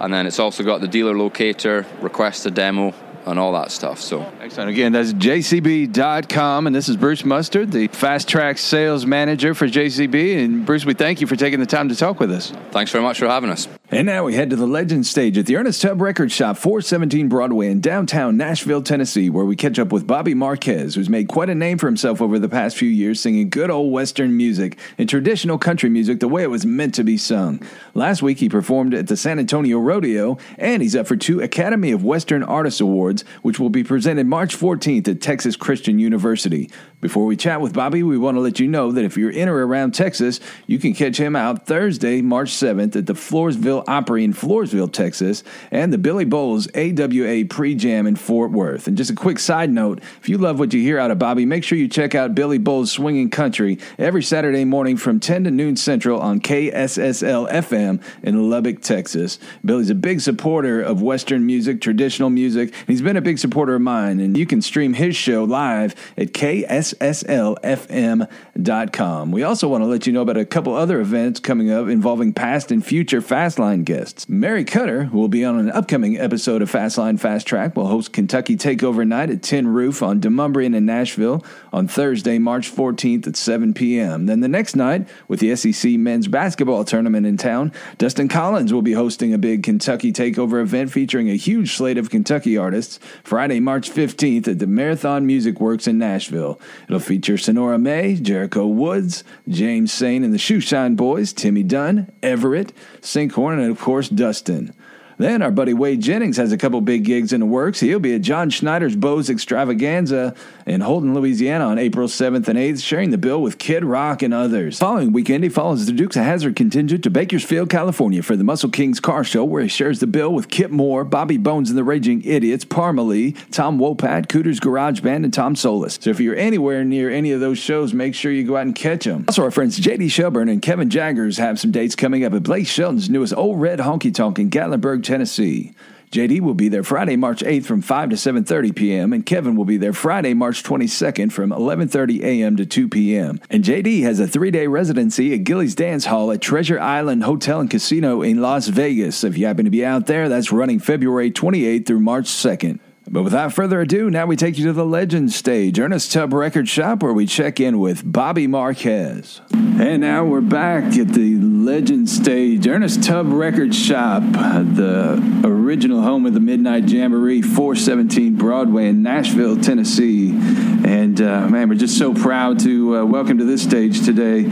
And 0.00 0.12
then 0.12 0.26
it's 0.26 0.38
also 0.38 0.62
got 0.62 0.80
the 0.80 0.88
dealer 0.88 1.16
locator, 1.16 1.86
request 2.00 2.46
a 2.46 2.50
demo, 2.50 2.94
and 3.26 3.38
all 3.38 3.52
that 3.52 3.70
stuff. 3.70 4.00
So 4.00 4.22
excellent. 4.40 4.70
Again, 4.70 4.92
that's 4.92 5.12
jcb.com, 5.12 6.66
and 6.66 6.74
this 6.74 6.88
is 6.88 6.96
Bruce 6.96 7.24
Mustard, 7.24 7.72
the 7.72 7.88
Fast 7.88 8.28
Track 8.28 8.58
Sales 8.58 9.04
Manager 9.04 9.54
for 9.54 9.66
JCB. 9.66 10.44
And 10.44 10.64
Bruce, 10.64 10.84
we 10.84 10.94
thank 10.94 11.20
you 11.20 11.26
for 11.26 11.36
taking 11.36 11.60
the 11.60 11.66
time 11.66 11.88
to 11.90 11.96
talk 11.96 12.20
with 12.20 12.30
us. 12.30 12.52
Thanks 12.70 12.90
very 12.90 13.02
much 13.02 13.18
for 13.18 13.26
having 13.26 13.50
us. 13.50 13.68
And 13.90 14.04
now 14.04 14.24
we 14.24 14.34
head 14.34 14.50
to 14.50 14.56
the 14.56 14.66
Legend 14.66 15.06
stage 15.06 15.38
at 15.38 15.46
the 15.46 15.56
Ernest 15.56 15.80
Tubb 15.80 16.02
Record 16.02 16.30
Shop, 16.30 16.58
417 16.58 17.30
Broadway 17.30 17.68
in 17.68 17.80
downtown 17.80 18.36
Nashville, 18.36 18.82
Tennessee, 18.82 19.30
where 19.30 19.46
we 19.46 19.56
catch 19.56 19.78
up 19.78 19.92
with 19.92 20.06
Bobby 20.06 20.34
Marquez, 20.34 20.94
who's 20.94 21.08
made 21.08 21.26
quite 21.26 21.48
a 21.48 21.54
name 21.54 21.78
for 21.78 21.86
himself 21.86 22.20
over 22.20 22.38
the 22.38 22.50
past 22.50 22.76
few 22.76 22.90
years 22.90 23.18
singing 23.18 23.48
good 23.48 23.70
old 23.70 23.90
Western 23.90 24.36
music 24.36 24.78
and 24.98 25.08
traditional 25.08 25.56
country 25.56 25.88
music 25.88 26.20
the 26.20 26.28
way 26.28 26.42
it 26.42 26.50
was 26.50 26.66
meant 26.66 26.94
to 26.96 27.02
be 27.02 27.16
sung. 27.16 27.62
Last 27.94 28.20
week, 28.20 28.40
he 28.40 28.50
performed 28.50 28.92
at 28.92 29.06
the 29.06 29.16
San 29.16 29.38
Antonio 29.38 29.78
Rodeo, 29.78 30.36
and 30.58 30.82
he's 30.82 30.94
up 30.94 31.06
for 31.06 31.16
two 31.16 31.40
Academy 31.40 31.90
of 31.90 32.04
Western 32.04 32.42
Artists 32.42 32.82
Awards, 32.82 33.24
which 33.40 33.58
will 33.58 33.70
be 33.70 33.84
presented 33.84 34.26
March 34.26 34.54
14th 34.54 35.08
at 35.08 35.22
Texas 35.22 35.56
Christian 35.56 35.98
University. 35.98 36.70
Before 37.00 37.24
we 37.24 37.36
chat 37.36 37.62
with 37.62 37.72
Bobby, 37.72 38.02
we 38.02 38.18
want 38.18 38.36
to 38.36 38.40
let 38.40 38.60
you 38.60 38.68
know 38.68 38.92
that 38.92 39.04
if 39.04 39.16
you're 39.16 39.30
in 39.30 39.48
or 39.48 39.66
around 39.66 39.94
Texas, 39.94 40.40
you 40.66 40.78
can 40.78 40.92
catch 40.92 41.16
him 41.16 41.34
out 41.34 41.66
Thursday, 41.66 42.20
March 42.20 42.50
7th 42.50 42.94
at 42.94 43.06
the 43.06 43.14
Floresville 43.14 43.77
Opry 43.86 44.24
in 44.24 44.32
Floresville, 44.32 44.92
Texas, 44.92 45.44
and 45.70 45.92
the 45.92 45.98
Billy 45.98 46.24
Bowles 46.24 46.68
AWA 46.74 47.44
Pre-Jam 47.48 48.06
in 48.06 48.16
Fort 48.16 48.50
Worth. 48.50 48.86
And 48.86 48.96
just 48.96 49.10
a 49.10 49.14
quick 49.14 49.38
side 49.38 49.70
note, 49.70 50.00
if 50.20 50.28
you 50.28 50.38
love 50.38 50.58
what 50.58 50.72
you 50.72 50.80
hear 50.80 50.98
out 50.98 51.10
of 51.10 51.18
Bobby, 51.18 51.46
make 51.46 51.64
sure 51.64 51.78
you 51.78 51.88
check 51.88 52.14
out 52.14 52.34
Billy 52.34 52.58
Bowles 52.58 52.90
Swinging 52.90 53.30
Country 53.30 53.78
every 53.98 54.22
Saturday 54.22 54.64
morning 54.64 54.96
from 54.96 55.20
10 55.20 55.44
to 55.44 55.50
noon 55.50 55.76
Central 55.76 56.20
on 56.20 56.40
KSSL 56.40 57.50
FM 57.50 58.02
in 58.22 58.50
Lubbock, 58.50 58.80
Texas. 58.80 59.38
Billy's 59.64 59.90
a 59.90 59.94
big 59.94 60.20
supporter 60.20 60.80
of 60.80 61.02
Western 61.02 61.46
music, 61.46 61.80
traditional 61.80 62.30
music, 62.30 62.74
and 62.78 62.88
he's 62.88 63.02
been 63.02 63.16
a 63.16 63.22
big 63.22 63.38
supporter 63.38 63.74
of 63.74 63.82
mine, 63.82 64.20
and 64.20 64.36
you 64.36 64.46
can 64.46 64.62
stream 64.62 64.94
his 64.94 65.14
show 65.16 65.44
live 65.44 65.94
at 66.16 66.32
KSSL 66.32 67.18
SSLFM.com. 67.58 69.30
We 69.30 69.42
also 69.42 69.68
want 69.68 69.82
to 69.82 69.86
let 69.86 70.06
you 70.06 70.12
know 70.12 70.22
about 70.22 70.36
a 70.36 70.44
couple 70.44 70.74
other 70.74 71.00
events 71.00 71.40
coming 71.40 71.70
up 71.70 71.88
involving 71.88 72.32
past 72.32 72.70
and 72.70 72.84
future 72.84 73.20
Fastline 73.20 73.67
guests. 73.76 74.28
Mary 74.28 74.64
Cutter, 74.64 75.04
who 75.04 75.18
will 75.18 75.28
be 75.28 75.44
on 75.44 75.58
an 75.58 75.70
upcoming 75.70 76.18
episode 76.18 76.62
of 76.62 76.70
Fastline 76.70 77.20
Fast 77.20 77.46
Track, 77.46 77.76
will 77.76 77.86
host 77.86 78.12
Kentucky 78.12 78.56
Takeover 78.56 79.06
Night 79.06 79.30
at 79.30 79.42
Tin 79.42 79.68
Roof 79.68 80.02
on 80.02 80.20
Demonbreun 80.20 80.74
in 80.74 80.86
Nashville 80.86 81.44
on 81.72 81.86
Thursday, 81.86 82.38
March 82.38 82.74
14th 82.74 83.26
at 83.26 83.36
7 83.36 83.74
p.m. 83.74 84.26
Then 84.26 84.40
the 84.40 84.48
next 84.48 84.74
night, 84.74 85.06
with 85.28 85.40
the 85.40 85.54
SEC 85.54 85.92
men's 85.92 86.28
basketball 86.28 86.84
tournament 86.84 87.26
in 87.26 87.36
town, 87.36 87.72
Dustin 87.98 88.28
Collins 88.28 88.72
will 88.72 88.82
be 88.82 88.94
hosting 88.94 89.34
a 89.34 89.38
big 89.38 89.62
Kentucky 89.62 90.12
Takeover 90.12 90.60
event 90.62 90.90
featuring 90.90 91.28
a 91.28 91.36
huge 91.36 91.74
slate 91.76 91.98
of 91.98 92.10
Kentucky 92.10 92.56
artists 92.56 92.98
Friday, 93.22 93.60
March 93.60 93.90
15th 93.90 94.48
at 94.48 94.58
the 94.58 94.66
Marathon 94.66 95.26
Music 95.26 95.60
Works 95.60 95.86
in 95.86 95.98
Nashville. 95.98 96.58
It'll 96.88 97.00
feature 97.00 97.36
Sonora 97.36 97.78
May, 97.78 98.14
Jericho 98.14 98.66
Woods, 98.66 99.24
James 99.48 99.92
Sane 99.92 100.24
and 100.24 100.32
the 100.32 100.38
Shoeshine 100.38 100.96
Boys, 100.96 101.32
Timmy 101.32 101.62
Dunn, 101.62 102.10
Everett, 102.22 102.72
Sinkhorn, 103.00 103.57
and 103.58 103.70
of 103.70 103.80
course 103.80 104.08
Dustin. 104.08 104.74
Then 105.18 105.42
our 105.42 105.50
buddy 105.50 105.74
Wade 105.74 106.00
Jennings 106.00 106.36
has 106.36 106.52
a 106.52 106.56
couple 106.56 106.80
big 106.80 107.04
gigs 107.04 107.32
in 107.32 107.40
the 107.40 107.46
works. 107.46 107.80
He'll 107.80 107.98
be 107.98 108.14
at 108.14 108.22
John 108.22 108.50
Schneider's 108.50 108.94
Bo's 108.94 109.28
Extravaganza 109.28 110.32
in 110.64 110.80
Holden, 110.80 111.12
Louisiana 111.12 111.66
on 111.66 111.78
April 111.78 112.06
7th 112.06 112.46
and 112.46 112.56
8th, 112.56 112.82
sharing 112.82 113.10
the 113.10 113.18
bill 113.18 113.42
with 113.42 113.58
Kid 113.58 113.84
Rock 113.84 114.22
and 114.22 114.32
others. 114.32 114.78
Following 114.78 115.12
weekend, 115.12 115.42
he 115.42 115.50
follows 115.50 115.86
the 115.86 115.92
Dukes 115.92 116.14
of 116.14 116.22
Hazzard 116.22 116.54
contingent 116.54 117.02
to 117.02 117.10
Bakersfield, 117.10 117.68
California 117.68 118.22
for 118.22 118.36
the 118.36 118.44
Muscle 118.44 118.70
Kings 118.70 119.00
Car 119.00 119.24
Show, 119.24 119.44
where 119.44 119.62
he 119.62 119.68
shares 119.68 119.98
the 119.98 120.06
bill 120.06 120.32
with 120.32 120.48
Kip 120.48 120.70
Moore, 120.70 121.04
Bobby 121.04 121.36
Bones 121.36 121.68
and 121.68 121.76
the 121.76 121.82
Raging 121.82 122.22
Idiots, 122.22 122.64
Parmalee, 122.64 123.36
Tom 123.50 123.78
Wopat, 123.80 124.28
Cooter's 124.28 124.60
Garage 124.60 125.00
Band, 125.00 125.24
and 125.24 125.34
Tom 125.34 125.56
Solis. 125.56 125.98
So 126.00 126.10
if 126.10 126.20
you're 126.20 126.36
anywhere 126.36 126.84
near 126.84 127.10
any 127.10 127.32
of 127.32 127.40
those 127.40 127.58
shows, 127.58 127.92
make 127.92 128.14
sure 128.14 128.30
you 128.30 128.44
go 128.44 128.56
out 128.56 128.66
and 128.66 128.74
catch 128.74 129.04
them. 129.04 129.24
Also, 129.26 129.42
our 129.42 129.50
friends 129.50 129.80
JD 129.80 130.12
Shelburne 130.12 130.48
and 130.48 130.62
Kevin 130.62 130.90
Jaggers 130.90 131.38
have 131.38 131.58
some 131.58 131.72
dates 131.72 131.96
coming 131.96 132.24
up 132.24 132.34
at 132.34 132.44
Blake 132.44 132.68
Shelton's 132.68 133.10
newest 133.10 133.34
Old 133.34 133.60
Red 133.60 133.80
Honky 133.80 134.14
Tonk 134.14 134.38
in 134.38 134.48
Gatlinburg, 134.48 135.07
Tennessee. 135.08 135.74
JD 136.10 136.40
will 136.42 136.54
be 136.54 136.68
there 136.68 136.82
Friday, 136.82 137.16
March 137.16 137.40
8th 137.40 137.64
from 137.64 137.82
5 137.82 138.10
to 138.10 138.16
7:30 138.16 138.76
p.m. 138.76 139.12
and 139.12 139.24
Kevin 139.24 139.56
will 139.56 139.64
be 139.64 139.78
there 139.78 139.94
Friday, 139.94 140.34
March 140.34 140.62
22nd 140.62 141.32
from 141.32 141.50
11:30 141.50 142.22
a.m. 142.22 142.56
to 142.56 142.66
2 142.66 142.88
p.m. 142.88 143.40
And 143.48 143.64
JD 143.64 144.02
has 144.02 144.20
a 144.20 144.26
3-day 144.26 144.66
residency 144.66 145.32
at 145.32 145.44
Gilly's 145.44 145.74
Dance 145.74 146.04
Hall 146.06 146.30
at 146.30 146.42
Treasure 146.42 146.78
Island 146.78 147.24
Hotel 147.24 147.60
and 147.60 147.70
Casino 147.70 148.20
in 148.20 148.42
Las 148.42 148.68
Vegas. 148.68 149.24
If 149.24 149.38
you 149.38 149.46
happen 149.46 149.64
to 149.64 149.70
be 149.70 149.84
out 149.84 150.06
there, 150.06 150.28
that's 150.28 150.52
running 150.52 150.78
February 150.78 151.30
28th 151.30 151.86
through 151.86 152.00
March 152.00 152.26
2nd. 152.26 152.80
But 153.10 153.22
without 153.22 153.54
further 153.54 153.80
ado, 153.80 154.10
now 154.10 154.26
we 154.26 154.36
take 154.36 154.58
you 154.58 154.64
to 154.66 154.72
the 154.74 154.84
Legend 154.84 155.32
stage, 155.32 155.78
Ernest 155.78 156.12
Tubb 156.12 156.34
Record 156.34 156.68
Shop, 156.68 157.02
where 157.02 157.12
we 157.12 157.24
check 157.24 157.58
in 157.58 157.78
with 157.78 158.02
Bobby 158.04 158.46
Marquez. 158.46 159.40
And 159.50 160.02
now 160.02 160.26
we're 160.26 160.42
back 160.42 160.94
at 160.94 161.08
the 161.08 161.36
Legend 161.38 162.10
stage, 162.10 162.66
Ernest 162.66 163.02
Tubb 163.02 163.32
Record 163.32 163.74
Shop, 163.74 164.22
the 164.22 165.40
original 165.42 166.02
home 166.02 166.26
of 166.26 166.34
the 166.34 166.40
Midnight 166.40 166.86
Jamboree, 166.90 167.40
417 167.40 168.36
Broadway 168.36 168.88
in 168.88 169.02
Nashville, 169.02 169.56
Tennessee. 169.58 170.30
And 170.30 171.18
uh, 171.22 171.48
man, 171.48 171.70
we're 171.70 171.76
just 171.76 171.96
so 171.96 172.12
proud 172.12 172.60
to 172.60 172.98
uh, 172.98 173.04
welcome 173.06 173.38
to 173.38 173.44
this 173.44 173.62
stage 173.62 174.04
today 174.04 174.44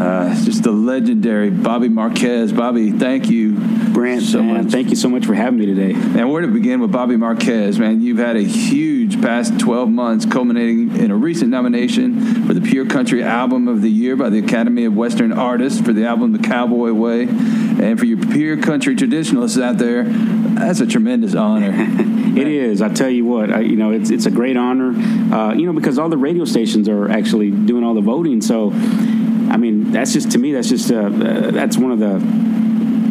uh, 0.00 0.34
just 0.44 0.62
the 0.62 0.72
legendary 0.72 1.50
Bobby 1.50 1.88
Marquez. 1.88 2.52
Bobby, 2.52 2.90
thank 2.90 3.28
you, 3.28 3.54
Brant. 3.92 4.22
so 4.22 4.42
man, 4.42 4.64
much. 4.64 4.72
Thank 4.72 4.90
you 4.90 4.96
so 4.96 5.08
much 5.08 5.26
for 5.26 5.34
having 5.34 5.58
me 5.58 5.66
today. 5.66 5.92
And 5.92 6.30
where 6.30 6.42
to 6.42 6.48
begin 6.48 6.80
with 6.80 6.92
Bobby 6.92 7.16
Marquez, 7.16 7.78
man? 7.78 7.99
You've 8.00 8.16
had 8.16 8.36
a 8.36 8.42
huge 8.42 9.20
past 9.20 9.58
12 9.60 9.90
months, 9.90 10.24
culminating 10.24 10.96
in 10.96 11.10
a 11.10 11.14
recent 11.14 11.50
nomination 11.50 12.46
for 12.46 12.54
the 12.54 12.62
Pure 12.62 12.86
Country 12.86 13.22
Album 13.22 13.68
of 13.68 13.82
the 13.82 13.90
Year 13.90 14.16
by 14.16 14.30
the 14.30 14.38
Academy 14.38 14.86
of 14.86 14.96
Western 14.96 15.32
Artists 15.32 15.82
for 15.82 15.92
the 15.92 16.06
album 16.06 16.32
The 16.32 16.38
Cowboy 16.38 16.92
Way. 16.92 17.24
And 17.24 17.98
for 17.98 18.06
your 18.06 18.16
Pure 18.16 18.62
Country 18.62 18.96
traditionalists 18.96 19.58
out 19.58 19.76
there, 19.76 20.04
that's 20.04 20.80
a 20.80 20.86
tremendous 20.86 21.34
honor. 21.34 22.16
It 22.30 22.46
is. 22.46 22.80
I 22.80 22.88
tell 22.88 23.10
you 23.10 23.24
what, 23.24 23.50
I, 23.52 23.60
you 23.60 23.74
know, 23.74 23.90
it's 23.90 24.08
it's 24.08 24.24
a 24.24 24.30
great 24.30 24.56
honor. 24.56 24.92
Uh, 25.34 25.52
you 25.52 25.66
know, 25.66 25.72
because 25.72 25.98
all 25.98 26.08
the 26.08 26.16
radio 26.16 26.44
stations 26.44 26.88
are 26.88 27.10
actually 27.10 27.50
doing 27.50 27.82
all 27.82 27.92
the 27.92 28.00
voting. 28.00 28.40
So, 28.40 28.70
I 28.70 29.56
mean, 29.56 29.90
that's 29.90 30.12
just 30.12 30.30
to 30.30 30.38
me, 30.38 30.52
that's 30.52 30.68
just 30.68 30.92
uh, 30.92 31.06
uh, 31.06 31.50
that's 31.50 31.76
one 31.76 31.90
of 31.90 31.98
the 31.98 32.20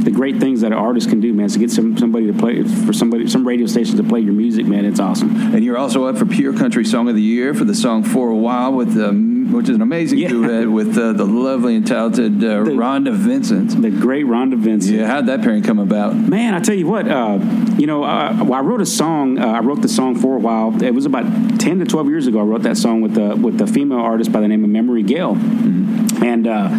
the 0.03 0.11
great 0.11 0.37
things 0.37 0.61
that 0.61 0.67
an 0.67 0.77
artist 0.77 1.09
can 1.09 1.19
do, 1.19 1.33
man. 1.33 1.45
Is 1.45 1.53
to 1.53 1.59
get 1.59 1.71
some 1.71 1.97
somebody 1.97 2.27
to 2.27 2.33
play 2.33 2.63
for 2.63 2.93
somebody, 2.93 3.27
some 3.27 3.47
radio 3.47 3.67
stations 3.67 3.99
to 3.99 4.03
play 4.03 4.19
your 4.19 4.33
music, 4.33 4.65
man. 4.65 4.85
It's 4.85 4.99
awesome. 4.99 5.53
And 5.53 5.63
you're 5.63 5.77
also 5.77 6.05
up 6.05 6.17
for 6.17 6.25
Pure 6.25 6.57
Country 6.57 6.85
Song 6.85 7.09
of 7.09 7.15
the 7.15 7.21
Year 7.21 7.53
for 7.53 7.65
the 7.65 7.75
song 7.75 8.03
For 8.03 8.29
a 8.29 8.35
While, 8.35 8.73
with 8.73 8.97
um, 8.97 9.51
which 9.51 9.69
is 9.69 9.75
an 9.75 9.81
amazing 9.81 10.19
duet 10.27 10.69
with 10.71 10.97
uh, 10.97 11.13
the 11.13 11.25
lovely 11.25 11.75
and 11.75 11.85
talented 11.85 12.43
uh, 12.43 12.63
Rhonda 12.63 13.13
Vincent. 13.13 13.81
The 13.81 13.89
great 13.89 14.25
Rhonda 14.25 14.57
Vincent. 14.57 14.97
Yeah, 14.97 15.07
how'd 15.07 15.25
that 15.27 15.41
pairing 15.41 15.63
come 15.63 15.79
about? 15.79 16.15
Man, 16.15 16.53
I 16.53 16.59
tell 16.59 16.75
you 16.75 16.87
what, 16.87 17.07
uh, 17.07 17.39
you 17.77 17.87
know, 17.87 18.03
uh, 18.03 18.37
well, 18.43 18.53
I 18.53 18.61
wrote 18.61 18.81
a 18.81 18.85
song. 18.85 19.39
Uh, 19.39 19.47
I 19.47 19.59
wrote 19.59 19.81
the 19.81 19.89
song 19.89 20.15
for 20.15 20.35
a 20.35 20.39
while. 20.39 20.81
It 20.81 20.93
was 20.93 21.05
about 21.05 21.59
ten 21.59 21.79
to 21.79 21.85
twelve 21.85 22.07
years 22.07 22.27
ago. 22.27 22.39
I 22.39 22.43
wrote 22.43 22.63
that 22.63 22.77
song 22.77 23.01
with 23.01 23.15
the 23.15 23.35
with 23.35 23.57
the 23.57 23.67
female 23.67 23.99
artist 23.99 24.31
by 24.31 24.41
the 24.41 24.47
name 24.47 24.63
of 24.63 24.69
Memory 24.69 25.03
Gale, 25.03 25.33
and 25.33 26.47
uh, 26.47 26.69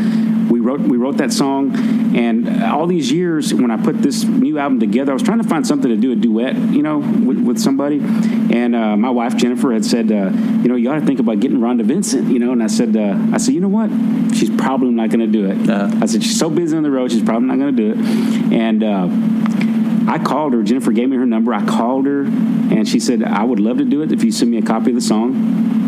we 0.51 0.61
wrote 0.61 0.80
we 0.80 0.96
wrote 0.96 1.18
that 1.18 1.32
song. 1.32 1.74
And 2.16 2.62
all 2.64 2.86
these 2.86 3.12
years, 3.12 3.55
when 3.55 3.70
I 3.70 3.76
put 3.76 4.03
this 4.03 4.24
new 4.24 4.59
album 4.59 4.80
together, 4.80 5.12
I 5.12 5.14
was 5.14 5.22
trying 5.22 5.40
to 5.40 5.48
find 5.48 5.64
something 5.64 5.88
to 5.88 5.96
do 5.96 6.11
a 6.11 6.16
duet, 6.16 6.57
you 6.57 6.82
know, 6.82 6.98
with, 6.98 7.38
with 7.38 7.59
somebody. 7.59 8.01
And 8.01 8.74
uh, 8.74 8.96
my 8.96 9.11
wife 9.11 9.36
Jennifer 9.36 9.72
had 9.72 9.84
said, 9.84 10.11
uh, 10.11 10.30
you 10.62 10.68
know, 10.68 10.74
you 10.74 10.90
ought 10.90 10.98
to 10.98 11.07
think 11.07 11.20
about 11.20 11.38
getting 11.38 11.59
Rhonda 11.59 11.84
Vincent, 11.84 12.30
you 12.30 12.40
know. 12.40 12.53
And 12.53 12.62
I 12.62 12.66
said, 12.66 12.96
uh, 12.96 13.16
I 13.32 13.38
said, 13.38 13.55
you 13.55 13.61
know 13.61 13.68
what? 13.68 13.90
She's 14.34 14.51
probably 14.51 14.90
not 14.90 15.11
going 15.11 15.20
to 15.20 15.26
do 15.26 15.48
it. 15.48 15.70
I 15.70 16.07
said 16.07 16.22
she's 16.22 16.38
so 16.38 16.51
busy 16.51 16.76
on 16.76 16.82
the 16.82 16.90
road, 16.90 17.12
she's 17.12 17.22
probably 17.22 17.46
not 17.46 17.59
going 17.59 17.76
to 17.76 17.94
do 17.94 18.01
it. 18.01 18.53
And 18.53 18.82
uh, 18.82 20.11
I 20.11 20.18
called 20.18 20.55
her. 20.55 20.62
Jennifer 20.64 20.90
gave 20.90 21.09
me 21.09 21.16
her 21.16 21.26
number. 21.26 21.55
I 21.55 21.64
called 21.64 22.07
her, 22.07 22.22
and 22.22 22.88
she 22.88 22.98
said, 22.98 23.22
I 23.22 23.44
would 23.44 23.61
love 23.61 23.78
to 23.78 23.84
do 23.84 24.03
it 24.03 24.11
if 24.11 24.24
you 24.24 24.32
send 24.32 24.51
me 24.51 24.59
a 24.59 24.62
copy 24.62 24.90
of 24.90 24.96
the 24.96 25.01
song. 25.01 25.80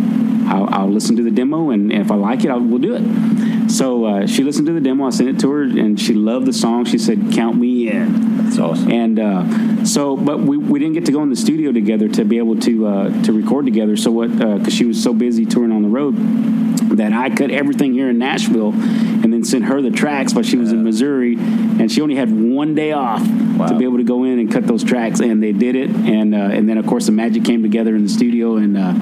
I'll, 0.52 0.68
I'll 0.70 0.90
listen 0.90 1.16
to 1.16 1.22
the 1.22 1.30
demo, 1.30 1.70
and 1.70 1.90
if 1.90 2.10
I 2.10 2.14
like 2.14 2.44
it, 2.44 2.50
I 2.50 2.56
will 2.56 2.78
do 2.78 2.94
it. 2.94 3.70
So 3.70 4.04
uh, 4.04 4.26
she 4.26 4.44
listened 4.44 4.66
to 4.66 4.74
the 4.74 4.82
demo. 4.82 5.06
I 5.06 5.10
sent 5.10 5.30
it 5.30 5.40
to 5.40 5.50
her, 5.50 5.62
and 5.62 5.98
she 5.98 6.12
loved 6.12 6.46
the 6.46 6.52
song. 6.52 6.84
She 6.84 6.98
said, 6.98 7.32
"Count 7.32 7.56
me 7.56 7.88
in." 7.88 8.36
That's 8.36 8.58
awesome. 8.58 8.92
And 8.92 9.18
uh, 9.18 9.84
so, 9.86 10.16
but 10.16 10.40
we, 10.40 10.58
we 10.58 10.78
didn't 10.78 10.92
get 10.92 11.06
to 11.06 11.12
go 11.12 11.22
in 11.22 11.30
the 11.30 11.36
studio 11.36 11.72
together 11.72 12.06
to 12.08 12.24
be 12.26 12.36
able 12.36 12.60
to 12.60 12.86
uh, 12.86 13.22
to 13.22 13.32
record 13.32 13.64
together. 13.64 13.96
So 13.96 14.10
what? 14.10 14.30
Because 14.30 14.74
she 14.74 14.84
was 14.84 15.02
so 15.02 15.14
busy 15.14 15.46
touring 15.46 15.72
on 15.72 15.82
the 15.82 15.88
road 15.88 16.16
that 16.98 17.14
I 17.14 17.30
cut 17.30 17.50
everything 17.50 17.94
here 17.94 18.10
in 18.10 18.18
Nashville, 18.18 18.72
and 18.74 19.32
then 19.32 19.44
sent 19.44 19.64
her 19.64 19.80
the 19.80 19.90
tracks. 19.90 20.34
But 20.34 20.44
she 20.44 20.58
was 20.58 20.70
in 20.70 20.84
Missouri, 20.84 21.36
and 21.36 21.90
she 21.90 22.02
only 22.02 22.16
had 22.16 22.30
one 22.30 22.74
day 22.74 22.92
off 22.92 23.22
to 23.22 23.74
be 23.78 23.84
able 23.84 23.98
to 23.98 24.04
go 24.04 24.24
in 24.24 24.38
and 24.38 24.52
cut 24.52 24.66
those 24.66 24.84
tracks, 24.84 25.20
and 25.20 25.42
they 25.42 25.52
did 25.52 25.76
it. 25.76 25.88
And 25.88 26.34
uh, 26.34 26.38
and 26.38 26.68
then 26.68 26.76
of 26.76 26.86
course 26.86 27.06
the 27.06 27.12
magic 27.12 27.44
came 27.44 27.62
together 27.62 27.96
in 27.96 28.02
the 28.02 28.10
studio, 28.10 28.56
and 28.56 28.76
uh, 28.76 28.92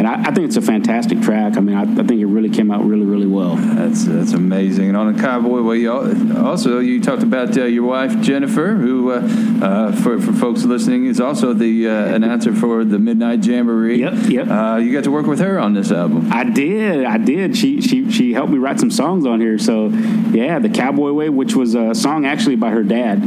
and 0.00 0.08
I, 0.08 0.14
I 0.14 0.32
think 0.32 0.46
it's 0.46 0.56
a 0.56 0.62
fantastic 0.62 1.20
track. 1.20 1.58
I 1.58 1.60
mean, 1.60 1.76
I, 1.76 1.82
I 1.82 2.06
think 2.06 2.22
it 2.22 2.26
really 2.26 2.48
came 2.48 2.70
out 2.70 2.82
really 2.86 3.04
really 3.04 3.26
well. 3.26 3.56
That's 3.56 4.04
that's 4.06 4.32
amazing. 4.32 4.88
And 4.88 4.96
on 4.96 5.12
the 5.12 5.20
cowboy 5.20 5.60
way, 5.60 5.76
you 5.76 5.92
also 6.38 6.78
you 6.78 7.02
talked 7.02 7.22
about 7.22 7.54
uh, 7.54 7.64
your 7.64 7.84
wife 7.84 8.18
Jennifer, 8.22 8.76
who 8.76 9.12
uh, 9.12 9.16
uh, 9.62 9.92
for 9.92 10.18
for 10.18 10.32
folks 10.32 10.64
listening 10.64 11.04
is 11.04 11.20
also 11.20 11.52
the 11.52 11.86
uh, 11.86 12.14
announcer 12.14 12.54
for 12.54 12.82
the 12.82 12.98
Midnight 12.98 13.44
Jamboree. 13.44 14.00
Yep, 14.00 14.14
yep. 14.30 14.48
Uh, 14.48 14.76
you 14.76 14.90
got 14.90 15.04
to 15.04 15.10
work 15.10 15.26
with 15.26 15.40
her 15.40 15.58
on 15.58 15.74
this 15.74 15.92
album. 15.92 16.32
I 16.32 16.44
did, 16.44 17.04
I 17.04 17.18
did. 17.18 17.54
She 17.54 17.82
she 17.82 18.10
she 18.10 18.32
helped 18.32 18.50
me 18.50 18.58
write 18.58 18.80
some 18.80 18.90
songs 18.90 19.26
on 19.26 19.38
here. 19.38 19.58
So 19.58 19.88
yeah, 19.88 20.60
the 20.60 20.70
Cowboy 20.70 21.12
Way, 21.12 21.28
which 21.28 21.54
was 21.54 21.74
a 21.74 21.94
song 21.94 22.24
actually 22.24 22.56
by 22.56 22.70
her 22.70 22.82
dad. 22.82 23.18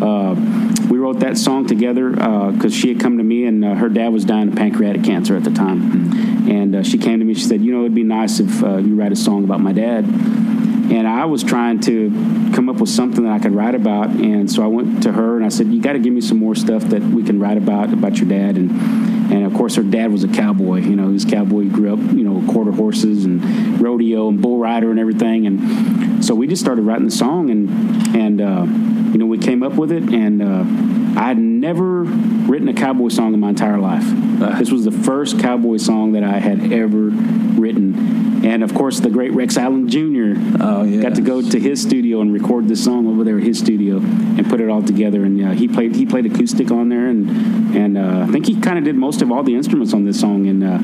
Uh, 0.00 0.36
we 0.90 0.98
wrote 0.98 1.20
that 1.20 1.38
song 1.38 1.66
together 1.66 2.10
because 2.10 2.74
she 2.74 2.88
had 2.88 3.00
come 3.00 3.16
to 3.18 3.24
me 3.24 3.44
and 3.46 3.64
uh, 3.64 3.74
her 3.76 3.88
dad 3.88 4.08
was 4.08 4.24
dying 4.24 4.48
of 4.48 4.56
pancreatic 4.56 5.04
cancer 5.04 5.36
at 5.36 5.44
the 5.44 5.50
time, 5.50 6.50
and 6.50 6.74
uh, 6.74 6.82
she 6.82 6.98
came 6.98 7.20
to 7.20 7.24
me. 7.24 7.32
She 7.34 7.44
said, 7.44 7.62
"You 7.62 7.72
know, 7.72 7.80
it'd 7.80 7.94
be 7.94 8.02
nice 8.02 8.40
if 8.40 8.62
uh, 8.62 8.78
you 8.78 8.96
write 8.96 9.12
a 9.12 9.16
song 9.16 9.44
about 9.44 9.60
my 9.60 9.72
dad." 9.72 10.04
And 10.04 11.06
I 11.06 11.26
was 11.26 11.44
trying 11.44 11.78
to 11.82 12.10
come 12.52 12.68
up 12.68 12.78
with 12.78 12.90
something 12.90 13.22
that 13.22 13.32
I 13.32 13.38
could 13.38 13.54
write 13.54 13.76
about, 13.76 14.08
and 14.10 14.50
so 14.50 14.64
I 14.64 14.66
went 14.66 15.04
to 15.04 15.12
her 15.12 15.36
and 15.36 15.46
I 15.46 15.48
said, 15.48 15.68
"You 15.68 15.80
got 15.80 15.92
to 15.92 16.00
give 16.00 16.12
me 16.12 16.20
some 16.20 16.38
more 16.38 16.56
stuff 16.56 16.82
that 16.84 17.02
we 17.02 17.22
can 17.22 17.38
write 17.38 17.56
about 17.56 17.92
about 17.92 18.18
your 18.18 18.28
dad." 18.28 18.56
And 18.56 18.72
and 19.32 19.46
of 19.46 19.54
course, 19.54 19.76
her 19.76 19.84
dad 19.84 20.10
was 20.10 20.24
a 20.24 20.28
cowboy. 20.28 20.80
You 20.80 20.96
know, 20.96 21.06
he 21.06 21.12
was 21.12 21.24
cowboy. 21.24 21.62
He 21.62 21.68
grew 21.68 21.92
up, 21.92 22.00
you 22.00 22.24
know, 22.24 22.44
quarter 22.52 22.72
horses 22.72 23.24
and 23.24 23.80
rodeo 23.80 24.28
and 24.28 24.42
bull 24.42 24.58
rider 24.58 24.90
and 24.90 24.98
everything. 24.98 25.46
And 25.46 26.24
so 26.24 26.34
we 26.34 26.48
just 26.48 26.60
started 26.60 26.82
writing 26.82 27.04
the 27.04 27.12
song, 27.12 27.50
and 27.50 27.70
and 28.16 28.40
uh, 28.40 28.66
you 29.10 29.18
know, 29.18 29.26
we 29.26 29.38
came 29.38 29.62
up 29.62 29.74
with 29.74 29.92
it. 29.92 30.04
And 30.12 30.42
uh, 30.42 31.20
I 31.20 31.28
had 31.28 31.38
never 31.38 32.02
written 32.02 32.68
a 32.68 32.74
cowboy 32.74 33.08
song 33.08 33.34
in 33.34 33.40
my 33.40 33.50
entire 33.50 33.78
life. 33.78 34.04
This 34.58 34.70
was 34.70 34.84
the 34.84 34.92
first 34.92 35.38
cowboy 35.40 35.76
song 35.76 36.12
that 36.12 36.24
I 36.24 36.38
had 36.38 36.72
ever 36.72 37.10
written. 37.60 38.19
And 38.42 38.62
of 38.62 38.72
course, 38.74 39.00
the 39.00 39.10
great 39.10 39.32
Rex 39.32 39.56
Allen 39.58 39.88
Jr. 39.88 40.32
Oh, 40.62 40.82
yeah. 40.84 41.02
got 41.02 41.14
to 41.16 41.20
go 41.22 41.42
to 41.42 41.60
his 41.60 41.82
studio 41.82 42.20
and 42.22 42.32
record 42.32 42.68
this 42.68 42.82
song 42.82 43.06
over 43.06 43.22
there 43.22 43.36
at 43.36 43.42
his 43.42 43.58
studio 43.58 43.98
and 43.98 44.48
put 44.48 44.60
it 44.62 44.68
all 44.70 44.82
together. 44.82 45.24
And 45.24 45.42
uh, 45.44 45.50
he 45.50 45.68
played 45.68 45.94
he 45.94 46.06
played 46.06 46.24
acoustic 46.26 46.70
on 46.70 46.88
there, 46.88 47.06
and 47.06 47.28
and 47.76 47.98
uh, 47.98 48.24
I 48.26 48.32
think 48.32 48.46
he 48.46 48.58
kind 48.60 48.78
of 48.78 48.84
did 48.84 48.96
most 48.96 49.20
of 49.20 49.30
all 49.30 49.42
the 49.42 49.54
instruments 49.54 49.92
on 49.92 50.04
this 50.04 50.18
song, 50.18 50.46
and 50.46 50.64
uh, 50.64 50.78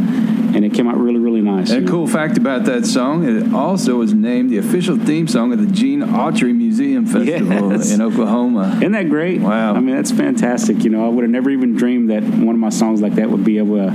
and 0.55 0.65
it 0.65 0.75
came 0.75 0.87
out 0.87 0.99
really 0.99 1.19
really 1.19 1.41
nice. 1.41 1.71
And 1.71 1.87
a 1.87 1.91
cool 1.91 2.07
fact 2.07 2.37
about 2.37 2.65
that 2.67 2.85
song, 2.85 3.25
it 3.27 3.55
also 3.55 3.97
was 3.97 4.13
named 4.13 4.51
the 4.51 4.59
official 4.59 4.97
theme 4.99 5.27
song 5.27 5.53
of 5.53 5.59
the 5.59 5.67
Gene 5.73 6.01
Autry 6.01 6.55
Museum 6.55 7.07
Festival 7.07 7.73
Yes. 7.73 7.91
in 7.91 8.03
Oklahoma. 8.03 8.75
Isn't 8.77 8.93
that 8.93 9.09
great? 9.09 9.41
Wow. 9.41 9.75
I 9.75 9.81
mean, 9.81 9.97
that's 9.97 10.13
fantastic. 10.13 10.85
You 10.85 10.91
know, 10.91 11.07
I 11.07 11.09
would 11.09 11.23
have 11.25 11.31
never 11.31 11.49
even 11.51 11.75
dreamed 11.75 12.11
that 12.11 12.23
one 12.23 12.55
of 12.55 12.61
my 12.61 12.69
songs 12.71 13.01
like 13.01 13.15
that 13.15 13.31
would 13.31 13.45
be 13.45 13.57
able 13.59 13.77
to 13.77 13.91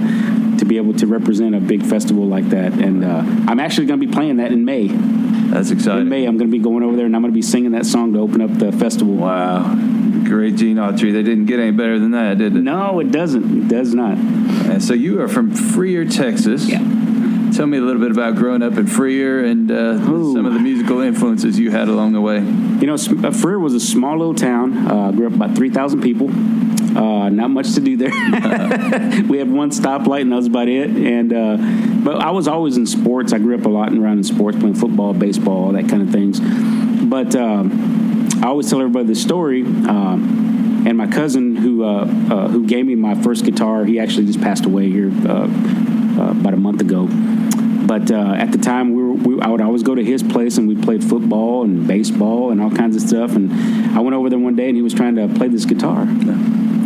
be 0.72 0.78
able 0.78 0.94
to 0.94 1.06
represent 1.06 1.54
a 1.54 1.60
big 1.60 1.86
festival 1.86 2.26
like 2.26 2.48
that. 2.50 2.72
And 2.72 3.04
uh, 3.04 3.24
I'm 3.46 3.60
actually 3.60 3.88
going 3.88 4.00
to 4.00 4.08
be 4.08 4.12
playing 4.12 4.38
that 4.38 4.54
in 4.54 4.64
May. 4.64 4.88
That's 4.88 5.70
exciting. 5.70 6.04
In 6.04 6.10
May, 6.10 6.24
I'm 6.24 6.38
going 6.38 6.50
to 6.50 6.58
be 6.58 6.64
going 6.64 6.82
over 6.82 6.96
there 6.96 7.06
and 7.06 7.14
I'm 7.14 7.22
going 7.22 7.34
to 7.34 7.36
be 7.36 7.42
singing 7.42 7.72
that 7.72 7.86
song 7.86 8.14
to 8.14 8.20
open 8.20 8.42
up 8.42 8.58
the 8.58 8.72
festival. 8.72 9.16
Wow. 9.16 9.76
Great 10.24 10.56
Gene 10.56 10.78
Autry. 10.78 11.12
They 11.12 11.24
didn't 11.24 11.48
get 11.48 11.60
any 11.60 11.72
better 11.72 12.00
than 12.00 12.12
that, 12.12 12.38
did 12.38 12.56
it? 12.56 12.62
No, 12.62 13.02
it 13.02 13.12
doesn't. 13.12 13.66
It 13.66 13.68
does 13.68 13.94
not. 13.94 14.18
And 14.18 14.82
so 14.82 14.94
you 14.94 15.22
are 15.22 15.28
from 15.28 15.54
Freer, 15.54 16.06
Texas. 16.06 16.66
Yeah. 16.70 16.80
Tell 17.54 17.68
me 17.68 17.78
a 17.78 17.82
little 17.82 18.02
bit 18.02 18.12
about 18.12 18.36
growing 18.36 18.64
up 18.64 18.74
in 18.78 18.88
Freer 18.88 19.44
and 19.44 19.70
uh, 19.70 19.98
some 19.98 20.46
of 20.46 20.54
the 20.54 20.60
musical 20.60 21.02
influences 21.02 21.60
you 21.60 21.70
had 21.70 21.90
along 21.90 22.14
the 22.14 22.22
way. 22.22 22.38
You 22.38 22.88
know, 22.88 22.94
uh, 22.94 23.32
Freer 23.32 23.60
was 23.60 23.74
a 23.74 23.80
small 23.80 24.18
little 24.18 24.34
town. 24.34 24.88
Uh, 24.88 25.12
grew 25.12 25.28
up 25.28 25.34
about 25.34 25.56
3,000 25.56 26.02
people. 26.02 26.30
Uh, 26.98 27.30
not 27.30 27.50
much 27.50 27.74
to 27.74 27.82
do 27.82 27.98
there. 27.98 28.10
we 29.30 29.38
had 29.38 29.52
one 29.52 29.70
stoplight, 29.72 30.22
and 30.22 30.32
that 30.32 30.38
was 30.38 30.48
about 30.48 30.68
it. 30.68 30.90
And 30.90 31.34
uh, 31.34 31.58
but 32.04 32.22
I 32.22 32.32
was 32.32 32.48
always 32.48 32.78
in 32.78 32.86
sports. 32.86 33.34
I 33.34 33.38
grew 33.38 33.58
up 33.58 33.66
a 33.66 33.70
lot 33.70 33.90
and 33.90 34.04
around 34.04 34.18
in 34.18 34.24
sports, 34.24 34.58
playing 34.58 34.76
football, 34.76 35.14
baseball, 35.14 35.66
all 35.66 35.72
that 35.74 35.88
kind 35.88 36.02
of 36.02 36.10
things. 36.10 36.40
But 36.40 37.36
um, 37.36 38.30
I 38.44 38.48
always 38.48 38.70
tell 38.70 38.80
everybody 38.80 39.08
this 39.08 39.22
story. 39.22 39.62
Um, 39.62 40.84
and 40.86 40.98
my 40.98 41.08
cousin, 41.08 41.56
who 41.56 41.84
uh, 41.84 42.06
uh, 42.06 42.48
who 42.48 42.66
gave 42.66 42.86
me 42.86 42.96
my 42.96 43.16
first 43.16 43.46
guitar, 43.46 43.86
he 43.86 44.00
actually 44.00 44.26
just 44.26 44.42
passed 44.42 44.66
away 44.66 44.90
here 44.90 45.12
uh, 45.28 45.44
uh, 45.44 46.32
about 46.32 46.54
a 46.54 46.58
month 46.58 46.82
ago. 46.82 47.08
But 47.86 48.12
uh, 48.12 48.34
at 48.38 48.52
the 48.52 48.58
time, 48.58 48.94
we, 48.94 49.04
were, 49.04 49.14
we 49.14 49.42
I 49.42 49.48
would 49.48 49.62
always 49.62 49.84
go 49.84 49.96
to 49.96 50.04
his 50.04 50.24
place, 50.24 50.58
and 50.58 50.68
we 50.68 50.76
played 50.76 51.04
football 51.04 51.64
and 51.64 51.88
baseball 51.88 52.52
and 52.52 52.62
all 52.62 52.72
kinds 52.72 52.96
of 52.96 53.02
stuff. 53.02 53.36
And 53.36 53.52
I 53.96 54.00
went 54.00 54.16
over 54.16 54.30
there 54.30 54.40
one 54.40 54.56
day, 54.56 54.68
and 54.68 54.76
he 54.76 54.82
was 54.82 54.94
trying 54.94 55.16
to 55.16 55.28
play 55.28 55.48
this 55.48 55.66
guitar, 55.66 56.06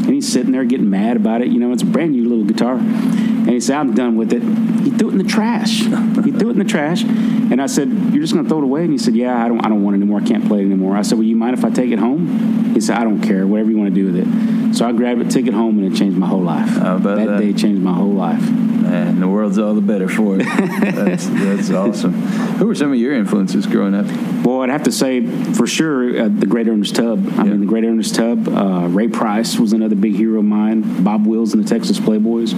and 0.05 0.13
he's 0.13 0.31
sitting 0.31 0.51
there 0.51 0.63
getting 0.63 0.89
mad 0.89 1.17
about 1.17 1.41
it. 1.41 1.47
You 1.47 1.59
know, 1.59 1.71
it's 1.71 1.83
a 1.83 1.87
brand 1.87 2.11
new 2.11 2.27
little 2.27 2.45
guitar, 2.45 2.75
and 2.75 3.49
he 3.49 3.59
said, 3.59 3.77
"I'm 3.77 3.93
done 3.93 4.15
with 4.15 4.33
it." 4.33 4.43
He 4.83 4.91
threw 4.91 5.09
it 5.09 5.13
in 5.13 5.17
the 5.17 5.23
trash. 5.23 5.79
he 5.79 6.31
threw 6.31 6.49
it 6.49 6.53
in 6.53 6.59
the 6.59 6.65
trash, 6.65 7.03
and 7.03 7.61
I 7.61 7.65
said, 7.65 7.89
"You're 7.89 8.21
just 8.21 8.33
going 8.33 8.45
to 8.45 8.49
throw 8.49 8.59
it 8.59 8.63
away?" 8.63 8.83
And 8.83 8.91
he 8.91 8.97
said, 8.97 9.15
"Yeah, 9.15 9.43
I 9.43 9.47
don't. 9.47 9.65
I 9.65 9.69
don't 9.69 9.83
want 9.83 9.95
it 9.95 9.99
anymore. 9.99 10.21
I 10.21 10.25
can't 10.25 10.45
play 10.45 10.59
it 10.59 10.65
anymore." 10.65 10.95
I 10.95 11.01
said, 11.01 11.17
"Well, 11.17 11.27
you 11.27 11.35
mind 11.35 11.57
if 11.57 11.65
I 11.65 11.69
take 11.69 11.91
it 11.91 11.99
home?" 11.99 12.73
He 12.73 12.81
said, 12.81 12.97
"I 12.97 13.03
don't 13.03 13.21
care. 13.21 13.47
Whatever 13.47 13.71
you 13.71 13.77
want 13.77 13.93
to 13.93 13.95
do 13.95 14.11
with 14.11 14.15
it." 14.17 14.75
So 14.75 14.85
I 14.85 14.91
grabbed 14.91 15.21
it, 15.21 15.31
took 15.31 15.47
it 15.47 15.53
home, 15.53 15.79
and 15.79 15.91
it 15.91 15.97
changed 15.97 16.17
my 16.17 16.27
whole 16.27 16.41
life. 16.41 16.73
that, 16.75 17.01
that? 17.03 17.39
day 17.39 17.53
changed 17.53 17.81
my 17.81 17.93
whole 17.93 18.11
life. 18.11 18.41
Man, 18.85 19.19
the 19.19 19.27
world's 19.27 19.57
all 19.57 19.73
the 19.73 19.81
better 19.81 20.07
for 20.07 20.39
it. 20.39 20.45
that's, 20.45 21.27
that's 21.29 21.71
awesome. 21.71 22.13
Who 22.13 22.67
were 22.67 22.75
some 22.75 22.91
of 22.91 22.97
your 22.99 23.13
influences 23.13 23.65
growing 23.65 23.95
up? 23.95 24.05
Well, 24.45 24.61
I'd 24.61 24.69
have 24.69 24.83
to 24.83 24.91
say 24.91 25.25
for 25.53 25.65
sure 25.65 26.25
uh, 26.25 26.29
the 26.29 26.45
Great 26.45 26.67
Ernest 26.67 26.95
Tubb. 26.95 27.27
I 27.39 27.43
mean, 27.43 27.61
the 27.61 27.65
Great 27.65 27.83
Ernest 27.83 28.15
Tubb. 28.15 28.47
Uh, 28.47 28.87
Ray 28.89 29.07
Price 29.07 29.57
was 29.57 29.73
another 29.73 29.94
big 29.95 30.15
hero 30.15 30.39
of 30.39 30.45
mine. 30.45 31.03
Bob 31.03 31.25
Wills 31.25 31.53
and 31.53 31.63
the 31.63 31.67
Texas 31.69 31.99
Playboys. 31.99 32.53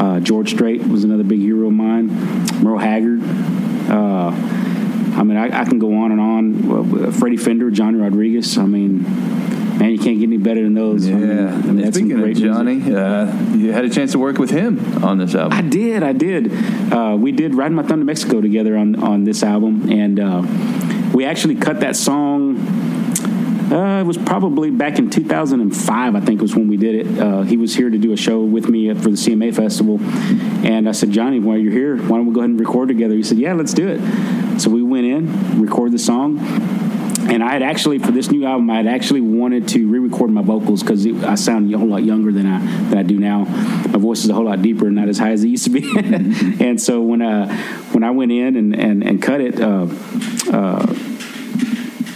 Uh, 0.00 0.20
George 0.20 0.50
Strait 0.50 0.86
was 0.86 1.04
another 1.04 1.24
big 1.24 1.40
hero 1.40 1.66
of 1.68 1.72
mine. 1.72 2.08
Merle 2.62 2.78
Haggard. 2.78 3.20
Uh, 3.90 4.30
I 5.18 5.22
mean, 5.24 5.36
I, 5.36 5.60
I 5.60 5.64
can 5.64 5.78
go 5.78 5.94
on 5.98 6.12
and 6.12 6.20
on. 6.20 6.68
Well, 6.92 7.12
Freddie 7.12 7.36
Fender, 7.36 7.70
Johnny 7.70 7.98
Rodriguez. 7.98 8.56
I 8.56 8.64
mean, 8.64 9.02
man, 9.78 9.90
you 9.90 9.98
can't 9.98 10.18
get 10.18 10.24
any 10.26 10.36
better 10.36 10.62
than 10.62 10.74
those. 10.74 11.08
I 11.08 11.12
mean, 11.12 11.28
Yeah. 11.28 11.48
I 11.48 11.60
mean, 11.62 11.76
that's 11.78 11.96
Speaking 11.98 12.20
of. 12.22 12.34
Johnny, 12.36 12.94
uh, 12.94 13.54
you 13.54 13.72
had 13.72 13.84
a 13.84 13.90
chance 13.90 14.12
to 14.12 14.18
work 14.18 14.38
with 14.38 14.50
him 14.50 15.02
on 15.04 15.18
this 15.18 15.34
album. 15.34 15.58
I 15.58 15.62
did, 15.62 16.02
I 16.02 16.12
did. 16.12 16.52
Uh, 16.92 17.16
we 17.18 17.32
did 17.32 17.54
Riding 17.54 17.74
My 17.76 17.82
Thumb 17.82 17.98
to 17.98 18.04
Mexico 18.04 18.40
together 18.40 18.76
on, 18.76 18.94
on 19.02 19.24
this 19.24 19.42
album, 19.42 19.90
and 19.90 20.20
uh, 20.20 20.42
we 21.12 21.24
actually 21.24 21.56
cut 21.56 21.80
that 21.80 21.96
song. 21.96 22.56
Uh, 23.70 24.00
it 24.00 24.04
was 24.04 24.18
probably 24.18 24.70
back 24.70 24.98
in 24.98 25.10
2005, 25.10 26.16
I 26.16 26.20
think 26.20 26.40
was 26.40 26.56
when 26.56 26.66
we 26.66 26.76
did 26.76 27.06
it. 27.06 27.18
Uh, 27.18 27.42
he 27.42 27.56
was 27.56 27.76
here 27.76 27.88
to 27.88 27.98
do 27.98 28.12
a 28.12 28.16
show 28.16 28.40
with 28.40 28.68
me 28.68 28.92
for 28.94 29.10
the 29.10 29.16
CMA 29.16 29.54
Festival, 29.54 30.00
and 30.66 30.88
I 30.88 30.92
said, 30.92 31.12
Johnny, 31.12 31.38
while 31.38 31.56
you're 31.56 31.72
here, 31.72 31.96
why 31.96 32.16
don't 32.16 32.26
we 32.26 32.34
go 32.34 32.40
ahead 32.40 32.50
and 32.50 32.58
record 32.58 32.88
together? 32.88 33.14
He 33.14 33.22
said, 33.22 33.38
Yeah, 33.38 33.52
let's 33.52 33.72
do 33.72 33.86
it. 33.86 34.60
So 34.60 34.70
we 34.70 34.82
went 34.82 35.06
in, 35.06 35.62
recorded 35.62 35.94
the 35.94 36.00
song, 36.00 36.38
and 37.30 37.44
I 37.44 37.52
had 37.52 37.62
actually 37.62 38.00
for 38.00 38.10
this 38.10 38.32
new 38.32 38.44
album, 38.44 38.68
I 38.70 38.78
had 38.78 38.88
actually 38.88 39.20
wanted 39.20 39.68
to 39.68 39.86
re-record 39.86 40.30
my 40.30 40.42
vocals 40.42 40.82
because 40.82 41.06
I 41.06 41.36
sound 41.36 41.72
a 41.72 41.78
whole 41.78 41.88
lot 41.88 42.02
younger 42.02 42.32
than 42.32 42.46
I 42.46 42.58
than 42.88 42.98
I 42.98 43.02
do 43.04 43.20
now. 43.20 43.44
My 43.44 43.98
voice 43.98 44.24
is 44.24 44.30
a 44.30 44.34
whole 44.34 44.46
lot 44.46 44.62
deeper 44.62 44.86
and 44.86 44.96
not 44.96 45.08
as 45.08 45.18
high 45.18 45.30
as 45.30 45.44
it 45.44 45.48
used 45.48 45.64
to 45.64 45.70
be. 45.70 45.88
and 46.64 46.80
so 46.80 47.00
when 47.02 47.22
uh, 47.22 47.54
when 47.92 48.02
I 48.02 48.10
went 48.10 48.32
in 48.32 48.56
and 48.56 48.74
and, 48.74 49.04
and 49.04 49.22
cut 49.22 49.40
it. 49.40 49.60
Uh, 49.60 49.86
uh, 50.52 51.09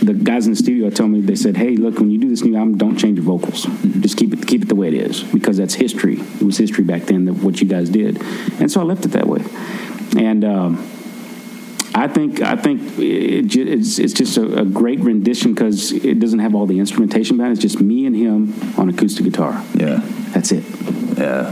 the 0.05 0.15
guys 0.15 0.47
in 0.47 0.53
the 0.53 0.57
studio 0.57 0.91
told 0.91 1.11
me 1.11 1.21
they 1.21 1.35
said, 1.35 1.57
"Hey, 1.57 1.77
look, 1.77 1.99
when 1.99 2.11
you 2.11 2.19
do 2.19 2.29
this 2.29 2.43
new 2.43 2.57
album, 2.57 2.77
don't 2.77 2.97
change 2.97 3.17
your 3.19 3.25
vocals. 3.25 3.67
Just 4.01 4.17
keep 4.17 4.33
it 4.33 4.47
keep 4.47 4.63
it 4.63 4.69
the 4.69 4.75
way 4.75 4.89
it 4.89 4.95
is 4.95 5.23
because 5.23 5.57
that's 5.57 5.75
history. 5.75 6.21
It 6.21 6.43
was 6.43 6.59
history 6.59 6.85
back 6.85 7.03
then 7.03 7.25
that 7.27 7.35
what 7.35 7.61
you 7.61 7.67
guys 7.67 7.89
did." 7.89 8.21
And 8.61 8.71
so 8.71 8.81
I 8.81 8.85
left 8.85 9.05
it 9.05 9.13
that 9.13 9.27
way. 9.27 9.43
And 10.17 10.45
um, 10.45 10.87
I 11.95 12.09
think 12.09 12.43
I 12.43 12.57
think 12.57 12.99
it, 12.99 13.55
it's 13.57 13.99
it's 13.99 14.13
just 14.13 14.37
a, 14.37 14.61
a 14.61 14.65
great 14.65 15.01
rendition 15.01 15.55
because 15.55 15.93
it 15.93 16.19
doesn't 16.19 16.41
have 16.41 16.55
all 16.55 16.67
the 16.67 16.81
instrumentation 16.81 17.37
behind 17.37 17.53
it. 17.53 17.65
It's 17.65 17.73
just 17.73 17.81
me 17.83 18.07
and 18.07 18.17
him 18.17 18.53
on 18.79 18.89
acoustic 18.89 19.25
guitar. 19.25 19.65
Yeah, 19.75 20.01
that's 20.33 20.51
it. 20.51 20.65
Yeah, 21.17 21.49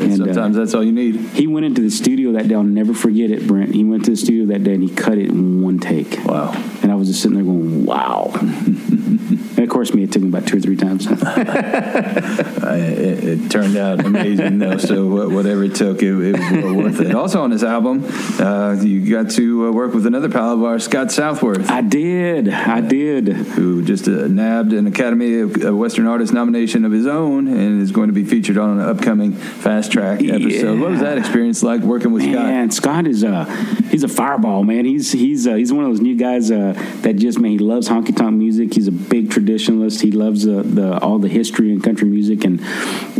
And, 0.00 0.12
uh, 0.12 0.16
sometimes 0.16 0.56
that's 0.56 0.72
all 0.72 0.82
you 0.82 0.92
need. 0.92 1.16
He 1.16 1.46
went 1.46 1.66
into 1.66 1.82
the 1.82 1.90
studio 1.90 2.32
that 2.32 2.48
day. 2.48 2.54
I'll 2.54 2.62
never 2.62 2.94
forget 2.94 3.30
it, 3.30 3.46
Brent. 3.46 3.74
He 3.74 3.84
went 3.84 4.06
to 4.06 4.12
the 4.12 4.16
studio 4.16 4.46
that 4.46 4.64
day 4.64 4.72
and 4.72 4.82
he 4.82 4.88
cut 4.88 5.18
it 5.18 5.28
in 5.28 5.62
one 5.62 5.78
take. 5.78 6.24
Wow. 6.24 6.52
And 6.82 6.90
I 6.90 6.94
was 6.94 7.08
just 7.08 7.20
sitting 7.20 7.36
there 7.36 7.44
going, 7.44 7.84
"Wow." 7.84 8.32
and 9.30 9.58
of 9.58 9.68
course, 9.68 9.94
me, 9.94 10.04
it 10.04 10.12
took 10.12 10.22
me 10.22 10.28
about 10.28 10.46
two 10.46 10.56
or 10.56 10.60
three 10.60 10.76
times. 10.76 11.06
I, 11.10 12.76
it, 12.76 13.24
it 13.24 13.50
turned 13.50 13.76
out 13.76 14.04
amazing, 14.04 14.58
though. 14.58 14.78
So 14.78 15.28
whatever 15.28 15.64
it 15.64 15.74
took, 15.74 16.02
it, 16.02 16.12
it 16.12 16.64
was 16.64 16.72
worth 16.72 17.00
it. 17.00 17.14
Also 17.14 17.40
on 17.42 17.50
this 17.50 17.62
album, 17.62 18.04
uh, 18.40 18.76
you 18.80 19.10
got 19.10 19.30
to 19.32 19.68
uh, 19.68 19.72
work 19.72 19.94
with 19.94 20.06
another 20.06 20.28
pal 20.28 20.52
of 20.52 20.62
ours, 20.64 20.84
Scott 20.84 21.12
Southworth. 21.12 21.70
I 21.70 21.80
did. 21.80 22.48
I 22.48 22.80
did. 22.80 23.28
Who 23.28 23.82
just 23.82 24.08
uh, 24.08 24.26
nabbed 24.26 24.72
an 24.72 24.86
Academy 24.86 25.40
of 25.40 25.64
uh, 25.64 25.74
Western 25.74 26.06
Artist 26.06 26.32
nomination 26.32 26.84
of 26.84 26.92
his 26.92 27.06
own 27.06 27.46
and 27.46 27.80
is 27.80 27.92
going 27.92 28.08
to 28.08 28.14
be 28.14 28.24
featured 28.24 28.58
on 28.58 28.78
an 28.78 28.88
upcoming 28.88 29.32
Fast 29.32 29.92
Track 29.92 30.22
episode. 30.22 30.80
What 30.80 30.90
was 30.90 31.00
that 31.00 31.18
experience 31.18 31.62
like 31.62 31.80
working 31.80 32.12
with 32.12 32.22
Scott? 32.22 32.34
Man, 32.34 32.70
Scott 32.70 33.06
is 33.06 33.22
a 33.22 33.44
he's 33.90 34.02
a 34.02 34.08
fireball, 34.08 34.64
man. 34.64 34.84
He's 34.84 35.12
he's 35.12 35.46
uh, 35.46 35.54
he's 35.54 35.72
one 35.72 35.84
of 35.84 35.90
those 35.90 36.00
new 36.00 36.16
guys 36.16 36.50
uh, 36.50 36.72
that 37.02 37.14
just 37.14 37.38
man 37.38 37.52
he 37.52 37.58
loves 37.58 37.88
honky 37.88 38.16
tonk 38.16 38.34
music. 38.36 38.74
He's 38.74 38.88
a 38.88 38.92
big 39.12 39.28
traditionalist. 39.28 40.00
He 40.00 40.10
loves 40.10 40.44
the, 40.44 40.62
the 40.62 40.98
all 41.00 41.18
the 41.18 41.28
history 41.28 41.70
and 41.70 41.84
country 41.84 42.08
music 42.08 42.44
and 42.44 42.60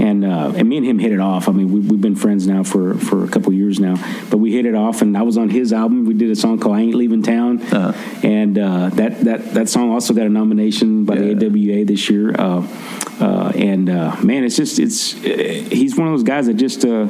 and 0.01 0.24
uh, 0.24 0.53
and 0.57 0.66
me 0.66 0.78
and 0.78 0.86
him 0.86 0.99
hit 0.99 1.12
it 1.12 1.20
off. 1.20 1.51
I 1.51 1.53
mean, 1.53 1.70
we, 1.70 1.80
we've 1.80 2.01
been 2.01 2.16
friends 2.16 2.47
now 2.47 2.62
for 2.62 2.95
for 2.95 3.24
a 3.24 3.28
couple 3.28 3.53
years 3.53 3.78
now, 3.78 3.97
but 4.30 4.38
we 4.38 4.53
hit 4.53 4.64
it 4.64 4.74
off. 4.74 5.03
And 5.03 5.18
I 5.18 5.22
was 5.22 5.36
on 5.36 5.51
his 5.51 5.70
album. 5.70 6.07
We 6.07 6.14
did 6.14 6.30
a 6.30 6.36
song 6.36 6.59
called 6.59 6.76
"I 6.76 6.80
Ain't 6.80 6.95
Leaving 6.95 7.22
Town," 7.22 7.61
and 8.22 8.59
uh, 8.59 8.88
that 9.01 9.20
that 9.20 9.53
that 9.53 9.68
song 9.68 9.93
also 9.93 10.14
got 10.14 10.24
a 10.24 10.30
nomination 10.30 11.05
by 11.05 11.16
the 11.16 11.47
AWA 11.47 11.84
this 11.84 12.09
year. 12.09 12.34
Uh, 12.34 12.66
uh, 13.20 13.53
and 13.55 13.90
uh, 13.90 14.16
man, 14.22 14.45
it's 14.45 14.57
just 14.57 14.78
it's 14.78 15.14
uh, 15.22 15.28
he's 15.70 15.95
one 15.99 16.09
of 16.09 16.14
those 16.14 16.24
guys 16.24 16.47
that 16.47 16.55
just. 16.55 16.84
Uh, 16.84 17.09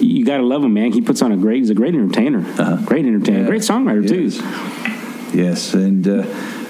you 0.00 0.24
gotta 0.24 0.42
love 0.42 0.62
him, 0.62 0.74
man. 0.74 0.92
He 0.92 1.00
puts 1.00 1.22
on 1.22 1.30
a 1.30 1.36
great. 1.36 1.58
He's 1.58 1.70
a 1.70 1.74
great 1.74 1.94
entertainer. 1.94 2.42
Great 2.84 3.06
entertainer. 3.06 3.46
Great 3.46 3.62
songwriter 3.62 4.06
too. 4.06 4.28
Yes, 5.34 5.72
and 5.72 6.06
uh, 6.06 6.22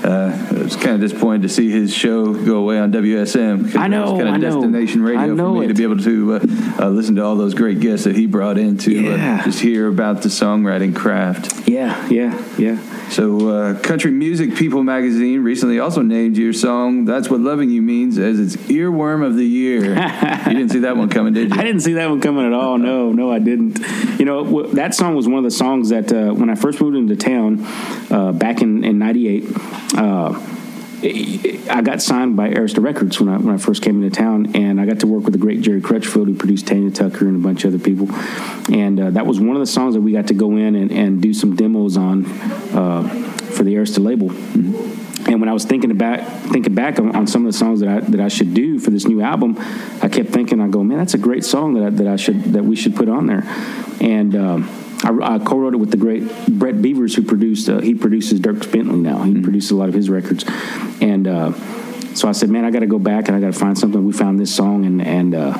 uh, 0.04 0.48
I 0.50 0.62
was 0.62 0.76
kind 0.76 0.90
of 0.90 1.00
disappointed 1.00 1.42
to 1.42 1.48
see 1.48 1.70
his 1.70 1.92
show 1.94 2.34
go 2.34 2.56
away 2.56 2.78
on 2.78 2.92
WSM. 2.92 3.74
I 3.76 3.88
know, 3.88 4.02
It 4.02 4.12
was 4.12 4.22
kind 4.22 4.28
I 4.28 4.34
of 4.36 4.40
know. 4.42 4.60
destination 4.60 5.02
radio 5.02 5.20
I 5.20 5.26
know 5.28 5.54
for 5.54 5.60
me 5.60 5.64
it. 5.64 5.68
to 5.68 5.74
be 5.74 5.82
able 5.82 5.98
to 5.98 6.34
uh, 6.34 6.84
uh, 6.84 6.88
listen 6.90 7.16
to 7.16 7.24
all 7.24 7.36
those 7.36 7.54
great 7.54 7.80
guests 7.80 8.04
that 8.04 8.14
he 8.14 8.26
brought 8.26 8.58
in 8.58 8.76
to 8.78 8.92
Yeah. 8.92 9.38
uh, 9.40 9.44
just 9.44 9.60
hear 9.60 9.88
about 9.88 10.22
the 10.22 10.28
songwriting 10.28 10.94
craft. 10.94 11.66
Yeah, 11.68 12.06
yeah, 12.08 12.38
yeah. 12.58 12.78
So, 13.10 13.48
uh, 13.48 13.78
Country 13.80 14.10
Music 14.10 14.54
People 14.56 14.82
magazine 14.82 15.40
recently 15.42 15.78
also 15.78 16.00
named 16.02 16.36
your 16.38 16.52
song 16.54 17.04
"That's 17.04 17.28
What 17.30 17.40
Loving 17.40 17.70
You 17.70 17.82
Means" 17.82 18.18
as 18.18 18.40
its 18.40 18.56
earworm 18.68 19.24
of 19.24 19.36
the 19.36 19.44
year. 19.44 19.84
you 20.48 20.54
didn't 20.54 20.70
see 20.70 20.80
that 20.80 20.96
one 20.96 21.08
coming, 21.10 21.32
did 21.34 21.50
you? 21.54 21.60
I 21.60 21.64
didn't 21.64 21.80
see 21.80 21.92
that 21.94 22.08
one 22.10 22.20
coming 22.20 22.46
at 22.46 22.52
all. 22.54 22.78
No, 22.78 23.12
no, 23.12 23.30
I 23.30 23.38
didn't. 23.40 23.78
You 24.18 24.24
know, 24.24 24.44
w- 24.44 24.74
that 24.74 24.94
song 24.94 25.14
was 25.14 25.28
one 25.28 25.38
of 25.38 25.44
the 25.44 25.50
songs 25.50 25.90
that 25.90 26.12
uh, 26.12 26.32
when 26.32 26.48
I 26.50 26.54
first 26.54 26.80
moved 26.80 26.96
into 26.96 27.14
town 27.14 27.64
uh, 28.10 28.32
back 28.32 28.62
in 28.62 28.82
in 28.84 28.98
'98. 28.98 29.44
Uh, 29.96 30.40
I 31.04 31.82
got 31.82 32.00
signed 32.00 32.34
by 32.34 32.48
Arista 32.50 32.82
Records 32.82 33.20
when 33.20 33.28
I 33.28 33.36
when 33.36 33.54
I 33.54 33.58
first 33.58 33.82
came 33.82 34.02
into 34.02 34.16
town, 34.16 34.54
and 34.54 34.80
I 34.80 34.86
got 34.86 35.00
to 35.00 35.06
work 35.06 35.24
with 35.24 35.32
the 35.32 35.38
great 35.38 35.60
Jerry 35.60 35.82
Crutchfield, 35.82 36.28
who 36.28 36.34
produced 36.34 36.66
Tanya 36.66 36.90
Tucker 36.90 37.28
and 37.28 37.36
a 37.36 37.38
bunch 37.38 37.64
of 37.64 37.74
other 37.74 37.82
people. 37.82 38.08
And 38.72 38.98
uh, 38.98 39.10
that 39.10 39.26
was 39.26 39.38
one 39.38 39.54
of 39.54 39.60
the 39.60 39.66
songs 39.66 39.94
that 39.94 40.00
we 40.00 40.12
got 40.12 40.28
to 40.28 40.34
go 40.34 40.56
in 40.56 40.74
and, 40.74 40.90
and 40.90 41.20
do 41.20 41.34
some 41.34 41.56
demos 41.56 41.98
on 41.98 42.24
uh, 42.24 43.06
for 43.52 43.64
the 43.64 43.74
Arista 43.74 44.02
label. 44.02 44.30
And 45.26 45.40
when 45.40 45.48
I 45.48 45.52
was 45.52 45.64
thinking 45.64 45.90
about 45.90 46.26
thinking 46.50 46.74
back 46.74 46.98
on, 46.98 47.14
on 47.14 47.26
some 47.26 47.46
of 47.46 47.52
the 47.52 47.58
songs 47.58 47.80
that 47.80 47.88
I 47.88 48.00
that 48.00 48.20
I 48.20 48.28
should 48.28 48.54
do 48.54 48.78
for 48.78 48.90
this 48.90 49.06
new 49.06 49.20
album, 49.20 49.56
I 50.02 50.08
kept 50.08 50.30
thinking, 50.30 50.60
I 50.60 50.68
go, 50.68 50.82
man, 50.82 50.98
that's 50.98 51.14
a 51.14 51.18
great 51.18 51.44
song 51.44 51.74
that 51.74 51.84
I, 51.84 51.90
that 51.90 52.06
I 52.06 52.16
should 52.16 52.44
that 52.54 52.64
we 52.64 52.76
should 52.76 52.96
put 52.96 53.10
on 53.10 53.26
there. 53.26 53.42
And 54.00 54.34
um, 54.34 54.83
I, 55.04 55.34
I 55.34 55.38
co-wrote 55.38 55.74
it 55.74 55.78
with 55.78 55.90
the 55.90 55.96
great 55.96 56.24
Brett 56.46 56.80
Beavers, 56.80 57.14
who 57.14 57.22
produced. 57.22 57.68
Uh, 57.68 57.80
he 57.80 57.94
produces 57.94 58.40
Dierks 58.40 58.70
Bentley 58.70 58.98
now. 58.98 59.22
He 59.22 59.40
produces 59.40 59.70
a 59.70 59.76
lot 59.76 59.88
of 59.88 59.94
his 59.94 60.08
records, 60.08 60.44
and 61.00 61.28
uh, 61.28 61.52
so 62.14 62.28
I 62.28 62.32
said, 62.32 62.48
man, 62.48 62.64
I 62.64 62.70
got 62.70 62.80
to 62.80 62.86
go 62.86 62.98
back 62.98 63.28
and 63.28 63.36
I 63.36 63.40
got 63.40 63.52
to 63.52 63.58
find 63.58 63.78
something. 63.78 64.04
We 64.04 64.12
found 64.12 64.40
this 64.40 64.54
song, 64.54 64.84
and 64.84 65.02
and 65.02 65.34
uh, 65.34 65.58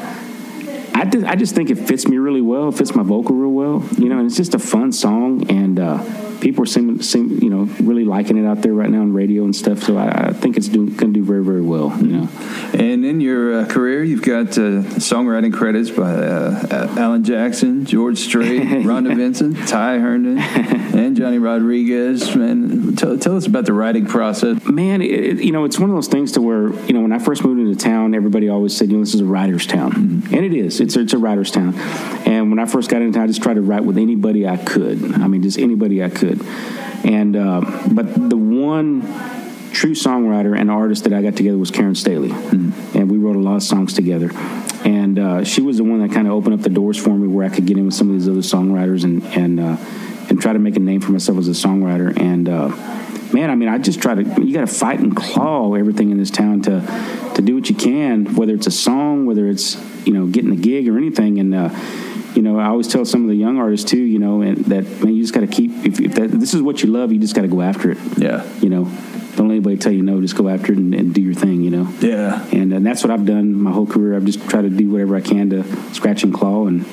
I, 0.95 1.05
just, 1.05 1.27
I 1.27 1.35
just 1.35 1.55
think 1.55 1.71
it 1.71 1.77
fits 1.77 2.07
me 2.07 2.19
really 2.19 2.41
well. 2.41 2.69
It 2.69 2.77
fits 2.77 2.95
my 2.95 3.03
vocal 3.03 3.35
real 3.35 3.51
well, 3.51 3.85
you 3.99 4.09
know. 4.09 4.19
And 4.19 4.27
it's 4.27 4.37
just 4.37 4.55
a 4.55 4.59
fun 4.59 4.93
song, 4.93 5.51
and 5.51 5.81
uh, 5.81 5.99
people 6.41 6.63
are 6.63 6.67
seem, 6.67 7.03
seem, 7.03 7.43
you 7.43 7.51
know, 7.51 7.63
really 7.83 8.05
liking 8.05 8.37
it 8.37 8.47
out 8.47 8.63
there 8.63 8.75
right 8.75 8.91
now 8.91 9.01
on 9.01 9.13
radio 9.13 9.45
and 9.45 9.57
stuff. 9.57 9.83
So 9.83 9.97
I, 9.97 10.29
I 10.29 10.33
think 10.33 10.57
it's 10.57 10.69
going 10.69 10.97
to 10.97 11.07
do 11.07 11.25
very, 11.25 11.43
very 11.43 11.63
well, 11.63 11.97
you 12.01 12.09
know. 12.09 12.29
And 12.75 13.05
in 13.05 13.21
your 13.21 13.61
uh, 13.61 13.67
career, 13.67 14.05
you've 14.05 14.23
got 14.23 14.49
uh, 14.59 14.85
songwriting 15.01 15.53
credits 15.53 15.91
by 15.91 16.13
uh, 16.13 16.95
Alan 16.99 17.25
Jackson, 17.25 17.87
George 17.87 18.19
Strait, 18.19 18.63
Rhonda 18.85 19.17
Vincent, 19.17 19.67
Ty 19.67 19.99
Herndon, 19.99 20.39
and 20.39 21.17
Johnny 21.17 21.39
Rodriguez. 21.39 22.37
Man, 22.37 22.95
tell, 22.95 23.19
tell 23.19 23.37
us 23.37 23.47
about 23.47 23.65
the 23.65 23.73
writing 23.73 24.07
process. 24.07 24.63
Man, 24.65 25.03
it, 25.03 25.43
you 25.43 25.51
know, 25.51 25.65
it's 25.65 25.79
one 25.79 25.89
of 25.89 25.97
those 25.97 26.09
things 26.09 26.33
to 26.33 26.43
where 26.43 26.69
you 26.85 26.93
know 26.93 27.01
when 27.01 27.13
I 27.13 27.19
first 27.19 27.43
moved 27.43 27.61
into 27.61 27.75
town, 27.75 28.15
everybody 28.15 28.49
always 28.49 28.77
said, 28.77 28.91
you 28.91 28.99
know, 28.99 29.03
this 29.03 29.15
is 29.15 29.21
a 29.21 29.25
writer's 29.25 29.67
town, 29.67 29.93
mm-hmm. 29.93 30.35
and 30.35 30.45
it 30.45 30.53
is. 30.53 30.81
It's 30.85 30.97
it's 30.97 31.13
a 31.13 31.19
writer's 31.19 31.51
town. 31.51 31.75
And 32.27 32.51
when 32.51 32.59
I 32.59 32.67
first 32.67 32.91
got 32.91 33.03
into 33.03 33.15
town, 33.15 33.25
I 33.25 33.27
just 33.27 33.43
tried 33.43 33.55
to 33.55 33.63
write 33.63 33.85
with 33.85 33.99
anybody 33.99 34.47
I 34.47 34.57
could. 34.57 35.15
I 35.15 35.27
mean, 35.27 35.43
just 35.43 35.59
anybody 35.59 36.05
I 36.05 36.11
could. 36.11 36.45
And 37.05 37.37
uh, 37.37 37.61
but 37.91 38.15
the 38.31 38.37
one 38.37 39.03
true 39.73 39.95
songwriter 39.95 40.59
and 40.59 40.71
artist 40.71 41.05
that 41.05 41.13
I 41.13 41.21
got 41.21 41.37
together 41.37 41.59
was 41.59 41.71
Karen 41.71 41.95
Staley, 41.95 42.29
mm-hmm. 42.29 42.97
and 42.97 43.11
we 43.11 43.19
wrote 43.19 43.37
a 43.37 43.41
lot 43.41 43.57
of 43.57 43.63
songs 43.63 43.93
together. 43.95 44.31
And 44.85 45.19
uh, 45.19 45.45
she 45.45 45.63
was 45.63 45.79
the 45.79 45.85
one 45.85 46.01
that 46.07 46.13
kind 46.13 46.27
of 46.27 46.35
opened 46.35 46.55
up 46.55 46.61
the 46.61 46.69
doors 46.71 46.99
for 46.99 47.11
me 47.11 47.27
where 47.27 47.47
I 47.47 47.49
could 47.49 47.67
get 47.67 47.79
in 47.79 47.87
with 47.87 47.95
some 47.95 48.09
of 48.09 48.15
these 48.15 48.29
other 48.29 48.41
songwriters 48.41 49.05
and 49.05 49.25
and 49.37 49.59
uh, 49.59 49.77
and 50.29 50.41
try 50.41 50.53
to 50.53 50.59
make 50.59 50.77
a 50.77 50.81
name 50.81 51.01
for 51.01 51.13
myself 51.13 51.39
as 51.39 51.49
a 51.49 51.53
songwriter. 51.53 52.17
And 52.19 52.49
uh, 52.49 52.69
man, 53.35 53.51
I 53.51 53.57
mean, 53.57 53.69
I 53.69 53.79
just 53.79 54.01
try 54.01 54.15
to. 54.15 54.23
You 54.43 54.55
got 54.55 54.67
to 54.67 54.75
fight 54.75 55.01
and 55.01 55.15
claw 55.15 55.75
everything 55.75 56.11
in 56.11 56.19
this 56.19 56.31
town 56.31 56.63
to 56.63 56.81
to 57.35 57.43
do 57.43 57.55
what 57.57 57.69
you 57.69 57.75
can, 57.75 58.35
whether 58.37 58.55
it's 58.55 58.69
a 58.69 58.71
song, 58.71 59.27
whether 59.27 59.47
it's 59.49 59.77
you 60.07 60.15
know 60.15 60.27
getting 60.27 60.53
a 60.53 60.57
gig 60.57 60.89
or 60.89 60.97
anything, 60.97 61.39
and 61.39 61.55
uh, 61.55 61.69
you 62.35 62.43
know, 62.43 62.59
I 62.59 62.67
always 62.67 62.89
tell 62.89 63.05
some 63.05 63.23
of 63.23 63.29
the 63.29 63.35
young 63.35 63.59
artists 63.59 63.89
too, 63.89 64.01
you 64.01 64.19
know, 64.19 64.41
and 64.41 64.65
that 64.67 64.85
man, 65.03 65.15
you 65.15 65.23
just 65.23 65.35
got 65.35 65.41
to 65.41 65.47
keep. 65.47 65.71
If, 65.85 66.01
if 66.01 66.15
that, 66.15 66.31
this 66.31 66.55
is 66.55 66.63
what 66.63 66.83
you 66.83 66.91
love, 66.91 67.13
you 67.13 67.19
just 67.19 67.35
got 67.35 67.43
to 67.43 67.49
go 67.49 67.61
after 67.61 67.91
it. 67.91 67.99
Yeah. 68.17 68.49
You 68.61 68.71
know, 68.71 68.85
don't 69.37 69.49
let 69.49 69.57
anybody 69.57 69.77
tell 69.77 69.93
you 69.93 70.03
no. 70.03 70.21
Just 70.21 70.37
go 70.37 70.49
after 70.49 70.73
it 70.73 70.79
and, 70.79 70.95
and 70.95 71.15
do 71.15 71.21
your 71.21 71.35
thing. 71.35 71.63
You 71.63 71.71
know. 71.71 71.95
Yeah. 72.01 72.45
And, 72.53 72.73
and 72.73 72.87
that's 72.87 73.03
what 73.03 73.11
I've 73.11 73.27
done 73.27 73.55
my 73.55 73.73
whole 73.73 73.87
career. 73.87 74.17
I've 74.17 74.25
just 74.25 74.49
tried 74.49 74.63
to 74.63 74.71
do 74.71 74.91
whatever 74.91 75.17
I 75.17 75.21
can 75.21 75.51
to 75.51 75.65
scratch 75.95 76.23
and 76.23 76.33
claw 76.33 76.67
and 76.67 76.85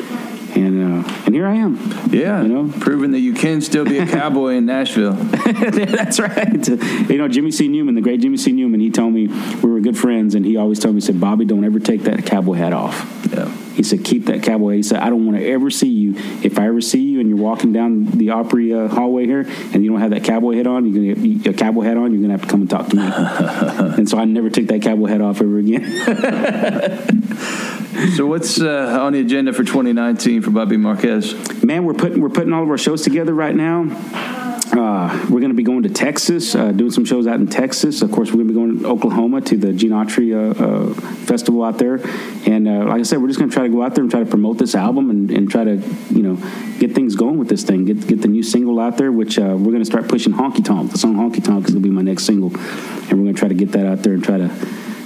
and 0.56 1.06
uh, 1.06 1.10
and 1.26 1.36
here 1.36 1.48
I 1.48 1.56
am. 1.56 1.78
Yeah, 2.12 2.42
you 2.42 2.48
know, 2.48 2.74
proving 2.80 3.12
that 3.12 3.20
you 3.20 3.34
can 3.34 3.62
still 3.62 3.86
be 3.86 3.98
a 3.98 4.06
cowboy 4.20 4.56
in 4.56 4.66
Nashville. 4.66 5.14
That's 5.14 6.20
right. 6.20 6.68
You 6.68 7.18
know, 7.18 7.28
Jimmy 7.28 7.52
C. 7.52 7.68
Newman, 7.68 7.96
the 7.96 8.02
great 8.02 8.22
Jimmy 8.22 8.38
C. 8.38 8.52
Newman, 8.52 8.80
he 8.80 8.90
told 8.90 9.14
me 9.14 9.28
we 9.28 9.72
were 9.72 9.80
good 9.80 9.98
friends, 9.98 10.36
and 10.36 10.46
he 10.46 10.58
always 10.58 10.80
told 10.80 10.96
me, 10.96 11.02
he 11.02 11.06
said, 11.06 11.20
"Bobby, 11.20 11.46
don't 11.46 11.64
ever 11.64 11.80
take 11.80 12.04
that 12.04 12.26
cowboy 12.26 12.54
hat 12.54 12.74
off." 12.74 13.28
Yeah. 13.32 13.52
He 13.82 13.84
said, 13.84 14.06
"Keep 14.06 14.28
that 14.28 14.44
cowboy." 14.44 14.76
He 14.76 14.84
said, 14.84 15.00
"I 15.00 15.10
don't 15.10 15.26
want 15.26 15.40
to 15.40 15.44
ever 15.44 15.72
see 15.72 15.88
you. 15.88 16.14
If 16.44 16.60
I 16.60 16.68
ever 16.68 16.82
see 16.82 17.02
you 17.02 17.20
and 17.20 17.28
you're 17.28 17.40
walking 17.40 17.74
down 17.74 18.06
the 18.06 18.30
Opry 18.30 18.72
uh, 18.72 18.88
hallway 18.88 19.26
here 19.26 19.48
and 19.74 19.84
you 19.84 19.90
don't 19.90 20.00
have 20.00 20.12
that 20.12 20.24
cowboy 20.24 20.56
hat 20.56 20.68
on, 20.68 20.86
you're 20.86 21.16
gonna 21.16 21.28
get 21.40 21.56
a 21.56 21.58
cowboy 21.58 21.82
hat 21.82 21.98
on. 21.98 22.12
You're 22.12 22.22
gonna 22.22 22.34
have 22.34 22.44
to 22.44 22.48
come 22.48 22.62
and 22.62 22.70
talk 22.70 22.90
to 22.90 22.96
me." 22.96 23.02
and 23.98 24.08
so 24.08 24.20
I 24.20 24.26
never 24.26 24.52
took 24.52 24.68
that 24.68 24.84
cowboy 24.84 25.08
hat 25.08 25.20
off 25.20 25.42
ever 25.42 25.58
again. 25.58 25.82
so 28.16 28.28
what's 28.28 28.62
uh, 28.62 29.00
on 29.02 29.14
the 29.14 29.20
agenda 29.20 29.52
for 29.52 29.64
2019 29.64 30.44
for 30.44 30.52
Bobby 30.52 30.78
Marquez? 30.78 31.34
Man, 31.64 31.84
we're 31.84 31.96
putting 31.96 32.22
we're 32.22 32.30
putting 32.30 32.54
all 32.54 32.62
of 32.62 32.70
our 32.70 32.78
shows 32.78 33.02
together 33.02 33.34
right 33.34 33.56
now. 33.56 33.86
Uh, 34.74 35.28
we're 35.30 35.42
going 35.42 35.50
to 35.50 35.56
be 35.56 35.64
going 35.64 35.84
to 35.84 35.90
Texas, 35.90 36.56
uh, 36.56 36.72
doing 36.72 36.92
some 36.92 37.04
shows 37.04 37.28
out 37.28 37.40
in 37.40 37.48
Texas. 37.48 38.02
Of 38.02 38.12
course, 38.12 38.32
we're 38.32 38.44
going 38.44 38.48
to 38.48 38.54
be 38.54 38.60
going 38.60 38.80
to 38.80 38.88
Oklahoma 38.88 39.42
to 39.42 39.58
the 39.58 39.74
Gene 39.74 39.92
Autry 39.92 40.34
uh, 40.34 40.64
uh, 40.64 40.94
festival 41.26 41.64
out 41.64 41.78
there. 41.78 41.96
And 42.46 42.68
uh, 42.68 42.86
like 42.86 43.00
I 43.00 43.04
said, 43.04 43.22
we're 43.22 43.28
just 43.28 43.40
going 43.40 43.50
to 43.50 43.54
try 43.54 43.64
to 43.64 43.70
go 43.70 43.84
out 43.84 43.96
there 43.96 44.04
and 44.04 44.10
try 44.10 44.22
to 44.22 44.26
promote 44.26 44.58
this 44.58 44.74
album 44.74 45.10
and, 45.10 45.30
and, 45.30 45.52
try 45.52 45.66
to, 45.66 45.76
you 46.10 46.24
know, 46.24 46.36
get 46.80 46.96
things 46.96 47.16
going 47.16 47.38
with 47.38 47.50
this 47.50 47.64
thing. 47.64 47.84
Get 47.84 48.08
get 48.08 48.22
the 48.22 48.30
new 48.30 48.44
single 48.44 48.80
out 48.80 48.98
there, 48.98 49.12
which 49.12 49.38
uh, 49.38 49.56
we're 49.58 49.72
going 49.72 49.80
to 49.80 49.86
start 49.86 50.08
pushing 50.08 50.34
Honky 50.34 50.64
Tonk. 50.64 50.92
The 50.92 50.98
song 50.98 51.16
Honky 51.16 51.44
Tonk 51.44 51.66
is 51.66 51.74
going 51.74 51.84
to 51.84 51.90
be 51.90 51.90
my 51.90 52.02
next 52.02 52.24
single, 52.24 52.50
and 52.56 53.12
we're 53.12 53.26
going 53.26 53.36
to 53.36 53.40
try 53.40 53.50
to 53.50 53.56
get 53.56 53.74
that 53.74 53.86
out 53.86 54.04
there 54.04 54.14
and 54.14 54.24
try 54.24 54.38
to 54.38 54.50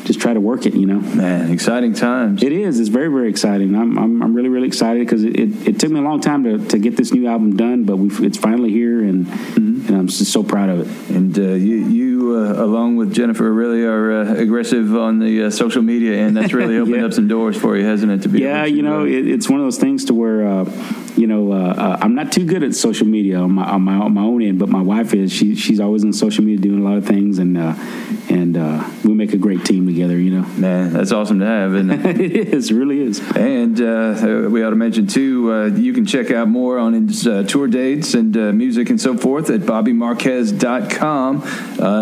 just 0.05 0.21
try 0.21 0.33
to 0.33 0.39
work 0.39 0.65
it, 0.65 0.75
you 0.75 0.85
know. 0.85 0.99
Man, 0.99 1.51
exciting 1.51 1.93
times. 1.93 2.43
It 2.43 2.51
is. 2.51 2.79
It's 2.79 2.89
very, 2.89 3.09
very 3.09 3.29
exciting. 3.29 3.75
I'm, 3.75 3.97
I'm, 3.97 4.21
I'm 4.21 4.33
really, 4.33 4.49
really 4.49 4.67
excited 4.67 5.05
because 5.05 5.23
it, 5.23 5.37
it, 5.37 5.67
it, 5.67 5.79
took 5.79 5.91
me 5.91 5.99
a 5.99 6.03
long 6.03 6.21
time 6.21 6.43
to, 6.43 6.63
to 6.67 6.77
get 6.77 6.95
this 6.95 7.11
new 7.11 7.27
album 7.27 7.57
done, 7.57 7.83
but 7.83 7.97
we 7.97 8.09
it's 8.25 8.37
finally 8.37 8.71
here, 8.71 9.03
and 9.03 9.25
mm-hmm. 9.25 9.87
and 9.87 9.97
I'm 9.97 10.07
just 10.07 10.31
so 10.31 10.43
proud 10.43 10.69
of 10.69 10.79
it. 10.81 11.15
And 11.15 11.37
uh, 11.37 11.41
you, 11.41 11.77
you 11.87 12.37
uh, 12.37 12.63
along 12.63 12.97
with 12.97 13.13
Jennifer, 13.13 13.51
really 13.51 13.83
are 13.83 14.11
uh, 14.11 14.35
aggressive 14.35 14.95
on 14.95 15.19
the 15.19 15.45
uh, 15.45 15.49
social 15.49 15.81
media, 15.81 16.25
and 16.25 16.37
that's 16.37 16.53
really 16.53 16.77
opened 16.79 16.97
yeah. 16.97 17.05
up 17.05 17.13
some 17.13 17.27
doors 17.27 17.57
for 17.57 17.75
you, 17.75 17.83
hasn't 17.83 18.11
it? 18.11 18.21
To 18.21 18.29
be 18.29 18.41
yeah, 18.41 18.65
you 18.65 18.83
know, 18.83 19.05
it, 19.05 19.27
it's 19.27 19.49
one 19.49 19.59
of 19.59 19.65
those 19.65 19.79
things 19.79 20.05
to 20.05 20.13
where 20.13 20.47
uh, 20.47 20.65
you 21.17 21.27
know, 21.27 21.53
uh, 21.53 21.73
uh, 21.73 21.97
I'm 22.01 22.15
not 22.15 22.31
too 22.31 22.45
good 22.45 22.63
at 22.63 22.75
social 22.75 23.07
media 23.07 23.37
on 23.39 23.53
my, 23.53 23.63
on 23.63 23.81
my 23.81 23.93
on 23.95 24.13
my 24.13 24.21
own 24.21 24.41
end, 24.41 24.59
but 24.59 24.69
my 24.69 24.81
wife 24.81 25.13
is. 25.13 25.31
She 25.31 25.55
she's 25.55 25.79
always 25.79 26.03
on 26.03 26.11
social 26.13 26.43
media 26.43 26.59
doing 26.59 26.81
a 26.81 26.83
lot 26.83 26.97
of 26.97 27.05
things, 27.05 27.39
and 27.39 27.57
uh, 27.57 27.73
and 28.29 28.57
uh, 28.57 28.89
we 29.03 29.13
make 29.13 29.33
a 29.33 29.37
great 29.37 29.63
team 29.65 29.85
together. 29.85 30.17
You 30.17 30.41
know, 30.41 30.45
man, 30.57 30.93
that's 30.93 31.11
awesome 31.11 31.39
to 31.39 31.45
have, 31.45 31.73
isn't 31.75 31.91
it? 31.91 32.19
it 32.21 32.53
is, 32.53 32.71
really 32.71 32.99
is. 33.01 33.19
And 33.35 33.79
uh, 33.79 34.49
we 34.49 34.63
ought 34.63 34.71
to 34.71 34.75
mention 34.75 35.07
too, 35.07 35.51
uh, 35.51 35.65
you 35.67 35.93
can 35.93 36.05
check 36.05 36.31
out 36.31 36.47
more 36.47 36.77
on 36.77 36.93
his 36.93 37.23
tour 37.47 37.67
dates 37.67 38.13
and 38.13 38.35
music 38.57 38.89
and 38.89 38.99
so 38.99 39.15
forth 39.17 39.49
at 39.49 39.61
BobbyMarquez.com. 39.61 41.39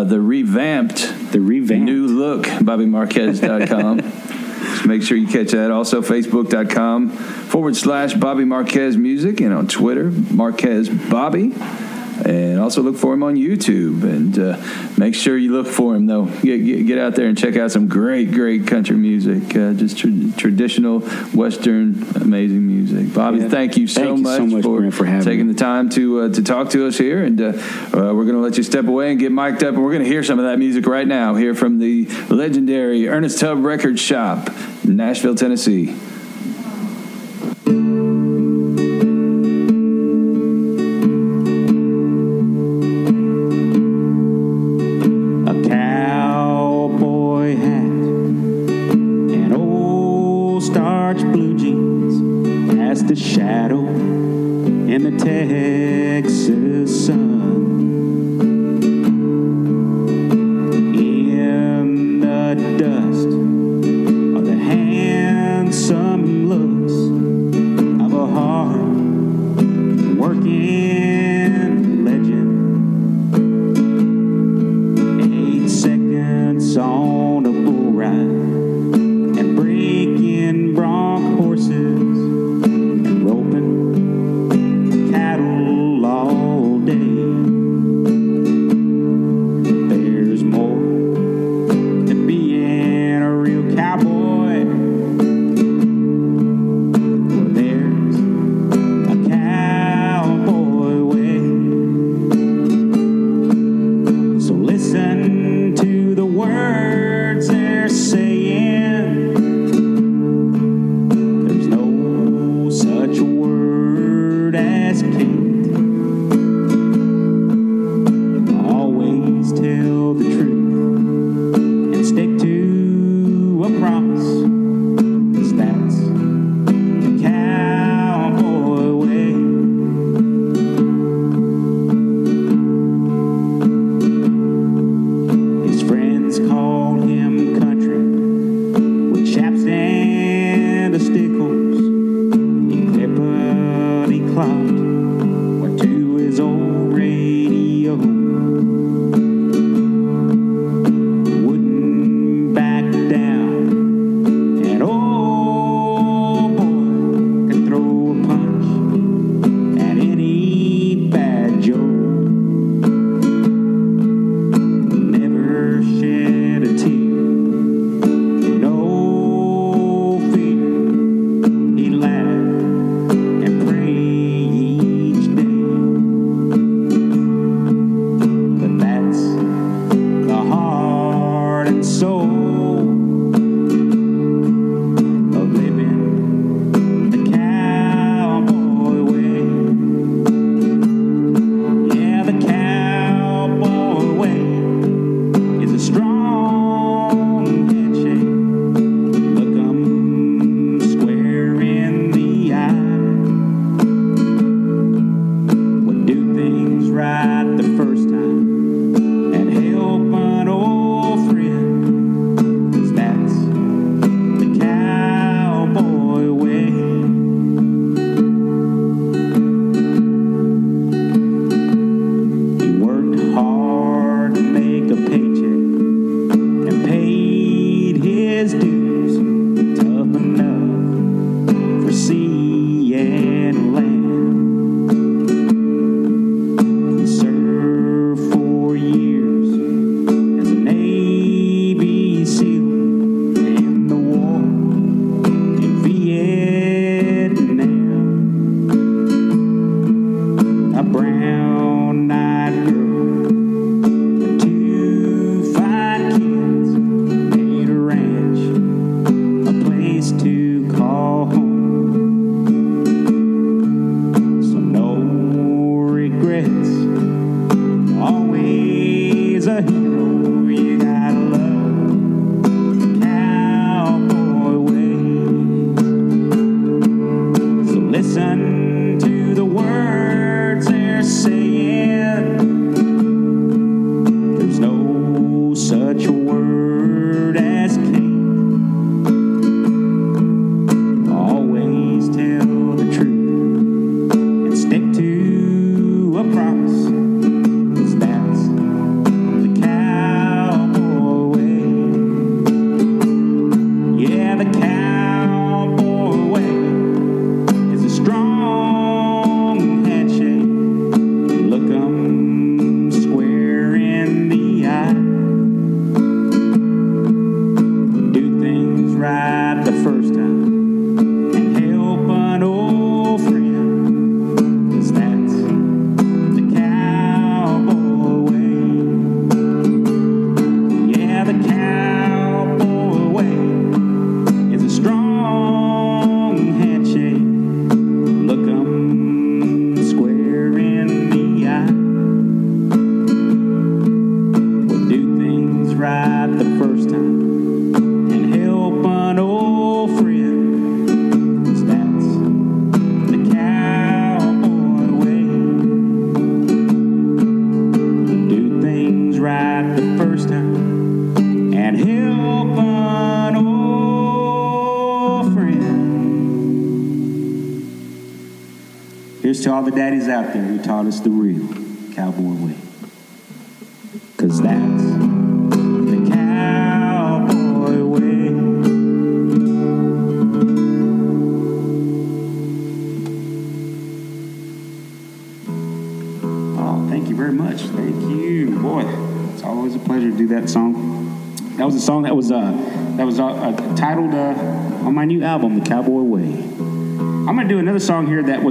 the 0.08 0.20
revamped, 0.20 1.32
the 1.32 1.40
revamped 1.40 1.84
new 1.84 2.06
look, 2.06 2.44
BobbyMarquez.com. 2.44 4.40
So 4.64 4.86
make 4.86 5.02
sure 5.02 5.16
you 5.16 5.28
catch 5.28 5.52
that. 5.52 5.70
Also, 5.70 6.02
Facebook.com 6.02 7.10
forward 7.10 7.76
slash 7.76 8.14
Bobby 8.14 8.44
Marquez 8.44 8.96
Music 8.96 9.40
and 9.40 9.52
on 9.52 9.68
Twitter, 9.68 10.10
Marquez 10.10 10.88
Bobby. 10.88 11.52
And 12.24 12.60
also 12.60 12.82
look 12.82 12.96
for 12.96 13.12
him 13.12 13.22
on 13.22 13.36
YouTube. 13.36 14.02
And 14.02 14.38
uh, 14.38 14.56
make 14.96 15.14
sure 15.14 15.36
you 15.36 15.52
look 15.52 15.66
for 15.66 15.96
him, 15.96 16.06
though. 16.06 16.26
Get, 16.26 16.58
get, 16.58 16.86
get, 16.86 16.98
out 16.98 17.14
there 17.14 17.26
and 17.26 17.36
check 17.36 17.56
out 17.56 17.72
some 17.72 17.88
great, 17.88 18.30
great 18.30 18.66
country 18.66 18.96
music. 18.96 19.56
Uh, 19.56 19.72
just 19.72 19.98
tra- 19.98 20.10
traditional, 20.36 21.00
Western, 21.34 22.02
amazing 22.14 22.66
music. 22.66 23.12
Bobby, 23.12 23.38
yeah. 23.38 23.48
thank 23.48 23.76
you 23.76 23.86
so 23.86 24.02
thank 24.02 24.20
much, 24.20 24.40
you 24.40 24.50
so 24.50 24.56
much 24.56 24.64
for, 24.64 24.90
for 24.90 25.22
taking 25.22 25.48
me. 25.48 25.52
the 25.52 25.58
time 25.58 25.88
to 25.90 26.20
uh, 26.20 26.28
to 26.28 26.42
talk 26.42 26.70
to 26.70 26.86
us 26.86 26.96
here. 26.96 27.24
And 27.24 27.40
uh, 27.40 27.44
uh, 27.46 28.14
we're 28.14 28.24
going 28.24 28.34
to 28.36 28.40
let 28.40 28.56
you 28.56 28.62
step 28.62 28.86
away 28.86 29.10
and 29.10 29.18
get 29.18 29.32
mic'd 29.32 29.64
up. 29.64 29.74
And 29.74 29.82
we're 29.82 29.92
going 29.92 30.04
to 30.04 30.08
hear 30.08 30.22
some 30.22 30.38
of 30.38 30.44
that 30.44 30.58
music 30.58 30.86
right 30.86 31.06
now 31.06 31.34
here 31.34 31.54
from 31.54 31.78
the 31.78 32.06
legendary 32.28 33.08
Ernest 33.08 33.40
Tubb 33.40 33.64
Record 33.64 33.98
Shop, 33.98 34.50
Nashville, 34.84 35.34
Tennessee. 35.34 35.96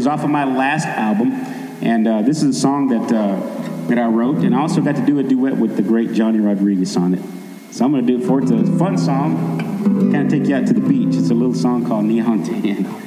was 0.04 0.08
off 0.08 0.26
of 0.26 0.30
my 0.30 0.44
last 0.44 0.86
album, 0.86 1.32
and 1.82 2.06
uh, 2.06 2.22
this 2.24 2.44
is 2.44 2.58
a 2.58 2.60
song 2.60 2.90
that 2.90 3.10
uh, 3.10 3.88
that 3.88 3.98
I 3.98 4.08
wrote, 4.08 4.40
and 4.40 4.54
I 4.54 4.60
also 4.60 4.82
got 4.82 4.98
to 4.98 5.06
do 5.06 5.20
a 5.20 5.24
duet 5.24 5.56
with 5.56 5.78
the 5.78 5.82
great 5.82 6.12
Johnny 6.12 6.40
Rodriguez 6.40 6.98
on 6.98 7.14
it. 7.14 7.22
So 7.72 7.86
I'm 7.86 7.94
going 7.94 8.06
to 8.06 8.18
do 8.18 8.22
it 8.22 8.28
for 8.28 8.42
it's 8.42 8.52
a 8.52 8.66
fun 8.78 8.98
song, 8.98 9.60
kind 10.12 10.26
of 10.26 10.30
take 10.30 10.50
you 10.50 10.58
out 10.58 10.68
to 10.68 10.74
the 10.74 10.82
beach. 10.82 11.16
It's 11.16 11.30
a 11.30 11.34
little 11.34 11.56
song 11.56 11.86
called 11.88 12.04
Nihon 12.04 12.46
Te 12.46 12.84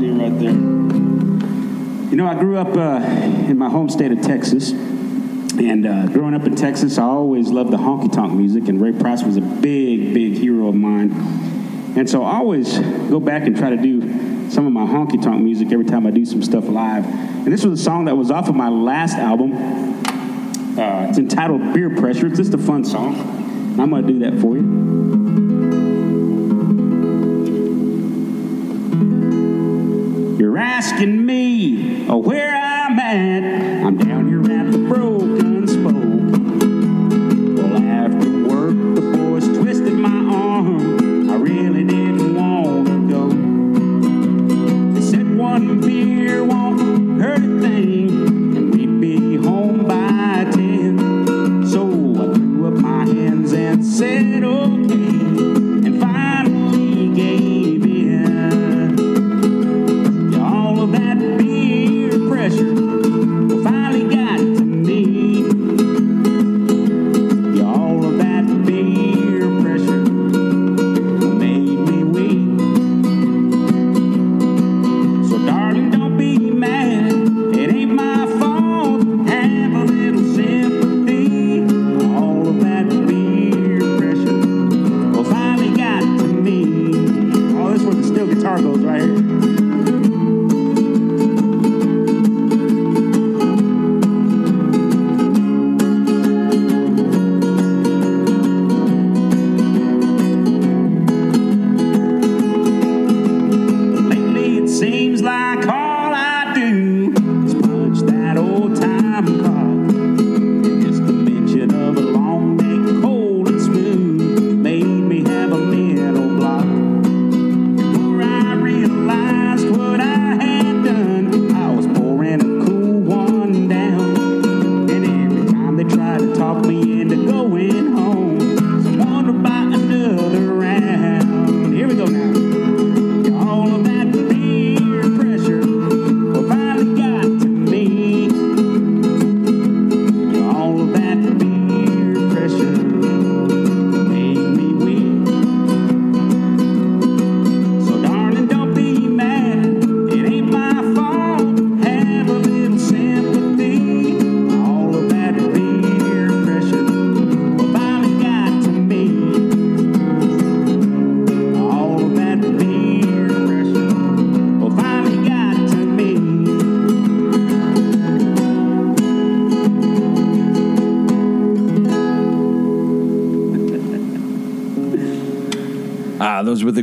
to 0.00 0.12
right 0.14 0.38
there. 0.38 0.52
You 2.10 2.16
know, 2.16 2.26
I 2.26 2.34
grew 2.34 2.56
up 2.56 2.76
uh, 2.76 3.04
in 3.48 3.56
my 3.56 3.70
home 3.70 3.88
state 3.88 4.12
of 4.12 4.22
Texas. 4.22 4.72
And 4.72 5.86
uh, 5.86 6.06
growing 6.06 6.34
up 6.34 6.44
in 6.44 6.56
Texas, 6.56 6.98
I 6.98 7.04
always 7.04 7.48
loved 7.48 7.70
the 7.70 7.76
honky 7.76 8.10
tonk 8.10 8.32
music, 8.32 8.68
and 8.68 8.80
Ray 8.80 8.92
Price 8.92 9.22
was 9.22 9.36
a 9.36 9.42
big, 9.42 10.14
big 10.14 10.34
hero 10.38 10.68
of 10.68 10.74
mine. 10.74 11.12
And 11.94 12.08
so 12.08 12.22
I 12.22 12.36
always 12.36 12.78
go 12.78 13.20
back 13.20 13.46
and 13.46 13.56
try 13.56 13.70
to 13.70 13.76
do 13.76 14.50
some 14.50 14.66
of 14.66 14.72
my 14.72 14.86
honky 14.86 15.22
tonk 15.22 15.42
music 15.42 15.70
every 15.72 15.84
time 15.84 16.06
I 16.06 16.10
do 16.10 16.24
some 16.24 16.42
stuff 16.42 16.68
live. 16.68 17.04
And 17.06 17.52
this 17.52 17.64
was 17.64 17.80
a 17.80 17.82
song 17.82 18.06
that 18.06 18.16
was 18.16 18.30
off 18.30 18.48
of 18.48 18.54
my 18.54 18.68
last 18.68 19.14
album. 19.14 19.52
Uh, 20.78 21.06
it's 21.08 21.18
entitled 21.18 21.74
Beer 21.74 21.94
Pressure. 21.96 22.26
It's 22.26 22.38
just 22.38 22.54
a 22.54 22.58
fun 22.58 22.84
song. 22.84 23.14
I'm 23.78 23.90
going 23.90 24.06
to 24.06 24.12
do 24.12 24.18
that 24.20 24.40
for 24.40 24.56
you. 24.56 25.11
Asking 30.82 31.24
me 31.24 32.08
uh, 32.08 32.16
where 32.16 32.56
I'm 32.56 32.98
at. 32.98 33.71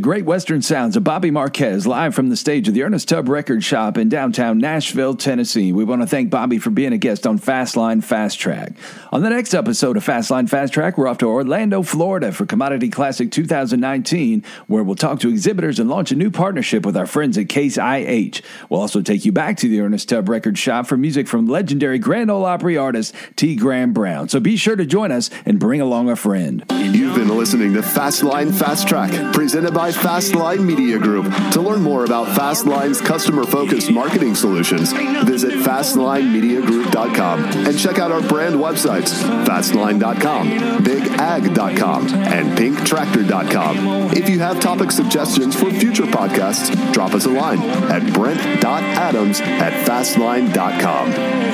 Great 0.09 0.25
Western 0.25 0.59
sounds 0.59 0.97
of 0.97 1.03
Bobby 1.03 1.29
Marquez 1.29 1.85
live 1.85 2.15
from 2.15 2.29
the 2.29 2.35
stage 2.35 2.67
of 2.67 2.73
the 2.73 2.81
Ernest 2.81 3.07
Tubb 3.07 3.29
Record 3.29 3.63
Shop 3.63 3.95
in 3.95 4.09
downtown 4.09 4.57
Nashville, 4.57 5.13
Tennessee. 5.13 5.71
We 5.71 5.83
want 5.83 6.01
to 6.01 6.07
thank 6.07 6.31
Bobby 6.31 6.57
for 6.57 6.71
being 6.71 6.93
a 6.93 6.97
guest 6.97 7.27
on 7.27 7.37
Fastline 7.37 8.03
Fast 8.03 8.39
Track. 8.39 8.73
On 9.11 9.21
the 9.21 9.29
next 9.29 9.53
episode 9.53 9.97
of 9.97 10.03
Fastline 10.03 10.49
Fast 10.49 10.73
Track, 10.73 10.97
we're 10.97 11.07
off 11.07 11.19
to 11.19 11.27
Orlando, 11.27 11.83
Florida 11.83 12.31
for 12.31 12.47
Commodity 12.47 12.89
Classic 12.89 13.29
2019, 13.29 14.43
where 14.65 14.81
we'll 14.81 14.95
talk 14.95 15.19
to 15.19 15.29
exhibitors 15.29 15.77
and 15.77 15.91
launch 15.91 16.11
a 16.11 16.15
new 16.15 16.31
partnership 16.31 16.87
with 16.87 16.97
our 16.97 17.05
friends 17.05 17.37
at 17.37 17.47
Case 17.47 17.77
IH. 17.77 18.41
We'll 18.67 18.81
also 18.81 19.03
take 19.03 19.25
you 19.25 19.31
back 19.31 19.57
to 19.57 19.69
the 19.69 19.79
Ernest 19.79 20.09
Tubb 20.09 20.27
Record 20.27 20.57
Shop 20.57 20.87
for 20.87 20.97
music 20.97 21.27
from 21.27 21.45
legendary 21.45 21.99
Grand 21.99 22.31
Ole 22.31 22.45
Opry 22.45 22.77
artist 22.77 23.13
T. 23.35 23.55
Graham 23.55 23.93
Brown. 23.93 24.27
So 24.27 24.39
be 24.39 24.57
sure 24.57 24.75
to 24.75 24.87
join 24.87 25.11
us 25.11 25.29
and 25.45 25.59
bring 25.59 25.81
along 25.81 26.09
a 26.09 26.15
friend. 26.15 26.65
You've 26.91 27.15
been 27.15 27.29
listening 27.29 27.73
to 27.73 27.81
Fastline 27.81 28.53
Fast 28.53 28.87
Track, 28.87 29.11
presented 29.33 29.73
by 29.73 29.91
Fastline 29.91 30.65
Media 30.65 30.97
Group. 30.97 31.25
To 31.51 31.61
learn 31.61 31.81
more 31.81 32.05
about 32.05 32.27
Fastline's 32.35 32.99
customer 33.01 33.45
focused 33.45 33.91
marketing 33.91 34.35
solutions, 34.35 34.91
visit 35.23 35.53
FastlineMediaGroup.com 35.53 37.43
and 37.43 37.77
check 37.77 37.99
out 37.99 38.11
our 38.11 38.21
brand 38.21 38.55
websites 38.55 39.13
Fastline.com, 39.45 40.49
BigAg.com, 40.83 42.07
and 42.07 42.57
PinkTractor.com. 42.57 44.11
If 44.11 44.29
you 44.29 44.39
have 44.39 44.59
topic 44.59 44.91
suggestions 44.91 45.55
for 45.55 45.69
future 45.71 46.03
podcasts, 46.03 46.93
drop 46.93 47.13
us 47.13 47.25
a 47.25 47.29
line 47.29 47.61
at 47.61 48.13
Brent.Adams 48.13 49.41
at 49.41 49.73
Fastline.com. 49.87 51.48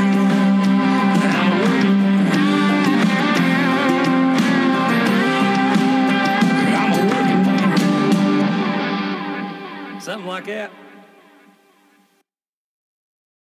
That. 10.45 10.74